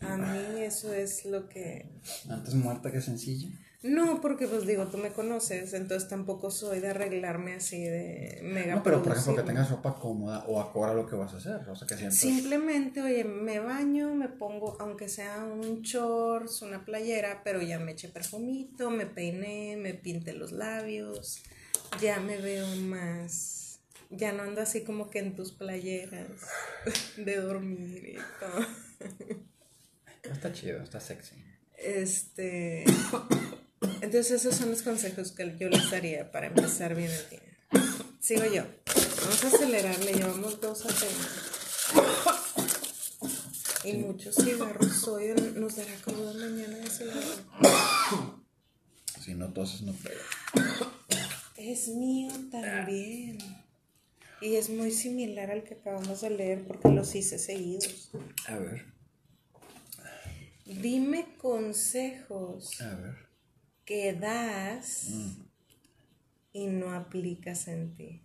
A 0.01 0.17
mí 0.17 0.61
eso 0.61 0.93
es 0.93 1.25
lo 1.25 1.49
que. 1.49 1.89
Antes 2.29 2.53
muerta 2.53 2.91
que 2.91 3.01
sencilla. 3.01 3.49
No, 3.83 4.21
porque 4.21 4.47
pues 4.47 4.67
digo, 4.67 4.85
tú 4.87 4.99
me 4.99 5.11
conoces, 5.11 5.73
entonces 5.73 6.07
tampoco 6.07 6.51
soy 6.51 6.79
de 6.79 6.89
arreglarme 6.89 7.55
así 7.55 7.83
de 7.83 8.39
mega. 8.43 8.75
No, 8.75 8.83
pero 8.83 9.01
por 9.01 9.13
ejemplo 9.13 9.37
que 9.37 9.41
tengas 9.41 9.71
ropa 9.71 9.95
cómoda 9.95 10.45
o 10.47 10.61
acorde 10.61 10.91
a 10.91 10.93
lo 10.93 11.07
que 11.07 11.15
vas 11.15 11.33
a 11.33 11.37
hacer. 11.37 11.67
O 11.67 11.75
sea, 11.75 11.87
que 11.87 11.95
siempre. 11.95 12.15
Simplemente, 12.15 13.01
oye, 13.01 13.23
me 13.23 13.59
baño, 13.59 14.13
me 14.13 14.29
pongo, 14.29 14.77
aunque 14.79 15.09
sea 15.09 15.43
un 15.43 15.81
shorts, 15.81 16.61
una 16.61 16.85
playera, 16.85 17.41
pero 17.43 17.59
ya 17.63 17.79
me 17.79 17.93
eché 17.93 18.09
perfumito, 18.09 18.91
me 18.91 19.07
peiné, 19.07 19.77
me 19.77 19.95
pinté 19.95 20.33
los 20.33 20.51
labios, 20.51 21.41
ya 21.99 22.19
me 22.19 22.37
veo 22.37 22.67
más, 22.75 23.79
ya 24.11 24.31
no 24.31 24.43
ando 24.43 24.61
así 24.61 24.83
como 24.83 25.09
que 25.09 25.17
en 25.17 25.35
tus 25.35 25.53
playeras 25.53 26.29
de 27.17 27.35
dormir 27.37 28.09
y 28.09 28.17
todo. 28.39 28.65
Está 30.21 30.53
chido, 30.53 30.83
está 30.83 30.99
sexy. 30.99 31.35
Este, 31.77 32.85
entonces 33.81 34.31
esos 34.31 34.55
son 34.55 34.69
los 34.69 34.81
consejos 34.81 35.31
que 35.31 35.57
yo 35.57 35.69
les 35.69 35.89
daría 35.89 36.31
para 36.31 36.47
empezar 36.47 36.95
bien 36.95 37.11
el 37.11 37.29
día. 37.29 37.39
Sigo 38.19 38.45
yo. 38.45 38.63
Vamos 39.21 39.43
a 39.43 39.47
acelerarle, 39.47 40.13
llevamos 40.13 40.61
dos 40.61 40.85
apenas. 40.85 41.51
Y 43.83 43.93
muchos 43.93 44.35
cigarros 44.35 45.07
hoy 45.07 45.33
nos 45.55 45.75
dará 45.75 45.95
cruda 46.03 46.33
mañana 46.33 46.77
de 46.77 46.89
cigarro. 46.89 48.41
Si 49.23 49.33
no 49.33 49.51
toses, 49.53 49.81
no 49.81 49.93
pega. 49.93 50.21
Es 51.57 51.87
mío 51.87 52.31
también. 52.51 53.37
Y 54.41 54.55
es 54.55 54.69
muy 54.69 54.91
similar 54.91 55.51
al 55.51 55.63
que 55.63 55.75
acabamos 55.75 56.21
de 56.21 56.31
leer 56.31 56.65
porque 56.67 56.89
los 56.89 57.13
hice 57.15 57.37
seguidos. 57.39 58.11
A 58.47 58.57
ver, 58.57 58.85
Dime 60.65 61.35
consejos 61.37 62.79
a 62.81 62.95
ver. 62.95 63.30
Que 63.91 64.13
das 64.13 65.09
y 66.53 66.67
no 66.67 66.93
aplicas 66.93 67.67
en 67.67 67.93
ti. 67.93 68.21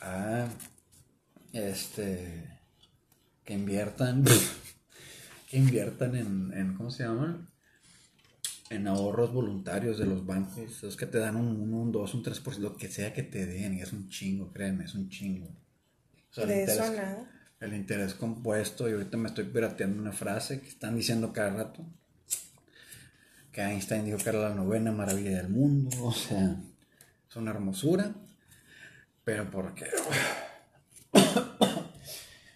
Ah, 0.00 0.48
este. 1.52 2.58
Que 3.44 3.54
inviertan. 3.54 4.24
que 5.48 5.56
inviertan 5.56 6.16
en, 6.16 6.52
en. 6.52 6.74
¿Cómo 6.74 6.90
se 6.90 7.04
llaman? 7.04 7.46
En 8.68 8.88
ahorros 8.88 9.32
voluntarios 9.32 9.98
de 9.98 10.06
los 10.06 10.26
bancos. 10.26 10.58
Esos 10.58 10.96
que 10.96 11.06
te 11.06 11.18
dan 11.18 11.36
un 11.36 11.60
1, 11.60 11.76
un 11.76 11.92
2, 11.92 12.14
un 12.14 12.24
3%, 12.24 12.58
lo 12.58 12.76
que 12.76 12.88
sea 12.88 13.14
que 13.14 13.22
te 13.22 13.46
den. 13.46 13.74
Y 13.74 13.82
es 13.82 13.92
un 13.92 14.08
chingo, 14.08 14.52
créeme, 14.52 14.86
es 14.86 14.96
un 14.96 15.08
chingo. 15.08 15.46
O 15.46 16.34
sea, 16.34 16.44
de 16.44 16.64
eso 16.64 16.90
nada. 16.90 17.30
El 17.60 17.72
interés 17.72 18.14
compuesto, 18.14 18.88
y 18.88 18.94
ahorita 18.94 19.16
me 19.16 19.28
estoy 19.28 19.44
pirateando 19.44 20.02
una 20.02 20.12
frase 20.12 20.60
que 20.60 20.68
están 20.68 20.96
diciendo 20.96 21.32
cada 21.32 21.50
rato. 21.50 21.86
Que 23.56 23.62
Einstein 23.62 24.04
dijo 24.04 24.18
que 24.18 24.28
era 24.28 24.50
la 24.50 24.54
novena 24.54 24.92
maravilla 24.92 25.38
del 25.38 25.48
mundo. 25.48 25.88
O 26.02 26.12
sea, 26.12 26.60
es 27.26 27.36
una 27.36 27.52
hermosura. 27.52 28.14
Pero 29.24 29.50
porque. 29.50 29.86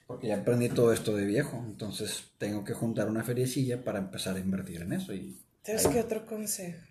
Porque 0.07 0.27
ya 0.27 0.41
aprendí 0.41 0.69
todo 0.69 0.93
esto 0.93 1.17
de 1.17 1.25
viejo. 1.25 1.57
Entonces 1.67 2.25
tengo 2.37 2.65
que 2.65 2.75
juntar 2.75 3.09
una 3.09 3.25
feriecilla 3.25 3.83
para 3.83 3.99
empezar 3.99 4.37
a 4.37 4.41
invertir 4.41 4.83
en 4.83 4.93
eso. 4.93 5.15
Y 5.15 5.41
Entonces, 5.65 5.91
¿qué 5.91 6.01
otro 6.01 6.27
consejo? 6.27 6.85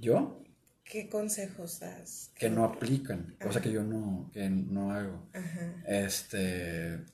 yo, 0.00 0.42
¿Qué 0.82 1.08
consejos 1.08 1.78
das? 1.78 2.32
que 2.34 2.50
no 2.50 2.64
aplican. 2.64 3.36
Cosa 3.40 3.62
que 3.62 3.70
yo 3.70 3.84
no, 3.84 4.32
que 4.32 4.50
no 4.50 4.90
hago. 4.90 5.28
Ajá. 5.32 5.76
Este. 5.86 7.04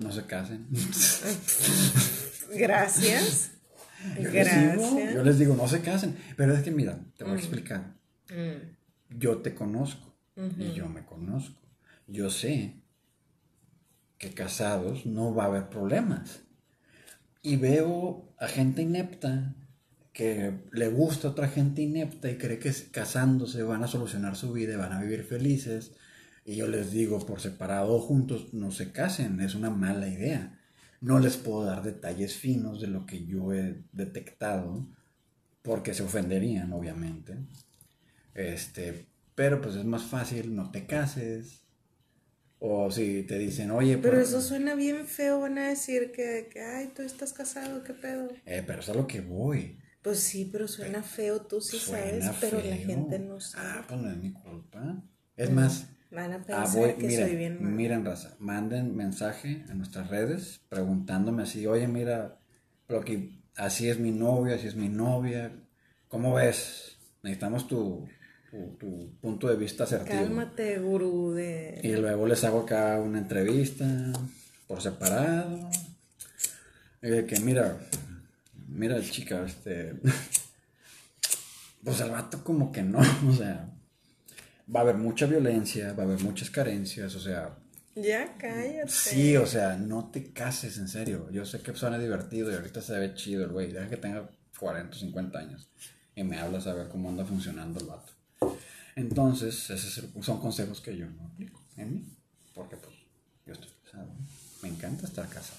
No 0.00 0.10
se 0.10 0.26
casen. 0.26 0.66
Gracias. 2.56 3.52
Yo 4.20 4.30
les, 4.30 4.48
digo, 4.74 5.00
yo 5.14 5.22
les 5.24 5.38
digo, 5.38 5.54
no 5.56 5.68
se 5.68 5.80
casen. 5.80 6.16
Pero 6.36 6.54
es 6.54 6.62
que, 6.62 6.70
mira, 6.70 6.98
te 7.16 7.24
voy 7.24 7.34
a 7.34 7.36
explicar. 7.36 7.94
Mm, 8.30 9.18
Yo 9.18 9.38
te 9.38 9.54
conozco 9.54 10.14
y 10.58 10.72
yo 10.72 10.88
me 10.88 11.04
conozco. 11.04 11.60
Yo 12.06 12.30
sé 12.30 12.76
que 14.18 14.30
casados 14.30 15.06
no 15.06 15.34
va 15.34 15.44
a 15.44 15.46
haber 15.46 15.68
problemas. 15.68 16.40
Y 17.42 17.56
veo 17.56 18.32
a 18.38 18.48
gente 18.48 18.82
inepta 18.82 19.54
que 20.12 20.60
le 20.72 20.88
gusta 20.88 21.28
a 21.28 21.30
otra 21.32 21.48
gente 21.48 21.82
inepta 21.82 22.30
y 22.30 22.36
cree 22.38 22.58
que 22.58 22.72
casándose 22.90 23.62
van 23.62 23.82
a 23.82 23.88
solucionar 23.88 24.36
su 24.36 24.52
vida 24.52 24.74
y 24.74 24.76
van 24.76 24.92
a 24.92 25.00
vivir 25.00 25.24
felices. 25.24 25.92
Y 26.44 26.56
yo 26.56 26.66
les 26.66 26.90
digo, 26.90 27.24
por 27.24 27.40
separado 27.40 27.94
o 27.94 28.00
juntos, 28.00 28.52
no 28.52 28.70
se 28.72 28.92
casen, 28.92 29.40
es 29.40 29.54
una 29.54 29.70
mala 29.70 30.08
idea. 30.08 30.58
No 31.02 31.18
les 31.18 31.36
puedo 31.36 31.64
dar 31.64 31.82
detalles 31.82 32.34
finos 32.36 32.80
de 32.80 32.86
lo 32.86 33.04
que 33.04 33.26
yo 33.26 33.52
he 33.52 33.82
detectado, 33.92 34.86
porque 35.62 35.94
se 35.94 36.02
ofenderían, 36.02 36.72
obviamente. 36.72 37.36
Este, 38.34 39.06
pero 39.34 39.60
pues 39.60 39.76
es 39.76 39.84
más 39.84 40.04
fácil, 40.04 40.54
no 40.54 40.70
te 40.70 40.86
cases. 40.86 41.62
O 42.64 42.90
si 42.90 43.24
te 43.24 43.38
dicen, 43.38 43.70
oye, 43.72 43.98
Pero 43.98 44.14
por- 44.14 44.22
eso 44.22 44.40
suena 44.40 44.74
bien 44.76 45.06
feo, 45.08 45.40
van 45.40 45.58
a 45.58 45.68
decir 45.68 46.12
que, 46.12 46.48
que, 46.52 46.60
ay, 46.62 46.92
tú 46.94 47.02
estás 47.02 47.32
casado, 47.32 47.82
¿qué 47.82 47.92
pedo? 47.92 48.28
Eh, 48.46 48.62
pero 48.64 48.80
es 48.80 48.88
a 48.88 48.94
lo 48.94 49.06
que 49.06 49.20
voy. 49.20 49.78
Pues 50.02 50.20
sí, 50.20 50.48
pero 50.50 50.68
suena 50.68 51.02
feo, 51.02 51.42
tú 51.42 51.60
sí 51.60 51.78
Suena 51.78 52.32
sabes, 52.32 52.36
pero 52.40 52.56
la 52.62 52.76
gente 52.76 53.18
no 53.18 53.40
sabe. 53.40 53.68
Ah, 53.68 53.84
pues 53.88 54.00
no 54.00 54.10
es 54.10 54.16
mi 54.16 54.32
culpa. 54.32 55.02
Es 55.36 55.50
más, 55.50 55.86
Van 56.12 56.32
a 56.32 56.36
ah, 56.36 56.42
pensar 56.44 56.76
voy- 56.76 56.94
que 56.94 57.06
miren, 57.06 57.26
soy 57.26 57.36
bien 57.36 57.62
mal. 57.62 57.72
miren, 57.72 58.04
raza, 58.04 58.36
manden 58.38 58.94
mensaje 58.94 59.64
a 59.70 59.74
nuestras 59.74 60.08
redes 60.08 60.60
preguntándome 60.68 61.42
así, 61.44 61.66
oye, 61.66 61.88
mira, 61.88 62.38
pero 62.86 63.02
que 63.02 63.40
así 63.56 63.88
es 63.88 63.98
mi 63.98 64.10
novio, 64.10 64.54
así 64.54 64.66
es 64.66 64.76
mi 64.76 64.90
novia. 64.90 65.52
¿Cómo 66.08 66.34
ves? 66.34 66.98
Necesitamos 67.22 67.66
tu, 67.66 68.06
tu, 68.50 68.76
tu 68.78 69.10
punto 69.22 69.48
de 69.48 69.56
vista 69.56 69.84
asertivo. 69.84 70.20
Cálmate, 70.20 70.78
gurú 70.80 71.32
de... 71.32 71.80
Y 71.82 71.92
luego 71.96 72.26
les 72.26 72.44
hago 72.44 72.60
acá 72.60 73.00
una 73.00 73.18
entrevista 73.18 73.86
por 74.66 74.82
separado. 74.82 75.70
Y 77.00 77.08
de 77.08 77.24
que 77.24 77.40
mira, 77.40 77.78
mira 78.68 79.00
chica, 79.00 79.44
este. 79.46 79.94
Pues 81.84 82.00
el 82.00 82.10
vato 82.10 82.44
como 82.44 82.70
que 82.70 82.82
no, 82.82 83.00
o 83.28 83.32
sea. 83.32 83.71
Va 84.74 84.80
a 84.80 84.82
haber 84.82 84.96
mucha 84.96 85.26
violencia, 85.26 85.92
va 85.92 86.02
a 86.02 86.06
haber 86.06 86.20
muchas 86.20 86.50
carencias, 86.50 87.14
o 87.14 87.20
sea. 87.20 87.56
Ya, 87.94 88.36
cállate. 88.38 88.88
Sí, 88.88 89.36
o 89.36 89.46
sea, 89.46 89.76
no 89.76 90.10
te 90.10 90.32
cases, 90.32 90.78
en 90.78 90.88
serio. 90.88 91.28
Yo 91.30 91.44
sé 91.44 91.60
que 91.60 91.74
suena 91.74 91.98
divertido 91.98 92.50
y 92.50 92.54
ahorita 92.54 92.80
se 92.80 92.98
ve 92.98 93.14
chido 93.14 93.44
el 93.44 93.50
güey. 93.50 93.72
Deja 93.72 93.88
que 93.88 93.98
tenga 93.98 94.30
40 94.58 94.96
o 94.96 94.98
50 94.98 95.38
años. 95.38 95.68
Y 96.14 96.24
me 96.24 96.38
hablas 96.38 96.66
a 96.66 96.74
ver 96.74 96.88
cómo 96.88 97.10
anda 97.10 97.24
funcionando 97.24 97.80
el 97.80 97.86
vato. 97.86 98.12
Entonces, 98.96 99.70
esos 99.70 100.04
son 100.20 100.40
consejos 100.40 100.80
que 100.80 100.96
yo 100.96 101.06
no 101.06 101.24
aplico 101.26 101.60
en 101.76 101.94
mí. 101.94 102.04
Porque 102.54 102.76
pues, 102.76 102.94
yo 103.46 103.52
estoy 103.52 103.70
casado. 103.84 104.08
Me 104.62 104.68
encanta 104.68 105.06
estar 105.06 105.28
casado. 105.28 105.58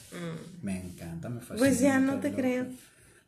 Me 0.61 0.80
encanta, 0.80 1.30
me 1.30 1.41
fascina. 1.41 1.55
Mm. 1.55 1.59
Pues 1.59 1.80
ya 1.80 1.99
no 1.99 2.20
te 2.20 2.30
loco. 2.30 2.41
creo. 2.41 2.68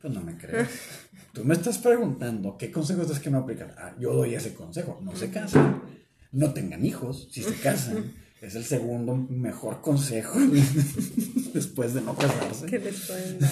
Pues 0.06 0.14
no 0.14 0.24
me 0.24 0.38
crees. 0.38 0.68
Tú 1.32 1.44
me 1.44 1.54
estás 1.54 1.78
preguntando 1.78 2.56
qué 2.56 2.70
consejos 2.70 3.10
es 3.10 3.18
que 3.18 3.28
no 3.28 3.38
aplican. 3.38 3.74
Ah, 3.76 3.92
yo 3.98 4.12
doy 4.12 4.36
ese 4.36 4.54
consejo. 4.54 5.00
No 5.02 5.16
se 5.16 5.30
casen. 5.30 5.82
No 6.30 6.52
tengan 6.52 6.86
hijos. 6.86 7.26
Si 7.32 7.42
se 7.42 7.56
casan, 7.56 8.12
es 8.40 8.54
el 8.54 8.64
segundo 8.64 9.16
mejor 9.16 9.80
consejo 9.80 10.38
después 11.54 11.92
de 11.92 12.02
no 12.02 12.14
casarse. 12.14 12.66
¿Qué 12.66 12.78
les 12.78 13.00
pueden 13.00 13.40
dar? 13.40 13.50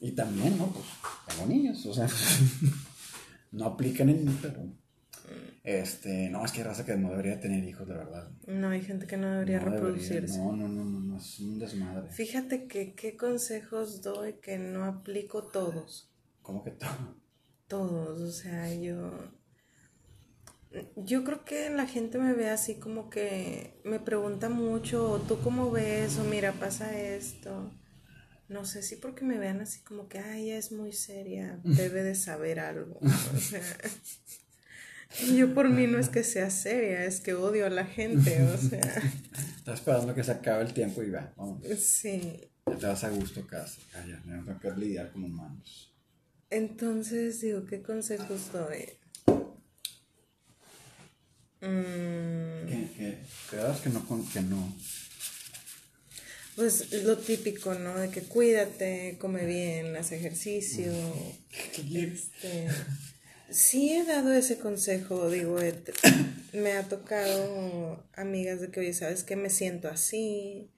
Y 0.00 0.12
también, 0.12 0.56
¿no? 0.56 0.68
Pues 0.68 0.86
tengo 1.26 1.48
niños. 1.48 1.84
O 1.86 1.92
sea, 1.92 2.06
no 3.50 3.64
aplican 3.64 4.08
en 4.08 4.24
mí, 4.24 4.38
pero. 4.40 4.60
Este, 5.66 6.30
no, 6.30 6.44
es 6.44 6.52
que 6.52 6.60
hay 6.60 6.66
raza 6.68 6.86
que 6.86 6.96
no 6.96 7.10
debería 7.10 7.40
tener 7.40 7.64
hijos, 7.64 7.88
de 7.88 7.94
verdad. 7.94 8.30
No, 8.46 8.68
hay 8.70 8.82
gente 8.82 9.06
que 9.06 9.16
no 9.16 9.30
debería 9.32 9.58
No 9.58 9.66
reproducirse. 9.66 10.38
No, 10.38 10.52
no, 10.56 10.68
no, 10.68 10.84
no, 10.84 11.00
no, 11.00 11.16
es 11.18 11.40
un 11.40 11.58
desmadre. 11.58 12.08
Fíjate 12.10 12.68
que 12.68 12.94
qué 12.94 13.16
consejos 13.16 14.00
doy 14.02 14.34
que 14.34 14.58
no 14.58 14.84
aplico 14.84 15.44
todos. 15.48 16.10
¿Cómo 16.42 16.62
que 16.62 16.70
todo? 16.70 17.16
Todos, 17.66 18.20
o 18.20 18.30
sea, 18.32 18.72
yo 18.74 19.32
Yo 20.96 21.24
creo 21.24 21.44
que 21.44 21.70
la 21.70 21.86
gente 21.86 22.18
me 22.18 22.34
ve 22.34 22.50
así 22.50 22.78
como 22.78 23.08
que 23.08 23.80
me 23.84 23.98
pregunta 24.00 24.48
mucho, 24.48 25.24
¿tú 25.26 25.40
cómo 25.40 25.70
ves? 25.70 26.18
O 26.18 26.24
mira, 26.24 26.58
pasa 26.60 26.96
esto. 26.98 27.72
No 28.48 28.64
sé 28.64 28.82
si 28.82 28.96
porque 28.96 29.24
me 29.24 29.38
vean 29.38 29.60
así 29.60 29.82
como 29.82 30.08
que, 30.08 30.18
ay, 30.18 30.44
ella 30.50 30.58
es 30.58 30.72
muy 30.72 30.92
seria, 30.92 31.60
debe 31.64 32.02
de 32.02 32.14
saber 32.14 32.60
algo. 32.60 33.00
O 33.34 33.38
sea, 33.38 33.62
yo 35.36 35.54
por 35.54 35.68
mí 35.68 35.86
no 35.86 35.98
es 35.98 36.08
que 36.08 36.24
sea 36.24 36.50
seria, 36.50 37.04
es 37.04 37.20
que 37.20 37.34
odio 37.34 37.66
a 37.66 37.70
la 37.70 37.84
gente, 37.86 38.42
o 38.42 38.58
sea. 38.70 39.02
Estás 39.58 39.80
esperando 39.80 40.14
que 40.14 40.24
se 40.24 40.32
acabe 40.32 40.64
el 40.64 40.72
tiempo 40.72 41.02
y 41.02 41.10
va, 41.10 41.32
vamos. 41.36 41.62
Sí. 41.78 42.40
Ya 42.66 42.76
te 42.78 42.86
vas 42.86 43.04
a 43.04 43.10
gusto 43.10 43.46
casa. 43.46 43.78
Ya, 43.94 44.06
ya 44.06 44.36
no 44.36 44.44
tengo 44.44 44.60
que 44.60 44.80
lidiar 44.80 45.12
con 45.12 45.24
humanos. 45.24 45.92
Entonces, 46.50 47.40
digo, 47.40 47.64
¿qué 47.66 47.82
consejos 47.82 48.52
doy? 48.52 48.86
Mm, 51.60 52.66
¿Qué, 52.68 52.88
qué? 52.96 53.18
¿Creas 53.50 53.80
que 53.80 53.88
no, 53.90 54.04
con- 54.06 54.26
que 54.28 54.40
no? 54.42 54.76
pues 56.54 56.90
lo 57.02 57.18
típico, 57.18 57.74
¿no? 57.74 57.98
De 57.98 58.08
que 58.08 58.22
cuídate, 58.22 59.18
come 59.20 59.44
bien, 59.44 59.94
haz 59.96 60.12
ejercicio. 60.12 60.90
Este, 61.76 62.68
sí 63.50 63.92
he 63.92 64.04
dado 64.04 64.32
ese 64.32 64.58
consejo, 64.58 65.30
digo, 65.30 65.60
he- 65.60 65.74
me 66.52 66.72
ha 66.72 66.88
tocado 66.88 68.04
amigas 68.14 68.60
de 68.60 68.70
que, 68.70 68.80
oye, 68.80 68.94
¿sabes 68.94 69.24
qué? 69.24 69.36
Me 69.36 69.50
siento 69.50 69.88
así, 69.88 70.70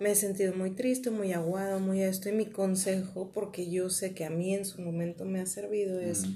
me 0.00 0.10
he 0.12 0.14
sentido 0.14 0.54
muy 0.54 0.70
triste, 0.72 1.10
muy 1.10 1.32
aguado, 1.32 1.80
muy 1.80 2.02
esto, 2.02 2.28
y 2.28 2.32
mi 2.32 2.46
consejo, 2.46 3.30
porque 3.32 3.70
yo 3.70 3.90
sé 3.90 4.14
que 4.14 4.24
a 4.24 4.30
mí 4.30 4.54
en 4.54 4.64
su 4.64 4.80
momento 4.82 5.24
me 5.24 5.40
ha 5.40 5.46
servido, 5.46 6.00
es 6.00 6.26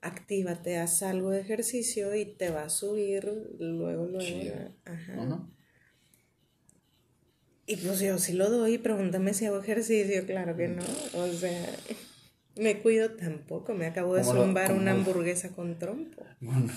actívate, 0.00 0.78
haz 0.78 1.02
algo 1.02 1.30
de 1.30 1.40
ejercicio 1.40 2.14
y 2.14 2.24
te 2.24 2.50
va 2.50 2.64
a 2.64 2.68
subir 2.70 3.24
luego, 3.58 4.06
luego. 4.06 4.18
Chido. 4.18 4.54
Ajá. 4.84 5.48
Y 7.66 7.76
pues 7.76 8.00
yo 8.00 8.18
sí 8.18 8.32
lo 8.32 8.50
doy, 8.50 8.78
pregúntame 8.78 9.34
si 9.34 9.46
hago 9.46 9.60
ejercicio, 9.60 10.26
claro 10.26 10.56
que 10.56 10.66
no. 10.68 10.82
O 11.14 11.28
sea, 11.32 11.68
me 12.56 12.80
cuido 12.80 13.10
tampoco, 13.12 13.74
me 13.74 13.86
acabo 13.86 14.14
de 14.14 14.22
¿Cómo 14.22 14.34
lo- 14.34 14.44
zumbar 14.44 14.66
cómo 14.68 14.80
una 14.80 14.92
lo- 14.92 14.98
hamburguesa 14.98 15.50
con 15.50 15.78
trompo. 15.78 16.24
Bueno, 16.40 16.72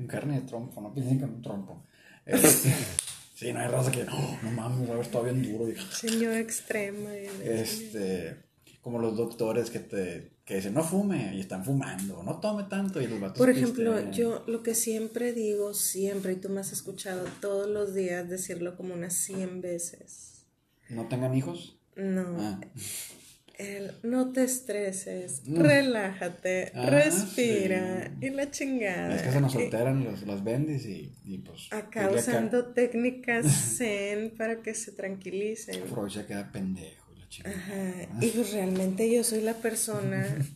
un 0.00 0.06
carne 0.06 0.40
de 0.40 0.46
trompo, 0.46 0.80
no 0.80 0.92
piensen 0.94 1.18
que 1.18 1.24
un 1.24 1.42
trompo. 1.42 1.82
Este, 2.24 2.72
sí, 3.34 3.52
no 3.52 3.60
hay 3.60 3.68
raza 3.68 3.90
que, 3.90 4.04
no, 4.04 4.38
no 4.42 4.50
mames, 4.50 4.88
a 4.90 4.92
ver, 4.94 5.02
está 5.02 5.20
bien 5.22 5.42
duro. 5.42 5.68
y- 5.70 5.76
Señora 5.92 6.38
extrema. 6.38 7.10
chingada. 7.10 7.60
Este, 7.60 8.36
como 8.80 8.98
los 9.00 9.16
doctores 9.16 9.70
que 9.70 9.80
te 9.80 10.34
que 10.46 10.54
dicen, 10.54 10.74
no 10.74 10.84
fume, 10.84 11.34
y 11.34 11.40
están 11.40 11.64
fumando, 11.64 12.22
no 12.22 12.38
tome 12.38 12.62
tanto, 12.70 13.00
y 13.02 13.08
los 13.08 13.18
vatos 13.18 13.36
Por 13.38 13.50
ejemplo, 13.50 13.94
pistean. 13.94 14.12
yo 14.12 14.44
lo 14.46 14.62
que 14.62 14.76
siempre 14.76 15.32
digo, 15.32 15.74
siempre, 15.74 16.34
y 16.34 16.36
tú 16.36 16.50
me 16.50 16.60
has 16.60 16.70
escuchado 16.70 17.24
todos 17.40 17.68
los 17.68 17.94
días 17.94 18.28
decirlo 18.28 18.76
como 18.76 18.94
unas 18.94 19.14
100 19.14 19.60
veces. 19.60 20.44
¿No 20.88 21.08
tengan 21.08 21.34
hijos? 21.34 21.80
No, 21.96 22.36
Ah, 22.38 22.60
el 23.58 23.92
no 24.02 24.32
te 24.32 24.44
estreses, 24.44 25.42
Mm. 25.46 25.60
relájate, 25.62 26.72
Ah, 26.74 26.90
respira, 26.90 28.10
sí. 28.20 28.26
y 28.26 28.30
la 28.30 28.50
chingada. 28.50 29.16
es 29.16 29.22
que 29.22 29.32
se 29.32 29.40
nos 29.40 29.54
Y- 29.54 29.58
solteran 29.58 30.04
los, 30.04 30.26
las 30.26 30.44
bendis 30.44 30.84
y, 30.86 31.12
y 31.24 31.38
pues... 31.38 31.72
Acá 31.72 32.08
dile 32.08 32.20
usando 32.20 32.66
técnicas 32.74 33.46
zen 33.78 34.34
para 34.36 34.60
que 34.62 34.74
se 34.74 34.92
tranquilicen. 34.92 35.82
Aprovecha 35.84 36.22
que 36.22 36.28
queda 36.28 36.52
pendejo 36.52 37.12
y 37.14 37.18
la 37.20 37.28
chingada. 37.28 37.56
Ajá. 37.56 38.08
Y 38.20 38.28
pues 38.30 38.52
realmente 38.52 39.10
yo 39.14 39.24
soy 39.24 39.40
la 39.42 39.54
persona. 39.54 40.26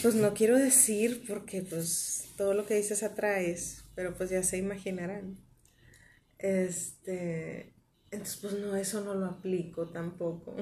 Pues 0.00 0.14
no 0.14 0.32
quiero 0.32 0.56
decir 0.58 1.24
porque 1.28 1.60
pues 1.60 2.28
todo 2.38 2.54
lo 2.54 2.64
que 2.64 2.74
dices 2.76 3.02
atraes, 3.02 3.84
pero 3.94 4.16
pues 4.16 4.30
ya 4.30 4.42
se 4.42 4.56
imaginarán. 4.56 5.36
Este, 6.38 7.74
entonces 8.16 8.38
pues 8.40 8.54
no, 8.54 8.74
eso 8.76 9.02
no 9.02 9.14
lo 9.14 9.26
aplico 9.26 9.86
tampoco. 9.86 10.56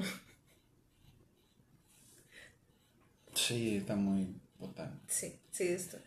Sí, 3.33 3.77
está 3.77 3.95
muy 3.95 4.35
potente. 4.57 4.97
Sí, 5.07 5.39
sí, 5.51 5.67
esto. 5.67 5.97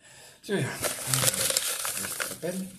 Sí, 0.41 0.53
mira. 0.53 0.71
Este 0.73 2.35
papel. 2.35 2.69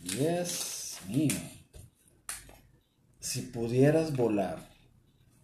Dios 0.00 0.98
mío. 1.08 1.36
Si 3.20 3.42
pudieras 3.42 4.16
volar, 4.16 4.68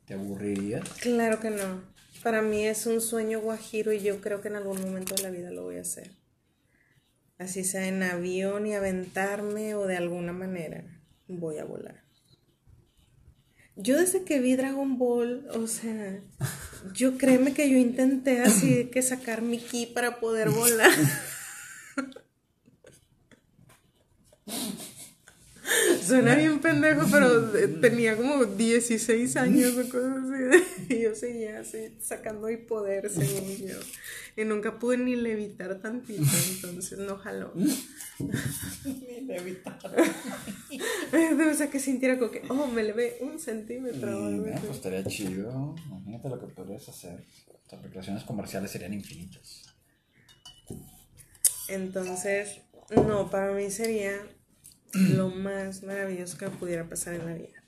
¿te 0.06 0.14
aburrirías? 0.14 0.88
Claro 1.00 1.40
que 1.40 1.50
no. 1.50 1.82
Para 2.22 2.42
mí 2.42 2.66
es 2.66 2.86
un 2.86 3.00
sueño 3.00 3.40
guajiro 3.40 3.92
y 3.92 4.00
yo 4.00 4.20
creo 4.20 4.40
que 4.40 4.48
en 4.48 4.56
algún 4.56 4.80
momento 4.80 5.14
de 5.14 5.22
la 5.22 5.30
vida 5.30 5.50
lo 5.50 5.64
voy 5.64 5.76
a 5.76 5.82
hacer. 5.82 6.10
Así 7.38 7.64
sea 7.64 7.86
en 7.86 8.02
avión 8.02 8.66
y 8.66 8.74
aventarme 8.74 9.74
o 9.74 9.86
de 9.86 9.96
alguna 9.96 10.32
manera 10.32 10.95
voy 11.28 11.58
a 11.58 11.64
volar. 11.64 12.04
Yo 13.76 13.98
desde 13.98 14.24
que 14.24 14.40
vi 14.40 14.56
Dragon 14.56 14.96
Ball, 14.96 15.46
o 15.52 15.66
sea, 15.66 16.22
yo 16.94 17.18
créeme 17.18 17.52
que 17.52 17.68
yo 17.68 17.76
intenté 17.76 18.40
así 18.40 18.86
que 18.86 19.02
sacar 19.02 19.42
mi 19.42 19.58
ki 19.58 19.86
para 19.86 20.18
poder 20.18 20.48
volar. 20.62 20.90
Suena 26.06 26.34
bien 26.34 26.60
pendejo, 26.60 27.06
pero 27.10 27.40
de- 27.40 27.68
tenía 27.68 28.16
como 28.16 28.44
16 28.44 29.36
años 29.36 29.72
o 29.76 29.88
cosas 29.88 30.16
así. 30.24 30.64
Y 30.94 31.02
yo 31.02 31.14
seguía 31.14 31.60
así 31.60 31.96
sacando 32.00 32.46
mi 32.46 32.56
poder, 32.58 33.10
según 33.10 33.56
yo. 33.56 33.74
Y 34.36 34.44
nunca 34.44 34.78
pude 34.78 34.98
ni 34.98 35.16
levitar 35.16 35.80
tantito, 35.80 36.22
entonces 36.54 36.98
no 36.98 37.16
jaló. 37.16 37.52
Ni 37.56 39.20
levitar. 39.26 39.78
O 41.50 41.54
sea, 41.54 41.70
que 41.70 41.80
sintiera 41.80 42.18
como 42.18 42.30
que, 42.30 42.42
oh, 42.50 42.66
me 42.66 42.82
levé 42.82 43.18
un 43.22 43.38
centímetro. 43.38 44.30
pues 44.42 44.76
estaría 44.76 45.04
chido. 45.04 45.74
Imagínate 45.86 46.28
lo 46.28 46.38
que 46.40 46.46
podrías 46.48 46.86
hacer. 46.88 47.24
Las 47.64 47.72
aplicaciones 47.80 48.24
comerciales 48.24 48.70
serían 48.70 48.92
infinitas. 48.92 49.62
Entonces, 51.68 52.60
no, 52.94 53.30
para 53.30 53.52
mí 53.52 53.70
sería 53.70 54.18
lo 54.96 55.30
más 55.30 55.82
maravilloso 55.82 56.38
que 56.38 56.48
pudiera 56.50 56.88
pasar 56.88 57.14
en 57.14 57.26
la 57.26 57.34
vida. 57.34 57.62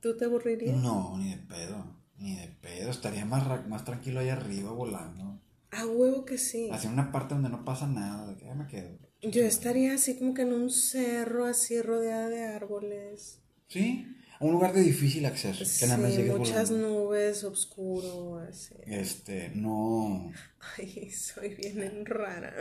¿Tú 0.00 0.16
te 0.16 0.24
aburrirías? 0.24 0.76
No, 0.76 1.16
ni 1.18 1.30
de 1.30 1.38
pedo. 1.38 1.84
Ni 2.18 2.36
de 2.36 2.48
pedo. 2.48 2.90
Estaría 2.90 3.24
más, 3.24 3.66
más 3.68 3.84
tranquilo 3.84 4.20
ahí 4.20 4.28
arriba 4.28 4.72
volando. 4.72 5.40
A 5.70 5.86
huevo 5.86 6.24
que 6.24 6.38
sí. 6.38 6.68
Hacia 6.72 6.90
una 6.90 7.12
parte 7.12 7.34
donde 7.34 7.50
no 7.50 7.64
pasa 7.64 7.86
nada. 7.86 8.36
Ya 8.38 8.54
me 8.54 8.66
quedo. 8.66 8.98
Yo 9.22 9.42
estaría 9.42 9.94
así 9.94 10.18
como 10.18 10.32
que 10.32 10.42
en 10.42 10.54
un 10.54 10.70
cerro 10.70 11.44
así 11.44 11.80
rodeada 11.82 12.28
de 12.28 12.44
árboles. 12.44 13.40
Sí. 13.68 14.06
Un 14.40 14.52
lugar 14.52 14.72
de 14.72 14.80
difícil 14.80 15.26
acceso. 15.26 15.66
Sí, 15.66 15.84
muchas 16.26 16.70
volando. 16.70 17.04
nubes, 17.04 17.44
oscuro, 17.44 18.38
así. 18.38 18.74
Este, 18.86 19.50
no. 19.54 20.32
Ay, 20.78 21.10
soy 21.10 21.54
bien 21.54 22.06
rara. 22.06 22.54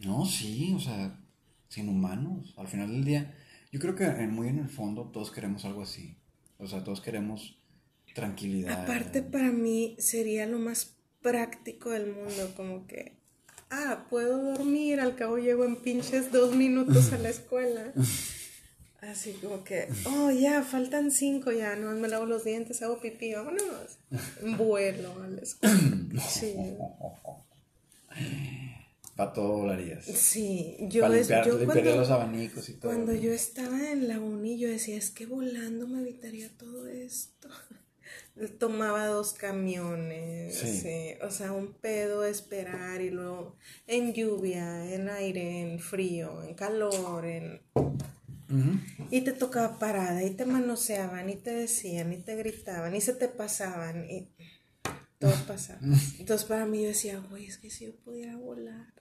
No, 0.00 0.26
sí, 0.26 0.72
o 0.74 0.80
sea, 0.80 1.19
sin 1.70 1.88
humanos. 1.88 2.52
Al 2.58 2.68
final 2.68 2.88
del 2.90 3.04
día, 3.04 3.34
yo 3.72 3.80
creo 3.80 3.94
que 3.96 4.04
en- 4.04 4.34
muy 4.34 4.48
en 4.48 4.58
el 4.58 4.68
fondo 4.68 5.04
todos 5.10 5.30
queremos 5.30 5.64
algo 5.64 5.82
así. 5.82 6.14
O 6.58 6.66
sea, 6.66 6.84
todos 6.84 7.00
queremos 7.00 7.56
tranquilidad. 8.14 8.82
Aparte, 8.82 9.22
para 9.22 9.50
mí 9.50 9.96
sería 9.98 10.44
lo 10.46 10.58
más 10.58 10.96
práctico 11.22 11.88
del 11.90 12.12
mundo, 12.12 12.52
como 12.56 12.86
que, 12.86 13.16
ah, 13.70 14.06
puedo 14.10 14.42
dormir, 14.54 15.00
al 15.00 15.14
cabo 15.16 15.38
llego 15.38 15.64
en 15.64 15.76
pinches 15.76 16.30
dos 16.30 16.54
minutos 16.54 17.12
a 17.14 17.18
la 17.18 17.30
escuela. 17.30 17.92
Así 19.00 19.32
como 19.40 19.64
que, 19.64 19.88
oh, 20.04 20.30
ya, 20.30 20.62
faltan 20.62 21.10
cinco, 21.10 21.52
ya, 21.52 21.74
no 21.76 21.90
me 21.92 22.08
lavo 22.08 22.26
los 22.26 22.44
dientes, 22.44 22.82
hago 22.82 23.00
pipí, 23.00 23.32
vámonos. 23.32 23.98
Vuelo 24.58 25.22
a 25.22 25.28
la 25.28 25.40
escuela. 25.40 25.78
Sí, 26.28 26.54
Todo 29.34 29.58
volarías. 29.58 30.04
sí, 30.04 30.76
yo, 30.88 31.02
Para 31.02 31.14
limpiar, 31.16 31.46
yo 31.46 31.64
cuando, 31.64 31.96
los 31.96 32.10
abanicos 32.10 32.68
y 32.68 32.74
todo. 32.74 32.90
cuando 32.92 33.14
yo 33.14 33.32
estaba 33.32 33.90
en 33.90 34.08
la 34.08 34.18
uni, 34.20 34.58
yo 34.58 34.68
decía, 34.68 34.96
es 34.96 35.10
que 35.10 35.26
volando 35.26 35.86
me 35.86 36.00
evitaría 36.00 36.48
todo 36.56 36.86
esto. 36.88 37.48
Tomaba 38.58 39.06
dos 39.06 39.34
camiones, 39.34 40.56
Sí. 40.56 40.80
sí, 40.80 41.14
o 41.22 41.30
sea, 41.30 41.52
un 41.52 41.74
pedo 41.74 42.24
esperar 42.24 43.00
y 43.02 43.10
luego 43.10 43.56
en 43.86 44.14
lluvia, 44.14 44.92
en 44.94 45.08
aire, 45.10 45.60
en 45.60 45.78
frío, 45.78 46.42
en 46.42 46.54
calor, 46.54 47.24
en... 47.26 47.60
Y 49.10 49.20
te 49.20 49.32
tocaba 49.32 49.78
parada 49.78 50.24
y 50.24 50.30
te 50.30 50.44
manoseaban 50.44 51.30
y 51.30 51.36
te 51.36 51.52
decían 51.52 52.12
y 52.12 52.16
te 52.16 52.34
gritaban 52.34 52.96
y 52.96 53.00
se 53.00 53.12
te 53.12 53.28
pasaban 53.28 54.10
y 54.10 54.28
todo 55.20 55.32
pasaba. 55.46 55.78
Entonces 56.18 56.46
para 56.48 56.66
mí 56.66 56.82
yo 56.82 56.88
decía, 56.88 57.22
güey, 57.30 57.46
es 57.46 57.58
que 57.58 57.70
si 57.70 57.84
yo 57.86 57.94
pudiera 57.96 58.36
volar, 58.36 58.92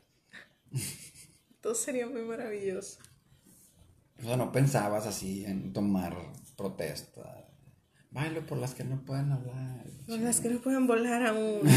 todo 1.62 1.76
sería 1.76 2.08
muy 2.08 2.22
maravilloso. 2.22 3.00
O 4.20 4.24
sea, 4.24 4.38
no 4.38 4.52
pensabas 4.52 5.06
así 5.06 5.46
en 5.46 5.72
tomar 5.74 6.16
protesta. 6.58 7.46
Bailo 8.12 8.46
por 8.46 8.58
las 8.58 8.74
que 8.74 8.84
no 8.84 9.06
pueden 9.06 9.32
hablar. 9.32 9.86
Por 10.08 10.20
las 10.20 10.40
que 10.40 10.50
no 10.50 10.60
pueden 10.60 10.88
volar 10.88 11.26
aún. 11.28 11.62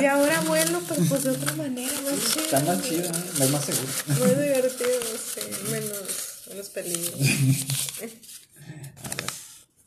y 0.00 0.04
ahora 0.06 0.40
vuelo, 0.40 0.80
pero 0.88 1.04
pues 1.08 1.24
de 1.24 1.30
otra 1.30 1.52
manera, 1.54 1.92
más 2.02 2.32
chido. 2.32 2.44
Está 2.44 2.60
más 2.60 2.82
chido, 2.82 3.04
¿eh? 3.04 3.12
es 3.40 3.50
más 3.50 3.64
seguro. 3.64 3.92
Muy 4.18 4.44
divertido, 4.44 5.00
sí, 5.18 5.40
menos, 5.70 6.42
menos 6.48 6.68
peligro. 6.70 7.16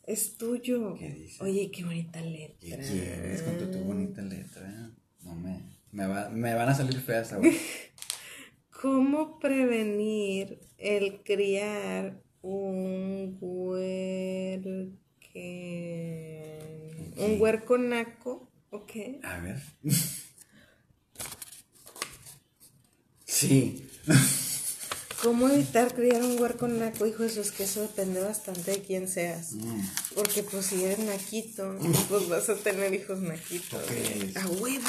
Es 0.06 0.38
tuyo. 0.38 0.94
¿Qué 0.94 1.10
dice? 1.10 1.44
Oye, 1.44 1.70
qué 1.70 1.84
bonita 1.84 2.22
¿Qué 2.22 2.30
letra. 2.30 2.78
quieres 2.78 3.42
con 3.42 3.58
tu, 3.58 3.70
tu 3.70 3.78
bonita 3.80 4.22
letra? 4.22 4.90
No 5.20 5.34
me, 5.34 5.60
me, 5.92 6.06
va- 6.06 6.28
me 6.30 6.54
van 6.54 6.68
a 6.68 6.74
salir 6.74 7.00
feas 7.00 7.32
ahora. 7.32 7.50
¿Cómo 8.82 9.38
prevenir 9.40 10.60
el 10.78 11.22
criar 11.24 12.20
un 12.42 13.36
huerque... 13.40 14.98
un 17.16 17.40
huerco 17.40 17.76
naco? 17.78 18.48
¿Ok? 18.70 18.92
A 19.22 19.38
ver. 19.40 19.60
Sí. 23.24 23.86
¿Cómo 25.22 25.48
evitar 25.48 25.94
criar 25.94 26.22
un 26.22 26.40
huerco 26.40 26.66
naco? 26.66 27.06
Hijo, 27.06 27.24
eso 27.24 27.40
es 27.40 27.50
que 27.52 27.64
eso 27.64 27.82
depende 27.82 28.20
bastante 28.20 28.70
de 28.72 28.82
quién 28.82 29.08
seas. 29.08 29.52
Mm. 29.52 29.80
Porque 30.14 30.42
pues 30.42 30.66
si 30.66 30.82
eres 30.84 31.00
naquito, 31.00 31.76
pues 32.08 32.28
vas 32.28 32.48
a 32.48 32.56
tener 32.56 32.94
hijos 32.94 33.20
naquitos. 33.20 33.82
A 34.36 34.48
huevo. 34.48 34.88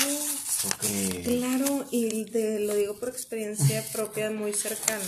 Claro, 1.24 1.86
y 1.90 2.26
te 2.26 2.60
lo 2.60 2.76
digo 2.76 3.00
por 3.00 3.10
experiencia 3.10 3.84
propia 3.94 4.30
muy 4.32 4.54
cercana. 4.54 5.04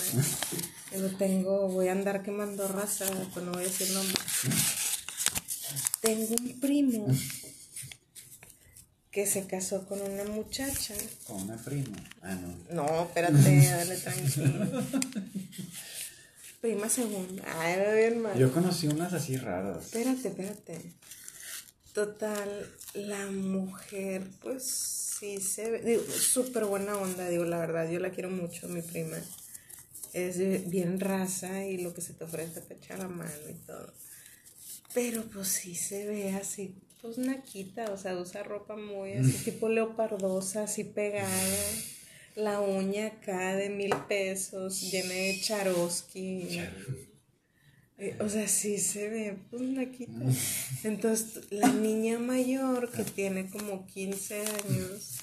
Yo 0.95 1.16
tengo, 1.18 1.68
voy 1.68 1.89
a 1.89 1.93
andar 1.93 2.24
quemando 2.24 2.68
raza, 2.68 3.06
pues 3.34 3.45
no 3.45 3.52
voy 3.52 3.64
a 3.64 3.68
decir 3.68 3.91
nombre. 3.91 4.16
Tengo 6.02 6.36
un 6.39 6.60
primo 6.60 7.08
que 9.12 9.26
se 9.26 9.45
casó 9.45 9.86
con 9.88 10.02
una 10.02 10.24
muchacha. 10.24 10.95
Con 11.28 11.43
una 11.43 11.58
prima. 11.58 11.97
Ah, 12.22 12.36
no. 12.36 12.86
No, 12.88 13.04
espérate, 13.04 13.68
dale 13.70 13.97
tranquilo. 13.97 14.84
Prima 16.62 16.88
segunda. 16.89 17.43
Ay, 17.60 17.76
bien 17.97 18.22
mal. 18.22 18.38
Yo 18.38 18.54
conocí 18.54 18.88
unas 18.88 19.14
así 19.14 19.36
raras. 19.36 19.86
Espérate, 19.86 20.30
espérate. 20.30 20.82
Total, 21.94 22.70
la 22.94 23.28
mujer, 23.28 24.24
pues 24.42 24.64
sí 24.64 25.42
se 25.42 25.70
ve, 25.70 25.82
digo, 25.82 26.04
súper 26.04 26.66
buena 26.66 26.98
onda, 26.98 27.28
digo, 27.28 27.44
la 27.44 27.60
verdad, 27.60 27.89
yo 27.89 28.00
la 28.00 28.12
quiero 28.12 28.30
mucho, 28.30 28.70
mi 28.70 28.82
prima. 28.82 29.18
Es 30.14 30.38
bien 30.70 31.00
raza 31.00 31.66
y 31.66 31.78
lo 31.78 31.94
que 31.94 32.02
se 32.02 32.14
te 32.14 32.24
ofrece 32.24 32.62
te 32.62 32.76
echa 32.76 32.98
la 32.98 33.08
mano 33.08 33.50
y 33.50 33.54
todo. 33.66 33.94
Pero 34.94 35.24
pues 35.24 35.48
sí 35.50 35.76
se 35.76 36.08
ve 36.08 36.32
así, 36.32 36.76
pues 37.02 37.18
naquita, 37.18 37.92
o 37.92 37.98
sea, 37.98 38.16
usa 38.16 38.44
ropa 38.44 38.76
muy 38.76 39.14
así, 39.14 39.34
tipo 39.44 39.70
leopardosa, 39.70 40.64
así 40.64 40.84
pegada. 40.84 41.30
La 42.36 42.62
uña 42.62 43.08
acá 43.08 43.56
de 43.56 43.70
mil 43.70 43.94
pesos, 44.08 44.80
llena 44.82 45.14
de 45.14 45.39
Charosky. 45.42 46.62
Eh, 48.02 48.18
O 48.20 48.28
sea, 48.30 48.47
sí 48.47 48.80
se 48.80 49.10
ve, 49.10 49.38
pues 49.52 49.62
naquita. 49.62 50.12
Entonces, 50.84 51.52
la 51.52 51.72
niña 51.72 52.18
mayor 52.18 52.91
que 52.91 53.04
tiene 53.04 53.47
como 53.47 53.86
15 53.86 54.41
años, 54.41 55.20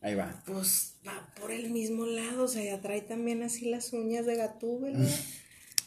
Ahí 0.00 0.14
va. 0.14 0.42
pues 0.46 0.94
va 1.06 1.32
por 1.38 1.50
el 1.52 1.68
mismo 1.70 2.06
lado, 2.06 2.44
o 2.44 2.48
sea, 2.48 2.64
ya 2.64 2.80
trae 2.80 3.02
también 3.02 3.42
así 3.42 3.66
las 3.66 3.92
uñas 3.92 4.24
de 4.24 4.36
gatúbela. 4.36 5.06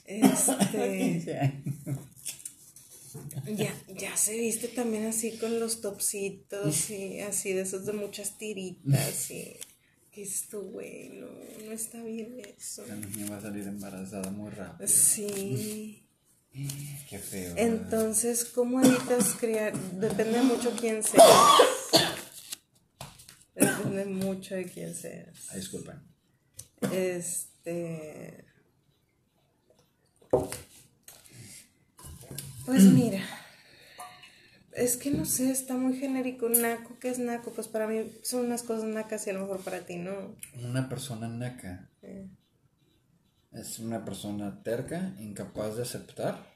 Este, 0.06 1.54
ya, 3.56 3.74
ya 3.98 4.16
se 4.16 4.38
viste 4.38 4.68
también 4.68 5.08
así 5.08 5.38
con 5.38 5.60
los 5.60 5.82
topsitos 5.82 6.90
y 6.92 7.20
así 7.22 7.54
de 7.54 7.62
esos 7.62 7.86
de 7.88 7.94
muchas 7.94 8.38
tiritas 8.38 9.32
y 9.32 9.56
que 10.12 10.22
esto, 10.22 10.62
güey, 10.62 11.10
no, 11.10 11.28
no 11.66 11.72
está 11.72 12.02
bien 12.04 12.40
eso. 12.58 12.86
La 12.88 12.96
niña 12.96 13.28
va 13.32 13.38
a 13.38 13.42
salir 13.42 13.68
embarazada 13.68 14.30
muy 14.32 14.52
rápido. 14.52 14.88
Sí. 14.88 16.04
Qué 17.10 17.20
feo. 17.20 17.54
Entonces, 17.56 18.46
¿cómo 18.46 18.82
evitas 18.82 19.36
criar? 19.40 19.78
Depende 19.78 20.42
mucho 20.42 20.72
quién 20.80 21.04
seas. 21.04 21.24
Depende 23.56 24.06
mucho 24.06 24.56
de 24.56 24.66
quién 24.66 24.94
seas. 24.96 25.48
Ah, 25.52 25.56
disculpen. 25.56 26.02
Este. 26.92 28.46
Pues 32.66 32.84
mira. 32.84 33.24
Es 34.74 34.96
que 34.96 35.10
no 35.10 35.26
sé, 35.26 35.50
está 35.50 35.76
muy 35.76 35.98
genérico. 35.98 36.50
Naco, 36.50 37.00
¿qué 37.00 37.10
es 37.10 37.18
naco? 37.18 37.52
Pues 37.52 37.68
para 37.68 37.88
mí 37.88 38.12
son 38.22 38.46
unas 38.46 38.62
cosas 38.62 38.84
nacas 38.84 39.26
y 39.26 39.32
a 39.32 39.34
lo 39.34 39.42
mejor 39.42 39.62
para 39.62 39.86
ti 39.86 39.96
no. 39.96 40.36
Una 40.54 40.88
persona 40.88 41.28
naca 41.28 41.90
Eh, 42.04 42.28
es 43.52 43.80
una 43.80 44.04
persona 44.06 44.62
terca, 44.64 45.14
incapaz 45.20 45.76
de 45.76 45.84
aceptar 45.84 46.56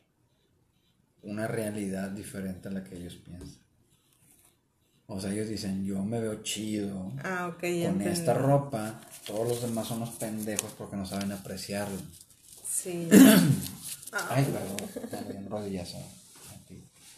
una 1.24 1.48
realidad 1.48 2.10
diferente 2.12 2.68
a 2.68 2.72
la 2.72 2.84
que 2.84 2.96
ellos 2.98 3.16
piensan. 3.16 3.62
O 5.08 5.20
sea, 5.20 5.32
ellos 5.34 5.50
dicen, 5.50 5.84
yo 5.86 6.04
me 6.04 6.20
veo 6.22 6.42
chido 6.42 7.12
Ah, 7.24 7.48
ok, 7.54 7.62
ya 7.64 7.89
con 7.89 8.02
entendí. 8.02 8.06
esta 8.08 8.34
ropa, 8.34 9.02
todos 9.28 9.48
los 9.48 9.62
demás 9.62 9.88
son 9.88 9.98
unos 9.98 10.16
pendejos 10.16 10.72
porque 10.78 10.96
no 10.96 11.06
saben 11.06 11.32
apreciarlo. 11.32 11.98
Sí. 12.68 13.08
Ay, 14.30 14.46
perdón, 14.46 15.38
un 15.38 15.50
rodillazo. 15.50 15.98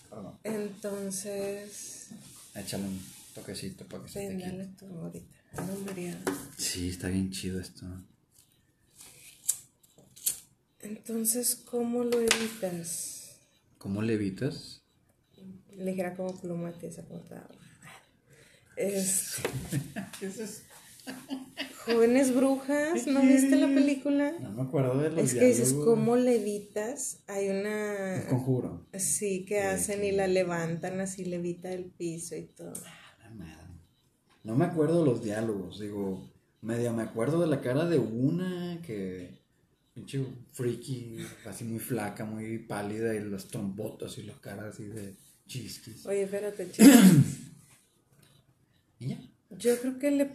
Perdón. 0.10 0.38
Entonces. 0.44 2.08
Échale 2.56 2.84
un 2.84 3.00
toquecito 3.34 3.86
para 3.86 4.04
que 4.04 4.10
se 4.10 4.20
te 4.20 4.28
Ven, 4.28 4.38
quite. 4.38 4.50
dale 4.52 4.66
tú 4.78 4.86
ahorita. 5.00 5.36
No, 5.68 5.86
María. 5.86 6.20
Sí, 6.58 6.90
está 6.90 7.08
bien 7.10 7.32
chido 7.32 7.60
esto. 7.60 7.86
Entonces, 10.84 11.56
¿cómo 11.56 12.04
lo 12.04 12.20
evitas? 12.20 13.38
¿Cómo 13.78 14.02
le 14.02 14.14
evitas? 14.14 14.84
Ligera 15.78 16.16
como 16.16 16.36
pluma, 16.40 16.72
tabla. 16.72 17.48
Es... 18.76 19.36
¿Qué 20.20 20.26
es 20.28 20.40
eso? 20.40 20.62
Jóvenes 21.86 22.34
brujas, 22.34 23.08
¿no 23.08 23.22
viste 23.22 23.56
la 23.58 23.68
película? 23.68 24.34
No 24.40 24.52
me 24.52 24.62
acuerdo 24.64 24.98
de 25.00 25.10
los 25.10 25.20
Es 25.26 25.34
que 25.34 25.46
dices, 25.48 25.70
diálogos. 25.70 25.96
¿cómo 25.96 26.16
le 26.16 26.36
evitas? 26.36 27.24
Hay 27.28 27.50
Un 27.50 27.58
una... 27.58 28.26
conjuro. 28.30 28.88
Sí, 28.94 29.46
que 29.46 29.62
hacen 29.62 30.04
y 30.04 30.12
la 30.12 30.28
levantan 30.28 31.02
así, 31.02 31.26
levita 31.26 31.72
el 31.74 31.86
piso 31.86 32.36
y 32.36 32.44
todo. 32.44 32.74
La 33.22 33.30
madre. 33.32 33.74
No 34.44 34.56
me 34.56 34.66
acuerdo 34.66 35.04
de 35.04 35.12
los 35.12 35.24
diálogos, 35.24 35.80
digo, 35.80 36.32
medio 36.62 36.94
me 36.94 37.04
acuerdo 37.04 37.42
de 37.42 37.48
la 37.48 37.62
cara 37.62 37.86
de 37.86 38.00
una 38.00 38.82
que 38.82 39.43
pinche 39.94 40.26
freaky, 40.52 41.18
así 41.46 41.64
muy 41.64 41.80
flaca, 41.80 42.26
muy 42.26 42.60
pálida 42.60 43.14
y 43.16 43.20
los 43.22 43.48
trombotos 43.48 44.18
y 44.18 44.24
las 44.24 44.40
caras 44.40 44.74
así 44.74 44.86
de 44.86 45.14
chisquis. 45.48 46.06
Oye, 46.06 46.24
espérate, 46.24 46.68
ya. 49.00 49.20
Yo 49.52 49.80
creo 49.80 50.00
que 50.00 50.12
le... 50.12 50.30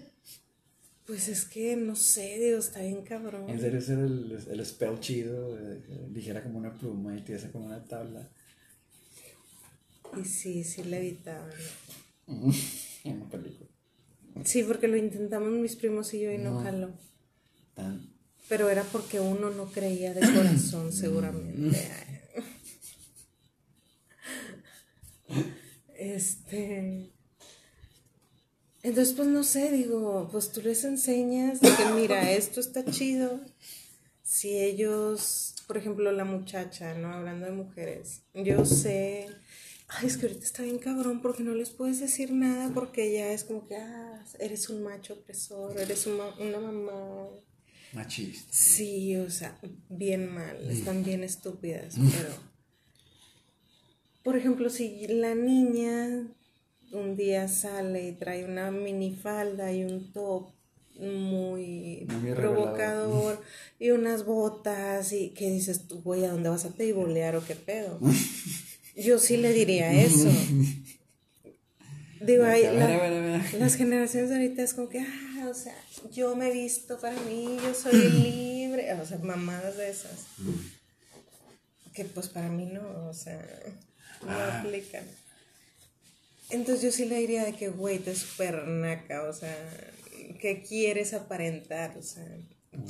Pues 1.06 1.28
es 1.28 1.46
que, 1.46 1.74
no 1.74 1.96
sé, 1.96 2.38
digo, 2.38 2.59
está 2.59 2.80
bien 2.82 3.02
cabrón. 3.02 3.48
En 3.48 3.59
serio, 3.59 3.78
ese 3.78 3.94
era 3.94 4.04
el, 4.04 4.30
el 4.50 4.66
spell 4.66 5.00
chido, 5.00 5.59
eh, 5.59 5.82
ligera 6.12 6.42
como 6.42 6.59
una 6.59 6.76
pluma 6.76 7.16
y 7.16 7.22
tiesa 7.22 7.50
como 7.50 7.64
una 7.64 7.82
tabla. 7.82 8.28
Y 10.20 10.24
sí, 10.24 10.62
sí 10.64 10.84
le 10.84 10.98
evitaban. 10.98 11.50
en 13.04 13.20
la 13.20 13.26
película. 13.30 13.70
Sí, 14.44 14.62
porque 14.64 14.86
lo 14.86 14.98
intentamos 14.98 15.50
mis 15.50 15.76
primos 15.76 16.12
y 16.12 16.20
yo 16.20 16.30
y 16.30 16.36
no, 16.38 16.50
No. 16.52 16.61
jaló. 16.62 16.92
Tan- 17.74 18.12
Pero 18.49 18.68
era 18.70 18.82
porque 18.84 19.20
uno 19.20 19.51
no 19.51 19.66
creía 19.66 20.14
de 20.14 20.20
corazón, 20.20 20.92
seguramente. 20.92 21.88
Este. 25.99 27.11
Entonces, 28.82 29.14
pues 29.14 29.28
no 29.28 29.42
sé, 29.42 29.72
digo, 29.72 30.28
pues 30.30 30.53
tú 30.53 30.62
les 30.62 30.84
enseñas 30.84 31.61
de 31.61 31.70
que 31.74 31.84
mira, 31.96 32.30
esto 32.30 32.61
está 32.61 32.84
chido. 32.84 33.40
Si 34.22 34.57
ellos, 34.57 35.57
por 35.66 35.76
ejemplo, 35.76 36.12
la 36.12 36.24
muchacha, 36.24 36.94
¿no? 36.94 37.12
Hablando 37.12 37.46
de 37.46 37.53
mujeres, 37.53 38.22
yo 38.32 38.64
sé. 38.64 39.26
Ay, 39.88 40.07
es 40.07 40.16
que 40.16 40.26
ahorita 40.26 40.44
está 40.44 40.62
bien 40.62 40.78
cabrón 40.78 41.20
porque 41.20 41.42
no 41.42 41.55
les 41.55 41.70
puedes 41.70 41.99
decir 41.99 42.30
nada 42.30 42.70
porque 42.72 43.12
ya 43.12 43.32
es 43.32 43.42
como 43.42 43.66
que, 43.66 43.76
ah, 43.76 44.24
eres 44.38 44.68
un 44.68 44.82
macho 44.82 45.14
opresor, 45.14 45.78
eres 45.80 46.07
una 46.07 46.61
mamá. 46.61 47.28
Machista. 47.93 48.49
Sí, 48.53 49.16
o 49.16 49.30
sea, 49.30 49.59
bien 49.89 50.32
mal, 50.32 50.57
están 50.70 51.03
bien 51.05 51.24
estúpidas, 51.24 51.95
pero... 51.99 52.49
Por 54.22 54.36
ejemplo, 54.36 54.68
si 54.68 55.07
la 55.07 55.34
niña 55.34 56.26
un 56.93 57.16
día 57.16 57.49
sale 57.49 58.09
y 58.09 58.12
trae 58.12 58.45
una 58.45 58.70
minifalda 58.70 59.72
y 59.72 59.84
un 59.84 60.12
top 60.12 60.51
muy, 60.99 62.07
Muy 62.09 62.32
provocador 62.32 63.41
y 63.78 63.91
unas 63.91 64.24
botas 64.26 65.12
y 65.12 65.30
que 65.30 65.51
dices 65.51 65.86
tú, 65.86 66.03
güey, 66.03 66.24
¿a 66.24 66.32
dónde 66.32 66.49
vas 66.51 66.64
a 66.66 66.74
peibolear 66.74 67.36
o 67.36 67.45
qué 67.45 67.55
pedo? 67.55 68.01
Yo 68.97 69.18
sí 69.18 69.36
le 69.36 69.53
diría 69.55 69.95
eso. 69.95 70.28
Digo, 72.20 72.43
A 72.45 72.49
hay 72.49 72.62
ver, 72.62 72.74
la- 72.74 72.84
a 72.84 72.89
ver, 72.89 73.12
a 73.12 73.20
ver. 73.20 73.55
las 73.55 73.76
generaciones 73.76 74.28
de 74.30 74.36
ahorita 74.36 74.62
es 74.62 74.74
como 74.74 74.89
que, 74.89 74.99
ah, 75.01 75.28
o 75.47 75.55
sea, 75.55 75.76
yo 76.12 76.34
me 76.36 76.49
he 76.49 76.53
visto 76.53 76.99
para 76.99 77.18
mí, 77.20 77.59
yo 77.62 77.74
soy 77.74 77.93
libre, 78.11 78.93
o 78.95 79.07
sea, 79.07 79.18
mamadas 79.18 79.76
de 79.76 79.91
esas. 79.91 80.26
Que 81.95 82.05
pues 82.05 82.28
para 82.28 82.49
mí 82.49 82.66
no, 82.66 83.09
o 83.09 83.14
sea, 83.14 83.45
no 84.22 84.30
Ah. 84.30 84.61
aplican. 84.61 85.05
Entonces 86.51 86.82
yo 86.82 86.93
sí 86.93 87.05
le 87.05 87.18
diría 87.18 87.45
de 87.45 87.53
que, 87.55 87.68
güey, 87.68 87.99
te 87.99 88.14
super 88.14 88.66
naca, 88.66 89.24
o 89.24 89.32
sea, 89.32 89.55
¿qué 90.41 90.62
quieres 90.66 91.12
aparentar? 91.12 91.97
O 91.99 92.03
sea, 92.03 92.26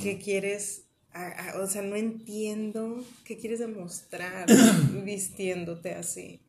¿qué 0.01 0.17
quieres? 0.19 0.83
a- 1.11 1.49
a- 1.49 1.61
o 1.61 1.65
sea, 1.67 1.81
no 1.81 1.95
entiendo 1.95 3.03
qué 3.25 3.35
quieres 3.37 3.57
demostrar 3.59 4.47
vistiéndote 5.03 5.95
así. 5.95 6.39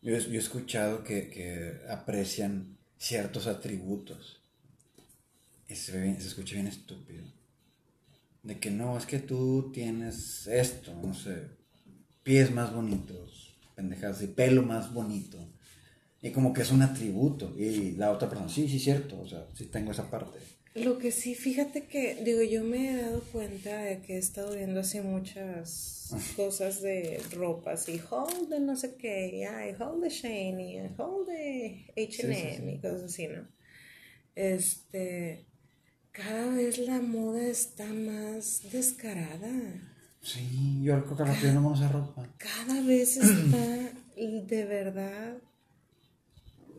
Yo, 0.00 0.14
he- 0.16 0.22
yo 0.22 0.34
he 0.34 0.38
escuchado 0.38 1.02
que, 1.02 1.28
que 1.28 1.80
aprecian 1.90 2.78
ciertos 2.98 3.48
atributos. 3.48 4.39
Y 5.70 5.74
se, 5.76 5.92
ve 5.92 6.02
bien- 6.02 6.20
se 6.20 6.28
escucha 6.28 6.54
bien 6.54 6.66
estúpido. 6.66 7.24
De 8.42 8.58
que 8.58 8.70
no, 8.70 8.96
es 8.98 9.06
que 9.06 9.18
tú 9.18 9.70
tienes 9.72 10.46
esto, 10.46 10.94
no 11.02 11.14
sé, 11.14 11.36
pies 12.22 12.50
más 12.52 12.72
bonitos, 12.74 13.54
pendejadas, 13.76 14.22
y 14.22 14.28
pelo 14.28 14.62
más 14.62 14.92
bonito. 14.94 15.38
Y 16.22 16.30
como 16.30 16.52
que 16.52 16.62
es 16.62 16.70
un 16.70 16.82
atributo. 16.82 17.54
Y 17.58 17.92
la 17.92 18.10
otra 18.10 18.28
persona, 18.28 18.48
sí, 18.50 18.68
sí, 18.68 18.78
cierto, 18.78 19.20
o 19.20 19.28
sea, 19.28 19.46
sí 19.54 19.66
tengo 19.66 19.92
esa 19.92 20.10
parte. 20.10 20.38
Lo 20.74 20.98
que 20.98 21.10
sí, 21.10 21.34
fíjate 21.34 21.86
que, 21.86 22.22
digo, 22.24 22.42
yo 22.42 22.62
me 22.64 22.90
he 22.92 22.96
dado 23.02 23.20
cuenta 23.32 23.76
de 23.82 24.00
que 24.02 24.14
he 24.14 24.18
estado 24.18 24.54
viendo 24.54 24.80
así 24.80 25.00
muchas 25.00 26.10
cosas 26.36 26.80
de 26.80 27.20
ropa, 27.34 27.72
así, 27.72 28.00
hold 28.10 28.48
de 28.48 28.60
no 28.60 28.76
sé 28.76 28.94
qué, 28.96 29.46
ay, 29.46 29.74
hold 29.78 30.02
de 30.02 30.10
Shane, 30.10 30.90
hold 30.96 31.28
de 31.28 31.86
H&M, 31.96 32.72
y 32.74 32.78
cosas 32.78 33.02
así, 33.04 33.26
¿no? 33.28 33.48
Este, 34.36 35.44
cada 36.12 36.54
vez 36.54 36.78
la 36.78 37.00
moda 37.00 37.46
está 37.46 37.86
más 37.86 38.62
descarada. 38.72 39.50
Sí, 40.22 40.82
yo 40.82 41.02
creo 41.04 41.16
que 41.16 41.24
rápido 41.24 41.52
no 41.54 41.62
vamos 41.62 41.80
a 41.80 41.88
ropa. 41.88 42.28
Cada 42.38 42.82
vez 42.82 43.16
está 43.16 43.92
de 44.16 44.64
verdad 44.64 45.38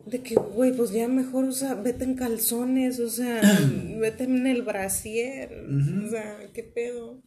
de 0.05 0.21
que, 0.21 0.35
güey, 0.35 0.75
pues 0.75 0.91
ya 0.91 1.07
mejor, 1.07 1.45
o 1.45 1.51
sea, 1.51 1.75
vete 1.75 2.03
en 2.03 2.15
calzones, 2.15 2.99
o 2.99 3.09
sea, 3.09 3.41
vete 3.99 4.23
en 4.23 4.47
el 4.47 4.61
brasier, 4.61 5.51
o 6.05 6.09
sea, 6.09 6.37
qué 6.53 6.63
pedo. 6.63 7.21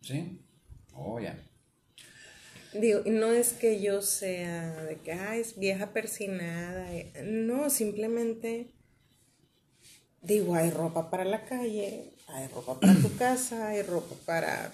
¿Sí? 0.00 0.40
Oh, 0.92 1.20
ya. 1.20 1.38
Digo, 2.72 3.00
no 3.06 3.32
es 3.32 3.52
que 3.52 3.80
yo 3.80 4.02
sea 4.02 4.84
de 4.84 4.96
que, 4.96 5.12
ah, 5.12 5.36
es 5.36 5.58
vieja 5.58 5.92
persinada, 5.92 6.94
eh, 6.94 7.12
no, 7.24 7.70
simplemente, 7.70 8.74
digo, 10.22 10.54
hay 10.54 10.70
ropa 10.70 11.10
para 11.10 11.24
la 11.24 11.44
calle, 11.44 12.12
hay 12.28 12.48
ropa 12.48 12.78
para 12.80 12.94
tu 12.94 13.14
casa, 13.18 13.68
hay 13.68 13.82
ropa 13.82 14.14
para 14.24 14.72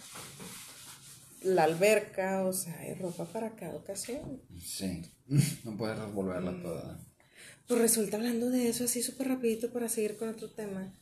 la 1.43 1.65
alberca, 1.65 2.45
o 2.45 2.53
sea, 2.53 2.79
hay 2.81 2.95
ropa 2.95 3.25
para 3.27 3.51
cada 3.57 3.75
ocasión. 3.75 4.41
Sí. 4.61 5.03
No 5.65 5.77
puedes 5.77 5.99
revolverla 5.99 6.61
toda. 6.63 7.01
Pues 7.67 7.81
resulta 7.81 8.17
hablando 8.17 8.51
de 8.51 8.69
eso 8.69 8.85
así 8.85 9.03
súper 9.03 9.29
rapidito 9.29 9.73
para 9.73 9.89
seguir 9.89 10.17
con 10.17 10.29
otro 10.29 10.51
tema. 10.51 10.93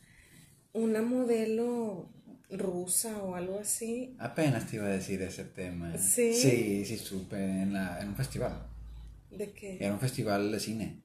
Una 0.73 1.01
modelo 1.01 2.09
rusa 2.49 3.17
o 3.23 3.35
algo 3.35 3.59
así. 3.59 4.15
Apenas 4.19 4.67
te 4.67 4.77
iba 4.77 4.85
a 4.85 4.89
decir 4.89 5.21
ese 5.21 5.43
tema. 5.45 5.97
Sí. 5.97 6.33
Sí, 6.33 6.85
sí, 6.85 6.97
supe 6.97 7.35
en, 7.37 7.73
la, 7.73 7.99
en 8.01 8.09
un 8.09 8.15
festival. 8.15 8.67
¿De 9.31 9.51
qué? 9.51 9.77
Era 9.79 9.93
un 9.93 9.99
festival 9.99 10.51
de 10.51 10.59
cine. 10.59 11.01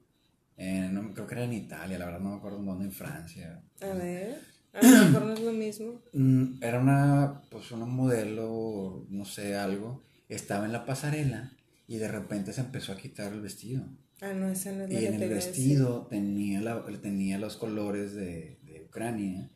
En- 0.57 0.93
no, 0.93 1.13
creo 1.13 1.27
que 1.27 1.35
era 1.35 1.43
en 1.45 1.53
Italia, 1.53 1.97
la 1.99 2.05
verdad 2.05 2.19
no 2.19 2.31
me 2.31 2.35
acuerdo 2.37 2.59
en 2.59 2.65
dónde, 2.65 2.85
en 2.85 2.91
Francia. 2.91 3.61
A 3.81 3.87
ver, 3.93 4.41
a 4.73 4.81
lo 4.81 5.05
mejor 5.05 5.25
no 5.27 5.33
es 5.33 5.39
lo 5.41 5.51
mismo. 5.53 6.01
Mm, 6.13 6.63
Era 6.63 6.79
una, 6.79 7.41
pues 7.49 7.71
una 7.71 7.85
modelo, 7.85 9.05
no 9.09 9.23
sé, 9.25 9.55
algo. 9.55 10.03
Estaba 10.29 10.65
en 10.65 10.71
la 10.73 10.85
pasarela 10.85 11.53
y 11.87 11.97
de 11.97 12.07
repente 12.09 12.51
se 12.53 12.61
empezó 12.61 12.91
a 12.91 12.97
quitar 12.97 13.31
el 13.31 13.41
vestido. 13.41 13.85
Ah, 14.19 14.33
no, 14.33 14.49
esa 14.49 14.71
no 14.71 14.83
es 14.85 14.89
la 14.91 14.99
Y 14.99 15.05
en 15.05 15.21
el 15.21 15.29
vestido 15.29 16.07
tenía, 16.09 16.59
la, 16.59 16.83
tenía 17.01 17.37
los 17.37 17.55
colores 17.55 18.13
de, 18.15 18.57
de 18.63 18.83
Ucrania. 18.87 19.49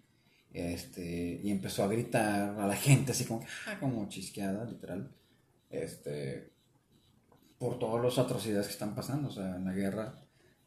Este, 0.53 1.39
y 1.43 1.49
empezó 1.49 1.83
a 1.83 1.87
gritar 1.87 2.59
a 2.59 2.67
la 2.67 2.75
gente 2.75 3.11
así 3.13 3.25
como, 3.25 3.43
ah, 3.67 3.77
como 3.79 4.07
chisqueada, 4.07 4.65
literal. 4.65 5.11
Este, 5.71 6.51
por 7.57 7.79
todas 7.79 8.03
las 8.03 8.17
atrocidades 8.23 8.67
que 8.67 8.73
están 8.73 8.93
pasando. 8.95 9.29
O 9.29 9.31
sea, 9.31 9.55
en 9.55 9.65
la 9.65 9.73
guerra 9.73 10.13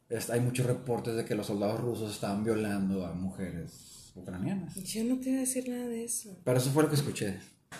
es- 0.09 0.29
hay 0.29 0.39
muchos 0.41 0.65
reportes 0.65 1.15
de 1.15 1.25
que 1.25 1.35
los 1.35 1.47
soldados 1.47 1.79
rusos 1.79 2.13
estaban 2.13 2.43
violando 2.43 3.05
a 3.05 3.13
mujeres 3.13 4.11
ucranianas. 4.15 4.75
Yo 4.75 5.03
no 5.03 5.19
te 5.19 5.29
iba 5.29 5.37
a 5.37 5.41
decir 5.41 5.67
nada 5.69 5.87
de 5.87 6.03
eso. 6.05 6.37
Pero 6.43 6.57
eso 6.57 6.71
fue 6.71 6.83
lo 6.83 6.89
que 6.89 6.95
escuché. 6.95 7.37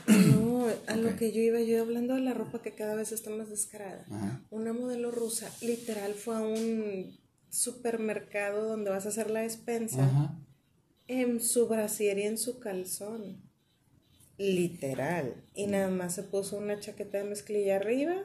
No, 0.07 0.65
a 0.87 0.95
lo 0.97 1.15
que 1.15 1.31
yo 1.31 1.39
iba, 1.41 1.61
yo 1.61 1.81
hablando 1.81 2.15
de 2.15 2.21
la 2.21 2.33
ropa 2.33 2.61
que 2.61 2.73
cada 2.73 2.95
vez 2.95 3.11
está 3.13 3.29
más 3.29 3.49
descarada. 3.49 4.05
Ajá. 4.11 4.41
Una 4.49 4.73
modelo 4.73 5.11
rusa, 5.11 5.49
literal, 5.61 6.13
fue 6.15 6.35
a 6.35 6.41
un 6.41 7.17
supermercado 7.49 8.67
donde 8.67 8.89
vas 8.89 9.05
a 9.05 9.09
hacer 9.09 9.29
la 9.31 9.41
despensa. 9.41 10.03
Ajá. 10.05 10.37
en 11.07 11.39
su 11.39 11.67
brasier 11.67 12.17
y 12.17 12.23
en 12.23 12.37
su 12.39 12.57
calzón. 12.59 13.39
Literal. 14.37 15.35
Y 15.53 15.67
nada 15.67 15.89
más 15.89 16.15
se 16.15 16.23
puso 16.23 16.57
una 16.57 16.79
chaqueta 16.79 17.19
de 17.19 17.25
mezclilla 17.25 17.75
arriba, 17.77 18.15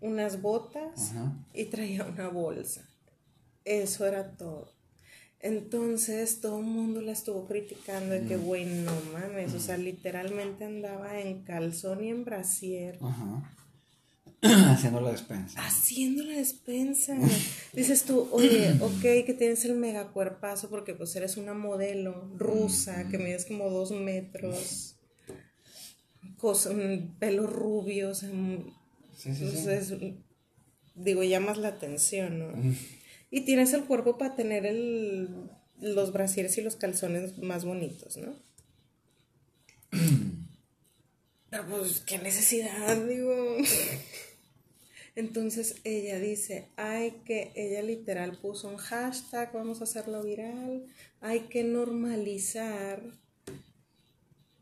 unas 0.00 0.40
botas 0.40 1.12
y 1.52 1.64
traía 1.66 2.04
una 2.04 2.28
bolsa. 2.28 2.88
Eso 3.64 4.06
era 4.06 4.36
todo. 4.36 4.72
Entonces 5.42 6.40
todo 6.40 6.58
el 6.58 6.66
mundo 6.66 7.00
la 7.00 7.12
estuvo 7.12 7.46
criticando 7.46 8.10
de 8.14 8.26
que, 8.26 8.36
Mm. 8.36 8.42
güey, 8.44 8.64
no 8.66 8.92
mames. 9.12 9.54
O 9.54 9.60
sea, 9.60 9.76
literalmente 9.78 10.64
andaba 10.64 11.18
en 11.20 11.42
calzón 11.42 12.04
y 12.04 12.10
en 12.10 12.24
brasier. 12.24 12.98
Ajá. 13.00 13.56
Haciendo 14.42 15.00
la 15.00 15.12
despensa. 15.12 15.64
Haciendo 15.66 16.24
la 16.24 16.34
despensa. 16.36 17.16
Dices 17.72 18.04
tú, 18.04 18.28
oye, 18.32 18.72
ok, 18.80 19.00
que 19.26 19.34
tienes 19.38 19.64
el 19.64 19.76
mega 19.76 20.08
cuerpazo 20.12 20.68
porque 20.70 20.94
pues 20.94 21.14
eres 21.16 21.36
una 21.36 21.54
modelo 21.54 22.30
rusa 22.36 23.08
que 23.08 23.18
mides 23.18 23.44
como 23.46 23.68
dos 23.70 23.92
metros, 23.92 24.96
cosa, 26.38 26.70
un 26.70 27.14
pelo 27.18 27.46
rubio, 27.46 28.10
o 28.10 28.14
sea, 28.14 28.30
un- 28.30 28.72
Sí, 29.16 29.34
sí, 29.34 29.36
sí. 29.36 29.44
entonces, 29.44 29.94
digo, 30.94 31.22
llamas 31.22 31.58
la 31.58 31.68
atención, 31.68 32.38
¿no? 32.38 32.74
Y 33.30 33.42
tienes 33.42 33.72
el 33.72 33.84
cuerpo 33.84 34.18
para 34.18 34.34
tener 34.34 34.66
el, 34.66 35.28
los 35.80 36.12
brasieres 36.12 36.58
y 36.58 36.62
los 36.62 36.76
calzones 36.76 37.38
más 37.38 37.64
bonitos, 37.64 38.16
¿no? 38.16 38.34
Pero 41.50 41.66
pues, 41.66 42.00
qué 42.00 42.18
necesidad, 42.18 42.96
digo. 43.06 43.56
Entonces 45.16 45.76
ella 45.84 46.18
dice, 46.18 46.68
hay 46.76 47.10
que, 47.24 47.52
ella 47.54 47.82
literal 47.82 48.38
puso 48.38 48.68
un 48.68 48.76
hashtag, 48.76 49.52
vamos 49.52 49.80
a 49.80 49.84
hacerlo 49.84 50.22
viral, 50.22 50.86
hay 51.20 51.40
que 51.40 51.64
normalizar 51.64 53.02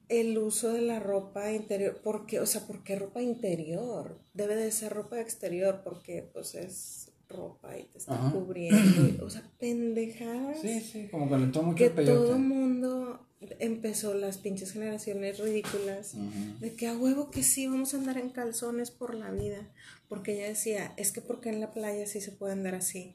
el 0.09 0.39
uso 0.39 0.73
de 0.73 0.81
la 0.81 1.01
ropa 1.01 1.53
interior, 1.53 2.01
porque, 2.03 2.41
o 2.41 2.47
sea, 2.47 2.66
¿por 2.66 2.83
qué 2.83 2.97
ropa 2.97 3.21
interior? 3.21 4.19
Debe 4.33 4.57
de 4.57 4.73
ser 4.73 4.95
ropa 4.95 5.21
exterior, 5.21 5.83
porque 5.85 6.29
pues 6.33 6.55
es 6.55 7.08
ropa 7.29 7.76
y 7.79 7.85
te 7.85 7.99
está 7.99 8.14
Ajá. 8.14 8.33
cubriendo, 8.33 9.24
o 9.24 9.31
sea, 9.31 9.43
pendejadas 9.59 10.61
Sí, 10.61 10.81
sí, 10.81 11.09
como 11.11 11.29
que 11.29 11.37
le 11.37 11.45
entró 11.45 11.62
mucho 11.62 11.76
que 11.76 11.87
el 11.87 11.93
peyote. 11.93 12.14
todo 12.14 12.37
el 12.37 12.43
mundo 12.43 13.26
empezó 13.61 14.14
las 14.14 14.39
pinches 14.39 14.72
generaciones 14.72 15.39
ridículas 15.39 16.14
Ujú. 16.14 16.59
de 16.61 16.74
que 16.74 16.89
a 16.89 16.97
huevo 16.97 17.31
que 17.31 17.43
sí 17.45 17.66
vamos 17.68 17.95
a 17.95 17.99
andar 17.99 18.18
en 18.18 18.31
calzones 18.31 18.91
por 18.91 19.14
la 19.14 19.31
vida 19.31 19.68
porque 20.09 20.33
ella 20.35 20.49
decía 20.49 20.93
es 20.97 21.12
que 21.12 21.20
porque 21.20 21.49
en 21.51 21.61
la 21.61 21.70
playa 21.70 22.05
sí 22.07 22.20
se 22.20 22.33
puede 22.33 22.55
andar 22.55 22.74
así 22.74 23.14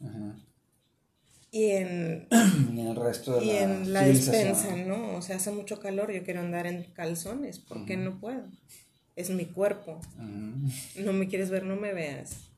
Ajá. 0.00 0.36
y 1.50 1.70
en 1.70 2.28
Y 2.74 2.80
en 2.80 2.86
el 2.88 2.96
resto 2.96 3.38
de 3.40 3.44
y 3.46 3.48
la, 3.48 3.62
en 3.62 3.92
la 3.94 4.04
despensa 4.04 4.76
no 4.76 5.16
o 5.16 5.22
sea 5.22 5.36
hace 5.36 5.50
mucho 5.52 5.80
calor 5.80 6.12
yo 6.12 6.22
quiero 6.22 6.40
andar 6.40 6.66
en 6.66 6.82
calzones 6.92 7.58
¿por 7.58 7.86
qué 7.86 7.96
no 7.96 8.20
puedo? 8.20 8.44
es 9.16 9.30
mi 9.30 9.46
cuerpo 9.46 10.00
no 10.98 11.12
me 11.14 11.28
quieres 11.28 11.48
ver 11.48 11.64
no 11.64 11.76
me 11.76 11.94
veas 11.94 12.50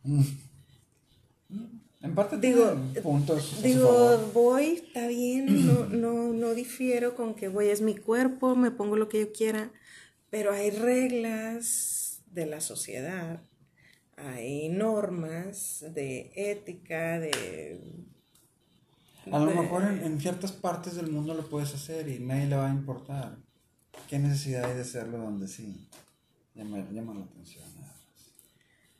En 2.04 2.14
parte 2.14 2.36
Digo, 2.36 2.76
puntos 3.02 3.62
Digo, 3.62 4.30
voy, 4.34 4.82
está 4.84 5.06
bien, 5.08 5.66
no, 5.66 5.86
no, 5.86 6.32
no 6.34 6.54
difiero 6.54 7.16
con 7.16 7.34
que, 7.34 7.48
güey, 7.48 7.70
es 7.70 7.80
mi 7.80 7.96
cuerpo, 7.96 8.54
me 8.56 8.70
pongo 8.70 8.96
lo 8.96 9.08
que 9.08 9.20
yo 9.20 9.32
quiera, 9.32 9.70
pero 10.28 10.52
hay 10.52 10.70
reglas 10.70 12.22
de 12.30 12.44
la 12.44 12.60
sociedad, 12.60 13.40
hay 14.16 14.68
normas 14.68 15.84
de 15.94 16.30
ética, 16.36 17.18
de... 17.18 17.80
A 19.32 19.38
lo 19.38 19.54
mejor 19.54 19.84
en, 19.84 20.02
en, 20.02 20.20
ciertas 20.20 20.52
partes 20.52 20.96
del 20.96 21.10
mundo 21.10 21.32
lo 21.32 21.48
puedes 21.48 21.72
hacer 21.74 22.08
y 22.08 22.18
nadie 22.18 22.46
le 22.46 22.56
va 22.56 22.70
a 22.70 22.74
importar. 22.74 23.38
¿Qué 24.10 24.18
necesidad 24.18 24.64
hay 24.66 24.74
de 24.74 24.82
hacerlo 24.82 25.16
donde 25.16 25.48
sí? 25.48 25.88
Llama, 26.54 26.86
llama 26.92 27.14
la 27.14 27.24
atención. 27.24 27.64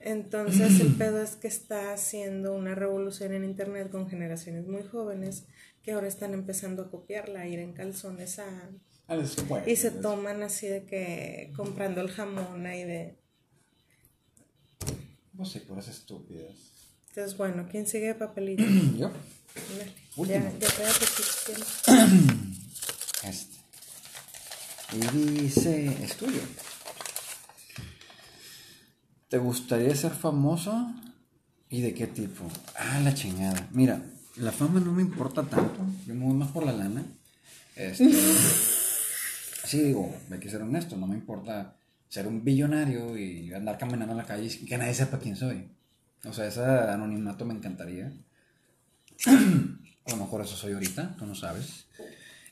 Entonces 0.05 0.81
el 0.81 0.95
pedo 0.97 1.23
es 1.23 1.35
que 1.35 1.49
está 1.49 1.95
haciendo 1.95 2.53
una 2.53 2.75
revolución 2.75 3.33
en 3.33 3.43
internet 3.43 3.91
con 3.91 4.07
generaciones 4.07 4.67
muy 4.67 4.83
jóvenes 4.83 5.47
que 5.83 5.93
ahora 5.93 6.09
están 6.09 6.35
empezando 6.35 6.83
a 6.83 6.91
copiarla, 6.91 7.49
ir 7.49 7.59
en 7.59 7.73
calzones 7.73 8.39
a... 8.39 8.69
Ah, 9.09 9.17
y 9.67 9.77
se 9.77 9.91
toman 9.91 10.43
así 10.43 10.67
de 10.67 10.85
que 10.85 11.55
comprando 11.57 12.03
el 12.03 12.11
jamón 12.11 12.67
ahí 12.67 12.85
de... 12.85 13.17
No 15.33 15.47
sé, 15.47 15.61
por 15.61 15.79
esas 15.79 15.97
estúpidas. 15.97 16.53
Entonces, 17.09 17.39
bueno, 17.39 17.67
¿quién 17.71 17.87
sigue 17.87 18.15
papelito? 18.15 18.63
Yo. 18.99 19.11
Ya, 20.19 20.27
ya 20.27 20.51
te 20.59 20.67
Este. 23.27 23.55
Y 24.93 24.99
dice, 25.17 25.87
es 26.05 26.15
tuyo. 26.17 26.43
¿Te 29.29 29.39
gustaría 29.39 29.95
ser 29.95 30.13
famoso? 30.13 30.93
¿Y 31.69 31.81
de 31.81 31.95
qué 31.95 32.07
tipo? 32.07 32.45
Ah, 32.77 33.01
la 33.01 33.15
chingada. 33.15 33.69
Mira, 33.73 34.03
la 34.37 34.53
fama 34.53 34.81
no 34.81 34.93
me 34.93 35.03
importa 35.03 35.43
tanto. 35.43 35.79
Yo 36.07 36.15
me 36.15 36.25
voy 36.25 36.35
más 36.35 36.51
por 36.51 36.65
la 36.65 36.73
lana. 36.73 37.05
Este, 37.75 38.11
sí, 39.65 39.81
digo, 39.81 40.15
hay 40.31 40.39
que 40.39 40.51
ser 40.51 40.63
honesto. 40.63 40.97
No 40.97 41.07
me 41.07 41.17
importa 41.17 41.77
ser 42.09 42.27
un 42.27 42.45
billonario 42.45 43.19
y 43.19 43.53
andar 43.53 43.79
caminando 43.79 44.13
en 44.13 44.19
la 44.19 44.27
calle 44.27 44.47
y 44.47 44.67
que 44.67 44.79
nadie 44.79 44.95
sepa 44.95 45.19
quién 45.19 45.37
soy. 45.37 45.69
O 46.25 46.33
sea, 46.33 46.47
ese 46.47 46.63
anonimato 46.63 47.45
me 47.45 47.55
encantaría. 47.55 48.13
A 49.27 50.11
lo 50.11 50.17
mejor 50.17 50.43
eso 50.43 50.55
soy 50.55 50.75
ahorita, 50.75 51.17
tú 51.17 51.27
no 51.27 51.35
sabes. 51.35 51.87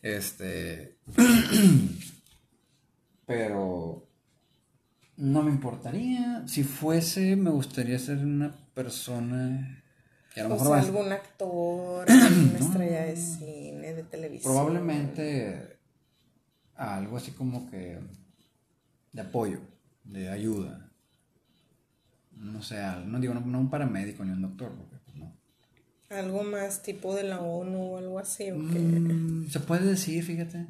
Este. 0.01 0.97
Pero. 3.27 4.09
No 5.17 5.43
me 5.43 5.51
importaría. 5.51 6.43
Si 6.47 6.65
fuese, 6.65 7.37
me 7.37 7.51
gustaría 7.51 7.99
ser 7.99 8.19
una 8.19 8.55
persona. 8.75 9.83
Que 10.35 10.41
a 10.41 10.45
lo 10.45 10.57
mejor 10.57 10.79
algún 10.79 11.13
actor, 11.13 12.07
una 12.09 12.59
estrella 12.59 13.03
de 13.05 13.17
cine, 13.17 13.95
de 13.95 14.03
televisión. 14.05 14.53
Probablemente 14.53 15.79
algo 16.77 17.17
así 17.17 17.33
como 17.33 17.71
que 17.71 17.99
de 19.13 19.21
apoyo, 19.21 19.61
de 20.05 20.31
ayuda. 20.31 20.91
No 22.33 22.63
sé, 22.63 22.81
no 23.07 23.21
digo, 23.21 23.35
no, 23.35 23.59
un 23.59 23.71
paramédico 23.71 24.25
ni 24.25 24.33
un 24.33 24.43
doctor, 24.43 24.73
porque 24.75 24.97
pues 25.05 25.17
no. 25.17 25.37
Algo 26.09 26.43
más 26.43 26.83
tipo 26.83 27.15
de 27.15 27.25
la 27.25 27.41
ONU 27.41 27.93
o 27.93 27.99
algo 27.99 28.19
así, 28.19 28.51
¿o 28.51 28.57
mm, 28.57 29.49
Se 29.49 29.61
puede 29.61 29.87
decir, 29.87 30.25
fíjate. 30.25 30.67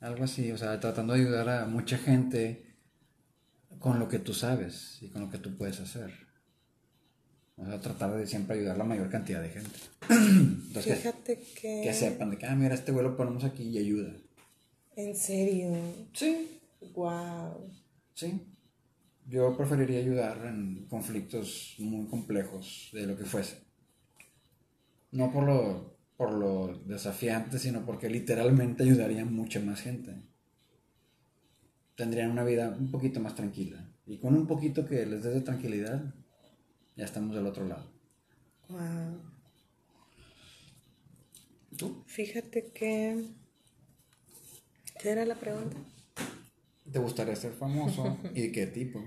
Algo 0.00 0.24
así, 0.24 0.52
o 0.52 0.56
sea, 0.56 0.78
tratando 0.78 1.12
de 1.12 1.20
ayudar 1.22 1.48
a 1.48 1.66
mucha 1.66 1.98
gente 1.98 2.67
con 3.78 3.98
lo 3.98 4.08
que 4.08 4.18
tú 4.18 4.34
sabes 4.34 4.98
y 5.00 5.08
con 5.08 5.22
lo 5.22 5.30
que 5.30 5.38
tú 5.38 5.56
puedes 5.56 5.80
hacer. 5.80 6.12
O 7.56 7.66
sea, 7.66 7.80
tratar 7.80 8.16
de 8.16 8.26
siempre 8.26 8.56
ayudar 8.56 8.76
a 8.76 8.78
la 8.78 8.84
mayor 8.84 9.10
cantidad 9.10 9.42
de 9.42 9.48
gente. 9.48 9.78
Fíjate 10.80 11.40
que, 11.60 11.82
que... 11.82 11.92
sepan 11.92 12.30
de 12.30 12.38
que, 12.38 12.46
ah, 12.46 12.54
mira, 12.54 12.74
este 12.74 12.92
vuelo 12.92 13.16
ponemos 13.16 13.42
aquí 13.44 13.64
y 13.64 13.78
ayuda. 13.78 14.12
¿En 14.94 15.16
serio? 15.16 15.72
Sí. 16.12 16.60
Wow. 16.94 17.70
Sí. 18.14 18.40
Yo 19.26 19.56
preferiría 19.56 19.98
ayudar 19.98 20.46
en 20.46 20.86
conflictos 20.88 21.74
muy 21.78 22.06
complejos 22.06 22.90
de 22.92 23.06
lo 23.06 23.16
que 23.16 23.24
fuese. 23.24 23.58
No 25.10 25.32
por 25.32 25.44
lo, 25.44 25.98
por 26.16 26.32
lo 26.32 26.78
desafiante, 26.86 27.58
sino 27.58 27.84
porque 27.84 28.08
literalmente 28.08 28.84
ayudaría 28.84 29.22
a 29.22 29.26
mucha 29.26 29.60
más 29.60 29.80
gente. 29.80 30.14
Tendrían 31.98 32.30
una 32.30 32.44
vida 32.44 32.76
un 32.78 32.92
poquito 32.92 33.18
más 33.18 33.34
tranquila. 33.34 33.84
Y 34.06 34.18
con 34.18 34.36
un 34.36 34.46
poquito 34.46 34.86
que 34.86 35.04
les 35.04 35.24
dé 35.24 35.30
de 35.30 35.40
tranquilidad, 35.40 36.14
ya 36.94 37.04
estamos 37.04 37.34
del 37.34 37.44
otro 37.44 37.66
lado. 37.66 37.90
Wow. 38.68 39.20
¿Tú? 41.76 42.04
Fíjate 42.06 42.70
que. 42.72 43.24
¿Qué 45.00 45.10
era 45.10 45.24
la 45.24 45.34
pregunta? 45.34 45.76
¿Te 46.92 47.00
gustaría 47.00 47.34
ser 47.34 47.52
famoso? 47.54 48.16
¿Y 48.32 48.42
de 48.42 48.52
qué 48.52 48.68
tipo? 48.68 49.04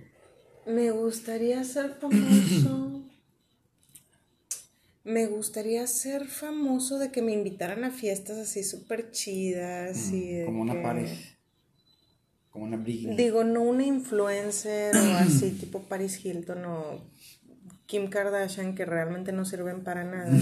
Me 0.67 0.91
gustaría 0.91 1.63
ser 1.63 1.95
famoso. 1.95 3.05
me 5.05 5.27
gustaría 5.27 5.87
ser 5.87 6.27
famoso 6.27 6.99
de 6.99 7.09
que 7.09 7.21
me 7.21 7.31
invitaran 7.31 7.85
a 7.85 7.91
fiestas 7.91 8.37
así 8.37 8.65
súper 8.65 9.11
chidas. 9.11 10.11
y 10.11 10.41
mm, 10.41 10.45
como 10.45 10.61
una 10.63 10.83
Paris. 10.83 11.37
Como 12.51 12.65
una. 12.65 12.77
Digo, 12.77 13.43
no 13.43 13.61
una 13.61 13.85
influencer 13.85 14.95
o 14.95 15.13
así, 15.15 15.51
tipo 15.59 15.83
Paris 15.83 16.23
Hilton 16.23 16.65
o 16.65 17.01
Kim 17.85 18.09
Kardashian, 18.09 18.75
que 18.75 18.85
realmente 18.85 19.31
no 19.31 19.45
sirven 19.45 19.83
para 19.83 20.03
nada. 20.03 20.37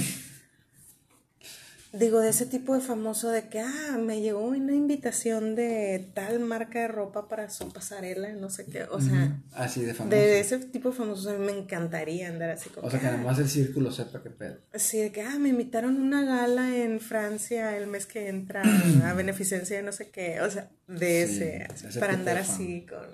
Digo, 1.91 2.19
de 2.19 2.29
ese 2.29 2.45
tipo 2.45 2.75
de 2.75 2.81
famoso 2.81 3.29
de 3.29 3.49
que, 3.49 3.59
ah, 3.61 3.97
me 3.99 4.21
llegó 4.21 4.41
una 4.41 4.75
invitación 4.75 5.55
de 5.55 6.11
tal 6.13 6.39
marca 6.39 6.81
de 6.81 6.87
ropa 6.87 7.27
para 7.27 7.49
su 7.49 7.73
pasarela, 7.73 8.31
no 8.33 8.51
sé 8.51 8.67
qué, 8.67 8.83
o 8.83 9.01
sea... 9.01 9.41
Así 9.53 9.81
de 9.81 9.95
famoso. 9.95 10.15
De, 10.15 10.39
ese 10.39 10.59
tipo 10.59 10.89
de 10.89 10.95
famoso 10.95 11.35
me 11.39 11.51
encantaría 11.51 12.27
andar 12.27 12.51
así 12.51 12.69
como... 12.69 12.85
O 12.85 12.91
sea, 12.91 12.99
que, 12.99 13.07
además 13.07 13.39
el 13.39 13.49
círculo 13.49 13.91
sepa 13.91 14.21
qué 14.21 14.29
pedo. 14.29 14.57
Sí, 14.75 14.99
de 14.99 15.11
que, 15.11 15.23
ah, 15.23 15.39
me 15.39 15.49
invitaron 15.49 15.97
a 15.97 15.99
una 15.99 16.23
gala 16.23 16.77
en 16.77 16.99
Francia 16.99 17.75
el 17.75 17.87
mes 17.87 18.05
que 18.05 18.29
entra 18.29 18.61
a 19.05 19.13
beneficencia 19.13 19.77
de 19.77 19.81
no 19.81 19.91
sé 19.91 20.11
qué, 20.11 20.41
o 20.41 20.51
sea, 20.51 20.69
de 20.87 21.23
ese, 21.23 21.67
para 21.99 22.13
andar 22.13 22.37
así 22.37 22.85
con 22.87 23.07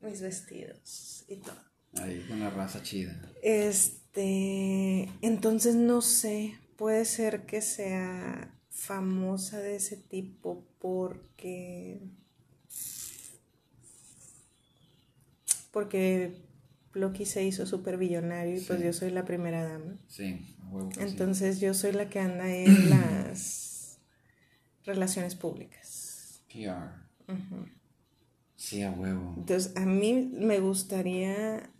mis 0.00 0.22
vestidos 0.22 1.26
y 1.28 1.36
todo. 1.36 1.56
Ahí, 2.02 2.24
con 2.26 2.40
la 2.40 2.48
raza 2.48 2.82
chida. 2.82 3.14
Este, 3.42 5.10
entonces 5.20 5.74
no 5.74 6.00
sé, 6.00 6.58
puede 6.82 7.04
ser 7.04 7.46
que 7.46 7.62
sea 7.62 8.58
famosa 8.68 9.60
de 9.60 9.76
ese 9.76 9.96
tipo 9.96 10.66
porque 10.80 12.00
porque 15.70 16.42
Loki 16.92 17.24
se 17.24 17.44
hizo 17.44 17.66
súper 17.66 17.98
billonario 17.98 18.56
y 18.56 18.60
pues 18.62 18.82
yo 18.82 18.92
soy 18.92 19.12
la 19.12 19.24
primera 19.24 19.62
dama. 19.62 19.96
Sí, 20.08 20.56
Entonces 20.98 21.60
yo 21.60 21.72
soy 21.72 21.92
la 21.92 22.10
que 22.10 22.18
anda 22.18 22.52
en 22.52 22.90
las 22.90 24.00
relaciones 24.84 25.36
públicas. 25.36 26.42
PR. 26.48 26.90
Sí, 28.56 28.82
a 28.82 28.90
huevo. 28.90 29.34
Entonces 29.36 29.76
a 29.76 29.86
mí 29.86 30.32
me 30.34 30.58
gustaría 30.58 31.70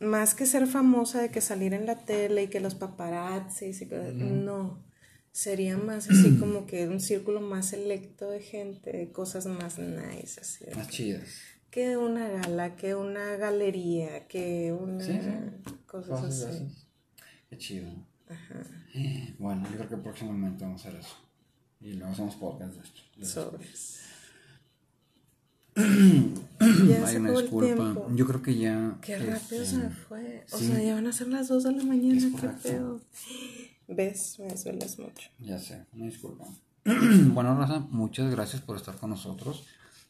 más 0.00 0.34
que 0.34 0.46
ser 0.46 0.66
famosa 0.66 1.20
de 1.20 1.30
que 1.30 1.40
salir 1.40 1.74
en 1.74 1.86
la 1.86 2.04
tele 2.04 2.44
y 2.44 2.48
que 2.48 2.60
los 2.60 2.74
paparazzis 2.74 3.82
y 3.82 3.86
no, 3.86 4.82
sería 5.30 5.76
más 5.76 6.08
así 6.10 6.36
como 6.38 6.66
que 6.66 6.88
un 6.88 7.00
círculo 7.00 7.40
más 7.40 7.66
selecto 7.68 8.30
de 8.30 8.40
gente, 8.40 9.12
cosas 9.12 9.46
más 9.46 9.78
nice, 9.78 10.40
así. 10.40 10.64
Más 10.74 10.88
chidas. 10.88 11.28
Que 11.70 11.96
una 11.96 12.28
gala, 12.28 12.74
que 12.74 12.94
una 12.94 13.36
galería, 13.36 14.26
que 14.26 14.72
una 14.72 15.60
cosas, 15.86 16.42
así. 16.42 16.68
Qué 17.48 17.58
chido. 17.58 17.90
Ajá. 18.28 18.64
Eh, 18.94 19.34
bueno, 19.38 19.68
yo 19.70 19.76
creo 19.76 19.88
que 19.88 19.96
próximamente 19.98 20.64
vamos 20.64 20.84
a 20.84 20.88
hacer 20.88 21.00
eso. 21.00 21.16
Y 21.80 21.92
luego 21.92 22.12
hacemos 22.12 22.34
podcast 22.36 22.74
de 22.74 22.82
esto. 22.82 23.00
Sobres. 23.22 24.00
Ya 26.88 27.06
Ay, 27.06 27.18
me 27.18 27.30
disculpa. 27.32 27.96
Yo 28.14 28.26
creo 28.26 28.42
que 28.42 28.56
ya. 28.56 28.98
Qué 29.00 29.18
rápido 29.18 29.64
se 29.64 29.76
me 29.78 29.86
este, 29.86 29.96
fue. 30.08 30.46
O 30.52 30.58
sea, 30.58 30.82
ya 30.82 30.94
van 30.94 31.06
a 31.06 31.12
ser 31.12 31.28
las 31.28 31.48
2 31.48 31.62
de 31.64 31.72
la 31.72 31.84
mañana. 31.84 32.20
Qué 32.40 32.48
pedo. 32.62 33.00
¿Ves? 33.88 34.38
Me 34.38 34.56
suelas 34.56 34.98
mucho. 34.98 35.30
Ya 35.40 35.58
sé, 35.58 35.84
me 35.92 36.06
disculpa. 36.06 36.44
bueno, 36.84 37.56
Raza, 37.56 37.80
muchas 37.90 38.30
gracias 38.30 38.62
por 38.62 38.76
estar 38.76 38.96
con 38.96 39.10
nosotros, 39.10 39.66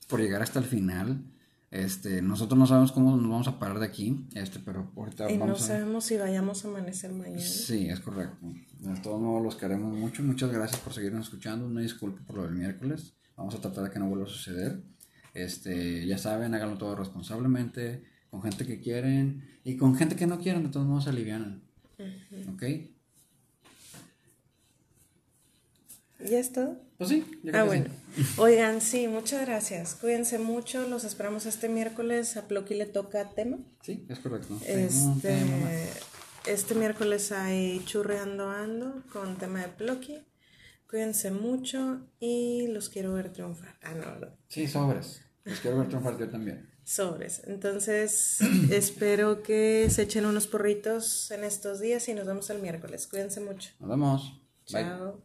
por 0.09 0.21
llegar 0.21 0.43
hasta 0.43 0.59
el 0.59 0.66
final. 0.66 1.23
Este, 1.71 2.21
nosotros 2.21 2.59
no 2.59 2.66
sabemos 2.66 2.91
cómo 2.91 3.16
nos 3.16 3.31
vamos 3.31 3.49
a 3.49 3.61
parar 3.61 3.79
de 3.79 3.87
aquí, 3.87 4.27
este, 4.35 4.59
pero 4.59 4.91
ahorita 4.97 5.31
y 5.31 5.39
no 5.39 5.57
sabemos 5.57 6.05
si 6.05 6.16
vayamos 6.16 6.64
a 6.64 6.68
amanecer 6.68 7.12
mañana. 7.12 7.41
Sí, 7.41 7.89
es 7.89 8.01
correcto. 8.01 8.37
De 8.81 9.01
todos 9.01 9.21
modos 9.21 9.43
los 9.43 9.55
queremos 9.55 9.97
mucho. 9.97 10.23
Muchas 10.25 10.51
gracias 10.51 10.81
por 10.81 10.93
seguirnos 10.93 11.27
escuchando. 11.27 11.66
Una 11.66 11.81
disculpa 11.81 12.21
por 12.27 12.37
lo 12.37 12.43
del 12.43 12.55
miércoles. 12.55 13.14
Vamos 13.37 13.55
a 13.55 13.61
tratar 13.61 13.85
de 13.85 13.91
que 13.91 13.99
no 14.01 14.09
vuelva 14.09 14.27
a 14.27 14.29
suceder. 14.29 14.83
Este, 15.35 16.07
ya 16.07 16.18
saben, 16.18 16.55
háganlo 16.55 16.78
todo 16.78 16.97
responsablemente, 16.97 18.03
con 18.31 18.43
gente 18.43 18.66
que 18.66 18.81
quieren 18.81 19.49
y 19.64 19.76
con 19.76 19.95
gente 19.97 20.16
que 20.16 20.26
no 20.26 20.39
quieren, 20.39 20.64
de 20.64 20.70
todos 20.70 20.87
modos 20.87 21.05
se 21.05 21.11
alivianan. 21.11 21.62
¿Ok? 22.53 22.62
¿Ya 26.28 26.39
es 26.39 26.53
todo? 26.53 26.76
Pues 26.99 27.11
sí. 27.11 27.24
ah, 27.55 27.64
bueno. 27.64 27.87
Oigan, 28.37 28.81
sí, 28.81 29.09
muchas 29.09 29.47
gracias. 29.47 29.95
Cuídense 29.95 30.39
mucho. 30.39 30.87
Los 30.87 31.05
esperamos 31.05 31.47
este 31.47 31.68
miércoles. 31.68 32.37
A 32.37 32.47
Ploqui 32.47 32.74
le 32.74 32.87
toca 32.87 33.31
tema. 33.31 33.59
Sí, 33.83 34.05
es 34.09 34.18
correcto. 34.18 34.59
Este, 34.66 35.89
este 36.47 36.74
miércoles 36.74 37.33
hay 37.33 37.83
Churreando 37.87 38.51
Ando 38.51 39.03
con 39.12 39.37
tema 39.37 39.61
de 39.61 39.68
Ploqui. 39.68 40.18
Cuídense 40.91 41.30
mucho 41.30 42.01
y 42.18 42.66
los 42.66 42.88
quiero 42.88 43.12
ver 43.12 43.32
triunfar. 43.32 43.76
Ah, 43.80 43.95
no, 43.95 44.07
¿verdad? 44.07 44.34
Sí, 44.49 44.66
sobres. 44.66 45.24
Los 45.45 45.61
quiero 45.61 45.78
ver 45.78 45.86
triunfar 45.86 46.18
yo 46.18 46.28
también. 46.28 46.68
Sobres. 46.82 47.43
Entonces, 47.47 48.41
espero 48.72 49.41
que 49.45 49.88
se 49.88 50.03
echen 50.03 50.26
unos 50.26 50.49
porritos 50.49 51.30
en 51.30 51.45
estos 51.45 51.78
días 51.78 52.09
y 52.09 52.14
nos 52.14 52.26
vemos 52.26 52.51
el 52.51 52.61
miércoles. 52.61 53.07
Cuídense 53.07 53.41
mucho. 53.41 53.70
Nos 53.78 53.88
vemos. 53.88 54.43
Bye. 54.72 54.82
Chao. 54.82 55.22